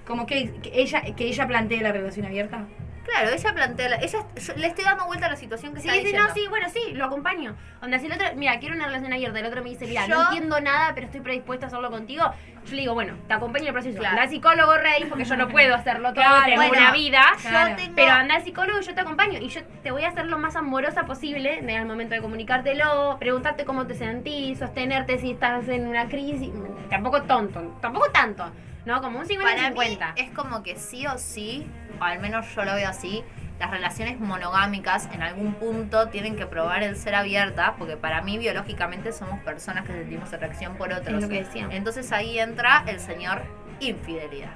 [0.08, 2.66] Como que, que ella, que ella plantee la relación abierta.
[3.12, 5.88] Claro, ella plantea, la- ella, yo le estoy dando vuelta a la situación que Sí,
[5.88, 6.28] está sí, diciendo.
[6.30, 7.56] no, sí, bueno, sí, lo acompaño.
[7.82, 10.16] Onda, si el otro, mira, quiero una relación abierta, el otro me dice, mira, Yo-
[10.16, 12.24] no entiendo nada, pero estoy predispuesta a hacerlo contigo,
[12.66, 13.98] yo le digo, bueno, te acompaño en el proceso.
[14.00, 14.12] Claro.
[14.12, 17.22] Anda al psicólogo, Rey, porque yo no puedo hacerlo todo, Claro, tengo bueno, una vida.
[17.44, 17.76] Yo Claro.
[17.76, 19.40] tengo, Pero anda al psicólogo y yo te acompaño.
[19.40, 23.18] Y yo te voy a hacer lo más amorosa posible en el momento de comunicártelo,
[23.20, 26.52] preguntarte cómo te sentís, sostenerte si estás en una crisis.
[26.90, 28.46] Tampoco tonto, tampoco tanto,
[28.86, 29.02] ¿no?
[29.02, 30.14] Como un 50 para 50.
[30.14, 31.68] mí es como que sí o sí,
[32.00, 33.24] o al menos yo lo veo así,
[33.60, 38.40] las relaciones monogámicas en algún punto tienen que probar el ser abiertas, porque para mí
[38.40, 41.16] biológicamente somos personas que sentimos atracción por otros.
[41.16, 41.68] Es lo que decía.
[41.70, 43.44] Entonces ahí entra el señor
[43.80, 44.50] infidelidad.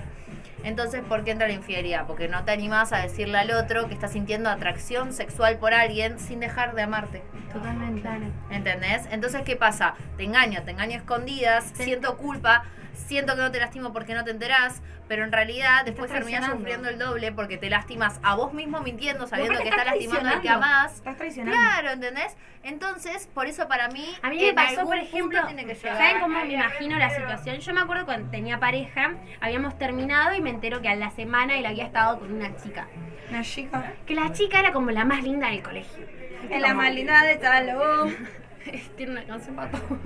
[0.63, 2.07] Entonces, ¿por qué entra la infidelidad?
[2.07, 6.17] Porque no te animás a decirle al otro que estás sintiendo atracción sexual por alguien
[6.17, 7.21] sin dejar de amarte.
[7.53, 8.09] Totalmente.
[8.49, 9.03] ¿Entendés?
[9.11, 9.93] Entonces, ¿qué pasa?
[10.17, 12.63] Te engaño, te engaño escondidas, siento culpa,
[12.95, 16.89] siento que no te lastimo porque no te enterás, pero en realidad después terminás sufriendo
[16.89, 20.49] el doble porque te lastimas a vos mismo mintiendo, sabiendo que estás lastimando al que
[20.49, 20.95] amás.
[20.95, 21.57] Estás traicionando.
[21.57, 22.35] Claro, ¿entendés?
[22.63, 25.39] Entonces, por eso para mí, A mí me pasó, por ejemplo.
[25.81, 27.57] ¿saben cómo me imagino la situación?
[27.59, 31.57] Yo me acuerdo cuando tenía pareja, habíamos terminado y me entero que a la semana
[31.57, 32.87] él había estado con una chica.
[33.29, 33.93] Una chica.
[34.05, 36.05] Que la chica era como la más linda del colegio.
[36.49, 38.15] En la maldad de Salón.
[38.97, 39.99] Tiene una canción para todo.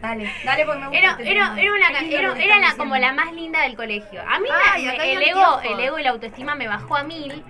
[0.00, 0.98] Dale, dale porque me gusta.
[0.98, 4.22] Era, este era, era una la, como la más linda del colegio.
[4.28, 7.42] A mí Ay, me- el, ego, el ego y la autoestima me bajó a mil.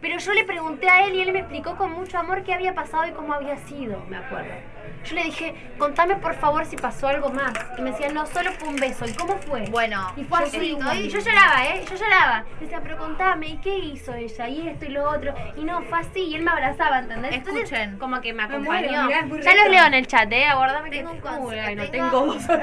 [0.00, 2.74] Pero yo le pregunté a él y él me explicó con mucho amor qué había
[2.74, 4.52] pasado y cómo había sido, me acuerdo.
[5.04, 7.52] Yo le dije, contame por favor si pasó algo más.
[7.76, 9.04] Y me decía, no, solo fue un beso.
[9.04, 9.62] ¿Y cómo fue?
[9.70, 11.84] Bueno, Y fue yo así, estoy- y yo lloraba, ¿eh?
[11.90, 12.44] Yo lloraba.
[12.54, 14.48] Me decía, pero contame, ¿y qué hizo ella?
[14.48, 15.34] Y esto y lo otro.
[15.56, 17.34] Y no, fue así, y él me abrazaba, ¿entendés?
[17.34, 17.98] Entonces, Escuchen.
[17.98, 19.02] como que me Me acompañó.
[19.04, 20.44] muero, ya los leo en el chat, ¿eh?
[20.46, 20.98] Aguardame que...
[20.98, 22.58] Tengo un Uy, concepto, ay, no tengo- tengo.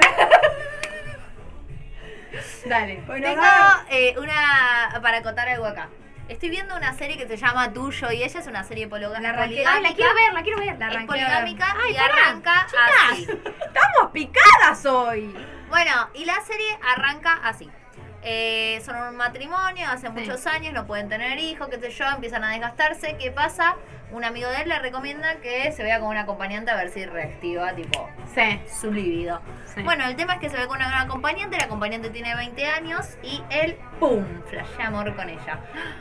[2.66, 3.02] Dale.
[3.06, 3.42] Bueno, Tengo
[3.90, 5.88] eh, una para contar algo acá.
[6.30, 9.66] Estoy viendo una serie que se llama Tuyo y ella es una serie pologa- La.
[9.66, 10.78] Ay, la quiero ver, la quiero ver.
[10.78, 12.66] La es poligámica Ay, y pará, arranca
[13.10, 13.22] así.
[13.66, 15.34] Estamos picadas hoy.
[15.68, 17.68] Bueno, y la serie arranca así.
[18.22, 22.44] Eh, son un matrimonio, hace muchos años, no pueden tener hijos, qué sé yo, empiezan
[22.44, 23.16] a desgastarse.
[23.18, 23.76] ¿Qué pasa?
[24.12, 27.06] Un amigo de él le recomienda que se vea con un acompañante a ver si
[27.06, 28.60] reactiva, tipo, Sí.
[28.68, 29.40] su libido.
[29.72, 29.82] Sí.
[29.82, 33.06] Bueno, el tema es que se ve con una acompañante, el acompañante tiene 20 años
[33.22, 35.60] y él, ¡pum!, flashea amor con ella.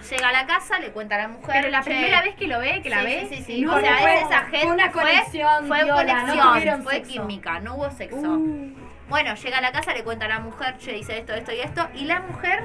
[0.09, 1.51] Llega a la casa, le cuenta a la mujer.
[1.53, 3.27] Pero la "Che, primera vez que lo ve, que la ve.
[3.29, 3.61] Sí, sí, sí.
[3.61, 4.73] No, o sea, fue- es esa fue gente.
[4.73, 8.17] una conexión Fue, viola, conexión, fue química, no hubo sexo.
[8.17, 8.88] Uh.
[9.09, 11.59] Bueno, llega a la casa, le cuenta a la mujer, che, dice esto, esto y
[11.61, 11.89] esto.
[11.95, 12.61] Y la mujer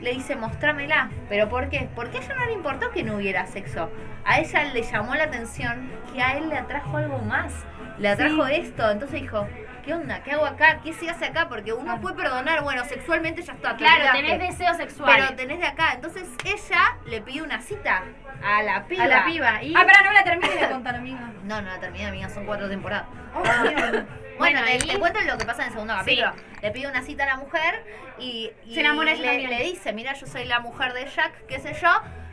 [0.00, 1.10] le dice, mostrámela.
[1.28, 1.90] ¿Pero por qué?
[1.94, 3.90] Porque a ella no le importó que no hubiera sexo.
[4.24, 7.52] A ella le llamó la atención que a él le atrajo algo más.
[7.98, 8.90] Le atrajo esto.
[8.90, 9.46] Entonces dijo,
[9.86, 10.22] ¿qué onda?
[10.22, 10.80] ¿Qué hago acá?
[10.82, 11.48] ¿Qué se hace acá?
[11.48, 13.76] Porque uno puede perdonar, bueno, sexualmente ya está.
[13.76, 15.24] Claro, tenés deseos sexuales.
[15.24, 15.92] Pero tenés de acá.
[15.94, 18.02] Entonces ella le pide una cita
[18.44, 19.04] a la piba.
[19.04, 19.62] a la piba.
[19.62, 19.74] Y...
[19.76, 21.32] Ah, pero no la termine de contar, amiga.
[21.44, 23.06] No, no la terminé, amiga, son cuatro temporadas.
[23.34, 23.42] Oh.
[24.38, 24.78] Bueno, te, ¿y?
[24.80, 26.18] te cuento lo que pasa en el segundo Sí.
[26.20, 26.32] capítulo.
[26.60, 27.82] Le pide una cita a la mujer
[28.18, 31.58] y, y Se enamora ella le, dice, mira, yo soy la mujer de Jack, qué
[31.58, 31.88] sé yo,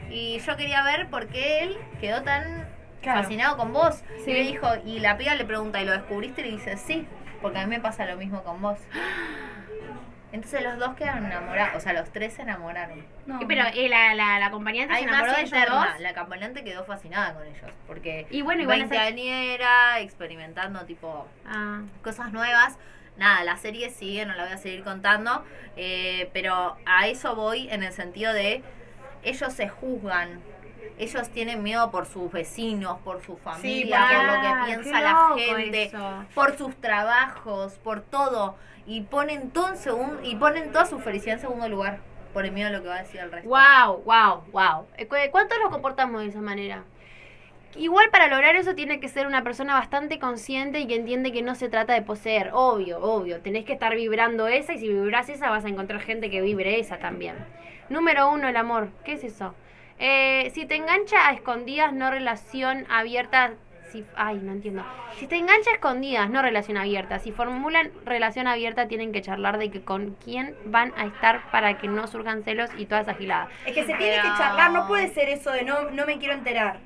[0.10, 2.68] y yo quería ver por qué él quedó tan
[3.02, 3.22] Claro.
[3.22, 4.04] fascinado con vos.
[4.26, 4.32] Sí.
[4.32, 6.42] Y le dijo, y la piba le pregunta, ¿y lo descubriste?
[6.42, 7.08] Y le dice, sí,
[7.44, 8.80] porque a mí me pasa lo mismo con vos.
[10.32, 13.06] Entonces los dos quedaron enamorados, o sea, los tres se enamoraron.
[13.28, 13.40] No.
[13.48, 16.00] Pero eh, la, la, la acompañante se enamoró más de ellos interna, dos.
[16.00, 21.28] la acompañante quedó fascinada con ellos, porque Y bueno, igual 20 esa- añera, experimentando tipo
[21.46, 21.82] Ah.
[22.04, 22.80] cosas nuevas.
[23.16, 25.46] Nada, la serie sigue, no la voy a seguir contando,
[25.78, 28.64] eh, pero a eso voy en el sentido de
[29.22, 30.42] ellos se juzgan,
[30.98, 35.84] ellos tienen miedo por sus vecinos, por su familia, por lo que piensa la gente,
[35.84, 36.26] eso.
[36.36, 38.56] por sus trabajos, por todo,
[38.86, 42.00] y ponen todo en segun- y ponen toda su felicidad en segundo lugar
[42.34, 43.48] por el miedo a lo que va a decir el resto.
[43.50, 44.86] Wow, wow, wow.
[45.08, 46.84] Cu- ¿Cuántos nos comportamos de esa manera?
[47.76, 51.42] Igual para lograr eso tiene que ser una persona bastante consciente y que entiende que
[51.42, 52.52] no se trata de poseer.
[52.54, 53.42] Obvio, obvio.
[53.42, 56.80] Tenés que estar vibrando esa y si vibras esa vas a encontrar gente que vibre
[56.80, 57.36] esa también.
[57.90, 58.90] Número uno, el amor.
[59.04, 59.56] ¿Qué es eso?
[60.00, 63.54] Eh, si te engancha a escondidas, no relación abierta.
[63.92, 64.84] Si, ay, no entiendo.
[65.20, 67.20] Si te engancha a escondidas, no relación abierta.
[67.20, 71.78] Si formulan relación abierta, tienen que charlar de que con quién van a estar para
[71.78, 73.50] que no surjan celos y toda esa gilada.
[73.66, 76.34] Es que se tiene que charlar, no puede ser eso de no, no me quiero
[76.34, 76.80] enterar.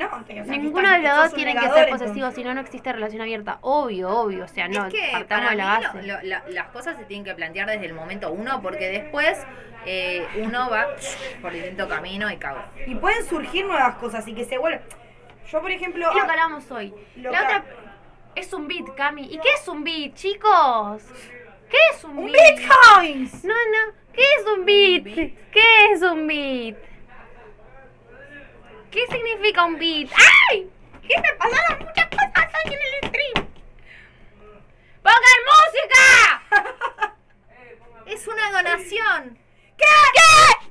[0.00, 1.98] No, o sea, aquí Ninguno de los dos un tiene que ser entonces.
[2.08, 3.58] posesivo, si no, no existe relación abierta.
[3.60, 4.44] Obvio, obvio.
[4.44, 6.02] O sea, no, es que partamos para de la mí base.
[6.02, 9.38] lo- lo- la- las cosas se tienen que plantear desde el momento uno porque después
[9.86, 10.86] eh, uno va
[11.42, 12.62] por distinto camino y cago.
[12.86, 14.82] Y pueden surgir nuevas cosas y que se vuelvan.
[15.50, 16.08] Yo, por ejemplo.
[16.08, 16.94] Es lo ah, que hablamos hoy.
[17.16, 17.64] La otra
[18.34, 19.22] es un beat, Cami.
[19.24, 21.02] ¿Y qué es un beat, chicos?
[21.68, 22.56] ¿Qué es un, ¡Un beat?
[22.58, 23.44] Bitcoins!
[23.44, 23.94] No, no.
[24.12, 25.04] ¿Qué es un beat?
[25.04, 25.32] beat?
[25.52, 26.76] ¿Qué es un beat?
[28.90, 30.10] ¿Qué significa un beat?
[30.50, 30.68] ¡Ay!
[31.06, 33.46] ¿Qué me pasaron muchas cosas hoy en el stream?
[35.02, 36.04] ¡Pongan música!
[38.06, 39.38] Es una donación.
[39.76, 39.84] ¿Qué?
[40.14, 40.70] ¿Qué?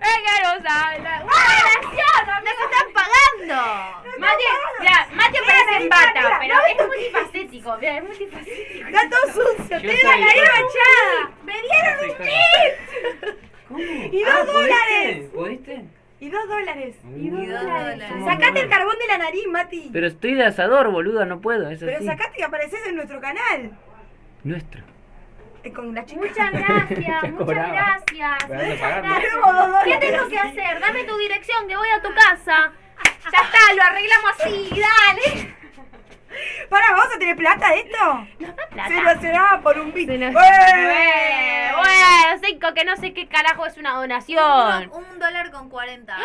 [0.00, 2.44] ¡Es que no sabe la- ¡Una donación!
[2.44, 3.60] ¡Nos están pagando!
[4.18, 4.44] Mati,
[4.82, 8.88] ya, Mati Mira, parece en bata, pero es multifacético, mira, es multifacético.
[8.88, 9.80] Está todo sucio.
[9.80, 11.30] Tiene la nariz manchada.
[11.44, 13.47] ¡Me dieron un kit!
[13.68, 13.78] ¿Cómo?
[13.80, 14.52] Y dos ¿pudiste?
[14.52, 15.30] dólares.
[15.34, 15.84] ¿Pudiste?
[16.20, 16.96] Y dos dólares.
[17.16, 18.04] Y dos dólares.
[18.08, 19.90] somos Sacate el carbón de la nariz, Mati.
[19.92, 22.06] Pero estoy de asador, boluda, no puedo, es Pero así.
[22.06, 23.70] sacate y apareces en nuestro canal.
[24.42, 24.82] Nuestro.
[25.62, 26.20] Eh, Con la chica.
[26.20, 27.68] Muchas gracias, muchas cobraba.
[27.72, 28.48] gracias.
[28.48, 29.32] Muchas gracias.
[29.32, 29.84] Dólares.
[29.84, 30.80] ¿Qué tengo que hacer?
[30.80, 32.72] Dame tu dirección, que voy a tu casa.
[33.32, 35.54] Ya está, lo arreglamos así, dale.
[36.68, 38.26] Pará, ¿vamos a tener plata de esto?
[38.70, 38.88] Plata.
[38.88, 40.08] Se lo será por un bit.
[40.10, 40.32] Nos-.
[40.32, 40.48] Bueno,
[42.44, 44.90] cinco, que no sé qué carajo es una donación.
[44.92, 46.16] Un, un dólar con 40.
[46.16, 46.24] No,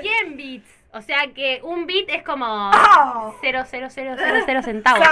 [0.00, 0.70] 100 bits.
[0.92, 3.36] O sea que un bit es como Oh.
[3.40, 5.08] 0,0000 centavos.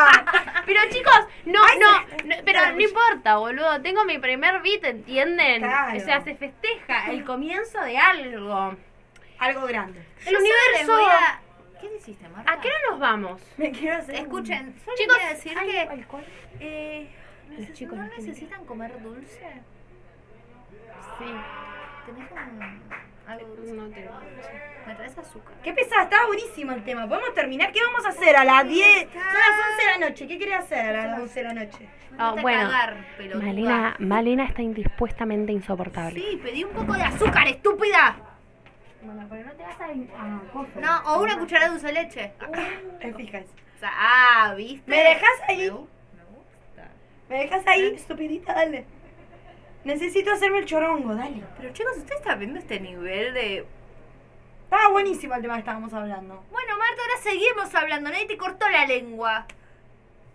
[0.67, 3.81] Pero chicos, no, Ay, no, pero no importa, boludo.
[3.81, 5.63] Tengo mi primer bit, ¿entienden?
[5.63, 5.97] Claro.
[5.97, 8.75] O sea, se festeja el comienzo de algo.
[9.39, 10.05] Algo grande.
[10.27, 10.99] El universo.
[11.81, 12.53] ¿Qué hiciste, Marta?
[12.53, 13.43] ¿A qué hora nos vamos?
[13.57, 14.15] Me quiero hacer.
[14.17, 15.81] Escuchen, solo Chicos, quiero decir ¿hay que...
[15.81, 16.25] alcohol?
[16.61, 17.09] Eh,
[17.57, 19.53] Los chicos ¿No necesitan comer dulce?
[21.19, 21.25] Sí.
[22.07, 22.83] ¿Tenés un...
[23.27, 23.73] algo dulce?
[23.73, 24.13] No tengo.
[24.87, 25.55] ¿Me traes azúcar?
[25.63, 27.07] Qué pesada, estaba buenísimo el tema.
[27.09, 27.71] ¿Podemos terminar?
[27.73, 29.09] ¿Qué vamos a hacer a las 10?
[29.13, 30.27] Son las 11 de la noche.
[30.27, 31.89] ¿Qué querés hacer a las 11 de la noche?
[32.19, 32.71] Ah, a bueno.
[32.71, 33.45] cagar, pelotuda.
[33.47, 36.19] Malena, Malena está indispuestamente insoportable.
[36.21, 38.17] Sí, pedí un poco de azúcar, estúpida.
[39.03, 40.81] Bueno, pero no te vas a.
[40.81, 42.33] No, o una cucharada de dulce de leche.
[43.01, 43.45] Te fijas.
[43.77, 44.91] O sea, ah, ¿viste?
[44.91, 45.59] ¿Me dejas ahí?
[45.59, 46.89] Me gu- me gusta.
[47.29, 48.55] ¿Me dejas ahí, estupidita?
[48.55, 48.85] Dale.
[49.85, 51.43] Necesito hacerme el chorongo, dale.
[51.59, 53.67] Pero chicos, ¿usted está viendo este nivel de...
[54.65, 56.45] Estaba buenísimo el tema que estábamos hablando.
[56.51, 58.11] Bueno, Marta, ahora seguimos hablando.
[58.11, 59.47] Nadie te cortó la lengua.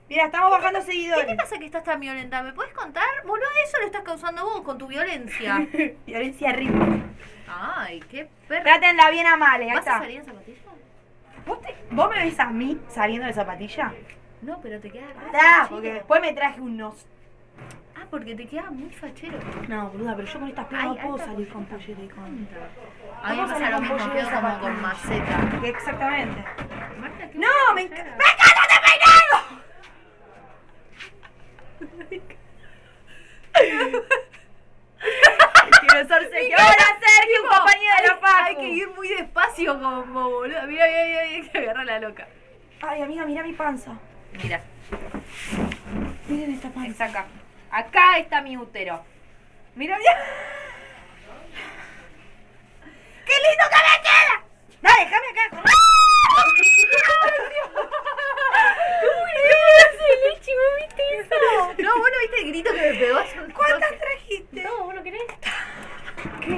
[0.09, 1.35] Mira, estamos bajando ¿Qué te seguidores.
[1.35, 2.41] pasa que estás tan violenta?
[2.41, 3.03] ¿Me puedes contar?
[3.25, 5.67] Boludo, eso lo estás causando vos con tu violencia.
[6.07, 6.85] Violencia arriba.
[7.47, 8.63] Ay, qué perra.
[8.63, 9.99] Trátenla bien a Male, ahí ¿Vas a está.
[9.99, 10.59] salir en zapatillas?
[11.45, 13.93] ¿Vos, te- ¿Vos me ves a mí saliendo de zapatilla?
[14.41, 15.67] No, pero te queda Ah, fachero.
[15.69, 17.05] porque después me traje unos.
[17.95, 19.39] Ah, porque te queda muy fachero.
[19.67, 22.07] No, boluda, pero yo con estas piernas Ay, no puedo alta salir con pollera y
[22.09, 22.23] con.
[22.23, 22.47] A mí me
[23.37, 25.37] Vamos a pasa lo mismo, compollera quedo como con zapatilla.
[25.37, 25.67] maceta.
[25.67, 26.45] Exactamente.
[26.99, 28.05] Marta, ¿qué No, me a hacer?
[28.05, 29.37] ¡Me encanta este peinado!
[35.93, 36.55] Ser Sergio.
[36.57, 38.43] Hola, Sergio, un compañero de la facu.
[38.45, 40.61] Hay que ir muy despacio como boludo.
[40.63, 42.27] Mira, mira, mira, mira, que agarra la loca.
[42.81, 43.91] Ay, amiga, mira mi panza.
[44.41, 44.61] Mira,
[46.27, 47.05] Miren esta panza.
[47.05, 47.25] es acá.
[47.71, 49.03] Acá está mi útero.
[49.75, 50.11] Mira, mira.
[53.25, 54.43] ¡Qué lindo que me queda!
[54.81, 55.63] Dale, déjame acá.
[61.77, 63.97] No, vos no viste el grito que me pegó hace un ¿Cuántas toque?
[64.01, 64.63] trajiste?
[64.63, 65.21] No, ¿vos no querés?
[66.41, 66.51] ¿Qué?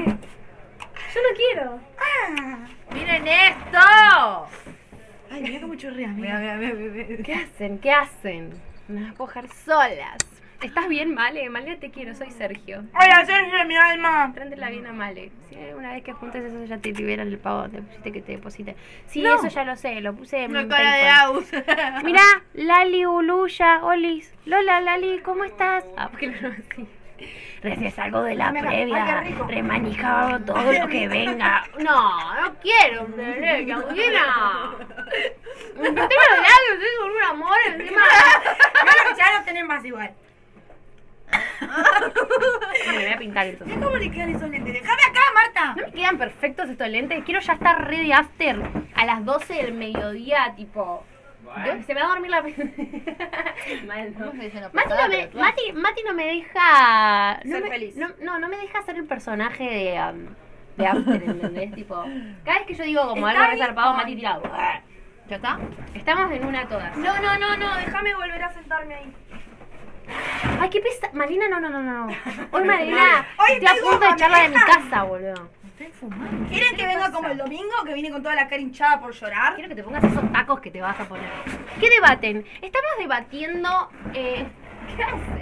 [1.14, 1.80] Yo no quiero.
[1.98, 2.68] Ah.
[2.94, 4.48] ¡Miren esto!
[5.32, 6.56] Ay, mira cómo chorrea, Mira, amiga.
[6.56, 7.24] mira, mira, mira.
[7.24, 7.34] ¿Qué
[7.76, 7.80] hacen?
[7.80, 8.50] ¿Qué hacen?
[8.88, 10.18] Nos vas a coger solas.
[10.62, 11.50] ¿Estás bien, Male?
[11.50, 12.84] Male, te quiero, soy Sergio.
[12.94, 14.32] Hola, Sergio, mi alma.
[14.34, 15.30] Trántela bien a Male.
[15.50, 18.32] Si una vez que juntes eso ya te liberan el pago, te pusiste que te
[18.34, 18.76] deposite.
[19.08, 19.36] Sí, No.
[19.36, 21.46] eso ya lo sé, lo puse en Una cara de aus.
[22.04, 22.24] Mirá,
[22.54, 24.34] Lali Uluya, Olis.
[24.46, 25.84] Lola, Lali, ¿cómo estás?
[25.98, 26.36] Ah, porque no
[26.72, 26.88] así.
[27.62, 31.64] Recién salgo de la previa, remanijado todo lo que venga.
[31.80, 34.76] No, no quiero, bebé, Agustina.
[35.76, 38.02] Me pinté los labios, estoy con un amor encima.
[38.84, 40.14] Bueno, ya no tenés más igual.
[42.88, 43.48] Me voy a pintar.
[43.66, 44.74] Mira cómo le quedan esos lentes.
[44.74, 45.76] Déjame acá, Marta.
[45.76, 47.24] No me quedan perfectos estos lentes.
[47.24, 48.62] Quiero ya estar ready after
[48.96, 51.04] a las 12 del mediodía, tipo.
[51.86, 52.42] Se me va a dormir la.
[53.88, 54.26] Mal, no.
[54.26, 55.30] ¿Cómo se dice una Mati no, me?
[55.34, 57.40] Mati, Mati no me deja.
[57.44, 57.96] No Ser me, feliz.
[57.96, 60.02] No, no, no me deja hacer el personaje de.
[60.02, 60.36] um,
[60.78, 61.72] de After, ¿entendés?
[61.76, 61.96] tipo.
[62.44, 64.40] Cada vez que yo digo como algo resarpado, Mati tira.
[65.30, 65.60] ¿Ya está?
[65.96, 66.96] Estamos en una todas.
[66.98, 67.76] No, no, no, no.
[67.78, 69.14] Déjame volver a sentarme ahí.
[70.60, 71.10] Ay, qué pesa.
[71.14, 72.08] Malina, no, no, no, no.
[72.52, 73.26] Hoy Malina.
[73.38, 75.50] Hoy Estoy a punto de echarla de mi casa, boludo.
[75.78, 76.48] Estoy fumando.
[76.48, 77.74] ¿Quieren que venga como el domingo?
[77.86, 79.56] Que viene con toda la cara hinchada por llorar.
[79.56, 81.30] Quiero que te pongas esos tacos que te vas a poner.
[81.82, 82.46] ¿Qué debaten?
[82.62, 83.90] Estamos debatiendo.
[84.14, 84.46] Eh.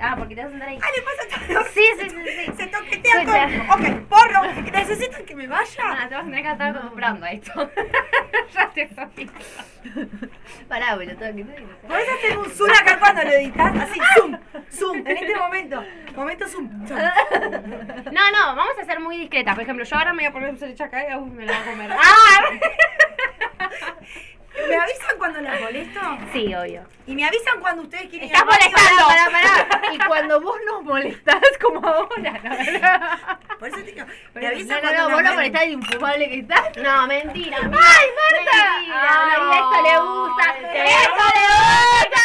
[0.01, 0.79] Ah, porque te vas a sentar ahí.
[0.81, 1.63] Ah, le pasa todo.
[1.73, 2.51] Sí, sí, sí, sí.
[2.57, 3.69] Se toquetea con.
[3.71, 4.43] Ok, porro.
[4.71, 5.83] ¿Necesitan que me vaya?
[5.83, 7.71] Ah, te vas a tener que estar comprando esto.
[8.53, 9.27] ya te sabía.
[10.67, 11.69] Pará, pelotuda, que te digo.
[11.87, 13.75] ¿Podés hacer un zoom acá cuando lo editas?
[13.75, 14.37] Así, zoom,
[14.71, 15.83] zoom, en este momento.
[16.15, 16.87] Momento zoom.
[16.87, 16.99] zoom.
[16.99, 19.55] No, no, vamos a ser muy discretas.
[19.55, 21.53] Por ejemplo, yo ahora me voy a poner un cerecha acá y a me la
[21.53, 21.91] voy a comer.
[21.99, 22.39] ¡Ah!
[24.69, 25.99] ¿Me avisan cuando las molesto?
[26.31, 26.83] Sí, obvio.
[27.07, 29.07] Y me avisan cuando ustedes quieren ir Estás molestando.
[29.07, 29.81] Pará, pará.
[29.93, 33.57] Y cuando vos nos molestás como ahora, ¿no?
[33.59, 36.29] Por eso te digo, me avisan no, no, cuando no, vos no molestás de infumable
[36.29, 36.77] que estás.
[36.77, 37.57] No, mentira.
[37.57, 38.75] ¡Ay, Marta!
[38.75, 40.43] Mentira, Ay, no, esto le gusta.
[40.49, 41.43] ay, esto le
[42.03, 42.21] gusta.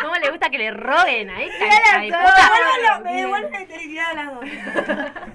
[0.02, 1.64] ¿Cómo le gusta que le roben a esta
[1.98, 4.44] Me devuelven la- Me devuelven la integridad a las dos.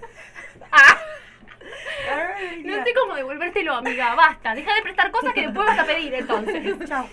[2.11, 2.34] Ah,
[2.64, 4.15] no sé cómo devolvértelo, amiga.
[4.15, 4.53] Basta.
[4.56, 6.77] Deja de prestar cosas que después vas a pedir, entonces.
[6.88, 7.07] Chao.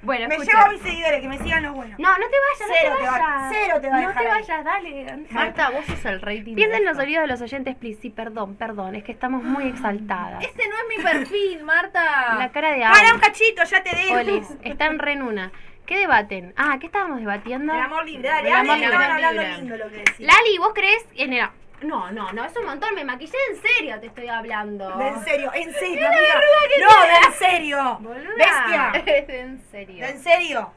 [0.00, 0.54] Bueno, Me escuchen.
[0.54, 1.98] llevo a mis seguidores, que me sigan los buenos.
[1.98, 3.52] No, no te vayas, Cero no te te va- vayas.
[3.52, 4.40] cero te va a No dejar te ahí.
[4.40, 5.26] vayas, dale.
[5.30, 6.54] Marta, vos sos el rating.
[6.54, 8.00] Piensa de en los oídos de los oyentes, please.
[8.00, 8.94] Sí, perdón, perdón.
[8.94, 10.42] Es que estamos muy exaltadas.
[10.44, 12.36] Este no es mi perfil, Marta.
[12.38, 14.14] La cara de Para un cachito, ya te dejo.
[14.14, 15.52] Olis, están re en una.
[15.84, 16.54] ¿Qué debaten?
[16.56, 17.72] Ah, ¿qué estábamos debatiendo?
[17.74, 19.26] El amor libre, dale, El amor que estaban libre.
[19.26, 20.20] hablando lindo lo que decís.
[20.20, 21.48] Lali, ¿vos crees en el...
[21.82, 22.92] No, no, no, es un montón.
[22.94, 24.96] Me maquillé en serio, te estoy hablando.
[24.96, 26.40] De en serio, en serio, amiga.
[26.80, 27.98] No, de en serio.
[28.00, 28.34] Boluda.
[28.36, 28.92] Bestia.
[29.18, 30.04] Es en serio.
[30.04, 30.72] De en serio.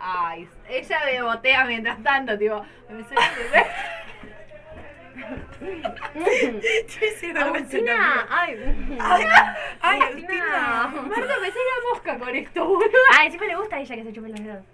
[0.00, 2.64] Ay, ella me botea mientras tanto, tipo.
[2.88, 3.04] Me
[7.40, 8.56] Agustina, ay.
[9.00, 9.24] Ay,
[9.80, 10.88] ay, Agustina.
[10.88, 12.88] Marta, me sale la mosca con esto, boludo.
[13.18, 14.64] Ay, encima le gusta a ella que se chupe los dedos.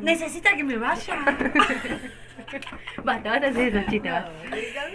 [0.00, 1.16] ¿Necesita que me vaya?
[3.04, 4.12] Basta, basta hacer esos chistes.
[4.12, 4.30] basta.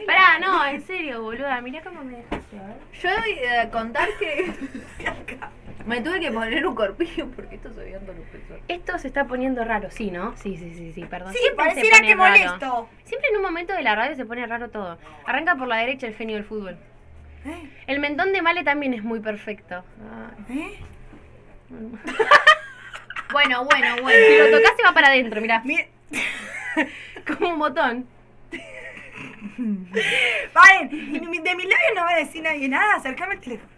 [0.06, 1.60] Pará, no, en serio, boluda.
[1.62, 2.78] Mirá cómo me dejaste, a ver.
[3.02, 4.54] Yo voy a contar que.
[5.86, 8.60] me tuve que poner un corpillo porque esto se veía los pesos.
[8.68, 10.36] Esto se está poniendo raro, sí, ¿no?
[10.38, 11.34] Sí, sí, sí, sí, perdón.
[11.34, 12.30] Sí, Siempre se pareciera pone que raro.
[12.32, 12.90] molesto.
[13.06, 14.98] Siempre en un momento de la radio se pone raro todo.
[15.26, 16.78] Arranca por la derecha el genio del fútbol.
[17.46, 17.70] ¿Eh?
[17.88, 19.84] El mentón de Male también es muy perfecto.
[20.50, 20.80] ¿Eh?
[23.32, 24.46] Bueno, bueno, Si bueno.
[24.46, 25.62] lo tocas se va para adentro, mirá.
[25.66, 25.90] Mire-
[27.38, 28.08] Como un botón.
[30.54, 33.70] Paren, y mi- de mis labios no va a decir nadie nada, acercame el teléfono.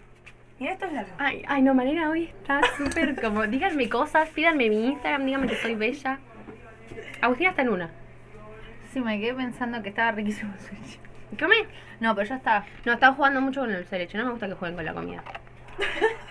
[0.59, 1.15] Mira estos labios.
[1.17, 3.47] Ay, ay, no, Malena hoy está súper como.
[3.47, 6.19] Díganme cosas, pídanme mi Instagram, díganme que soy bella.
[7.21, 7.89] Agustina está en una.
[8.91, 10.99] Sí, me quedé pensando que estaba riquísimo el sushi.
[11.39, 11.55] ¿Come?
[11.99, 12.65] No, pero ya está.
[12.85, 14.17] No, están jugando mucho con el leche.
[14.17, 15.23] No me gusta que jueguen con la comida.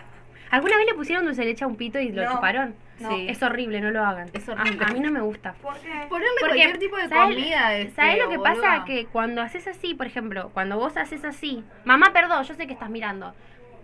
[0.50, 2.32] ¿Alguna vez le pusieron dulce de leche a un pito y lo No.
[2.32, 2.74] chuparon?
[3.00, 3.10] No.
[3.10, 3.26] Sí.
[3.28, 4.28] Es horrible, no lo hagan.
[4.32, 4.84] Es horrible.
[4.84, 5.52] A, a mí no me gusta.
[5.62, 5.88] ¿Por qué?
[6.08, 7.74] Ponerle Porque, cualquier tipo de ¿sabes- comida.
[7.76, 8.54] es ¿Sabes feo, lo que boluda.
[8.54, 8.84] pasa?
[8.84, 12.72] Que cuando haces así, por ejemplo, cuando vos haces así, mamá, perdón, yo sé que
[12.72, 13.34] estás mirando,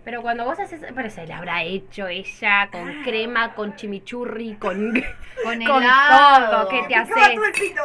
[0.03, 4.91] pero cuando vos haces, pero se la habrá hecho ella con crema, con chimichurri, con,
[5.43, 6.51] Con con helado.
[6.63, 7.35] todo, ¿qué te Picaba haces?
[7.35, 7.81] todo el pito.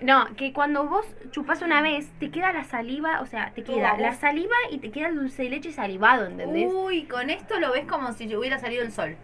[0.00, 3.96] No, que cuando vos chupás una vez, te queda la saliva, o sea, te queda
[3.96, 6.70] la saliva y te queda el dulce de leche salivado, ¿entendés?
[6.72, 9.16] Uy, con esto lo ves como si hubiera salido el sol.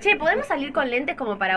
[0.00, 1.56] Che, ¿podemos salir con lentes como para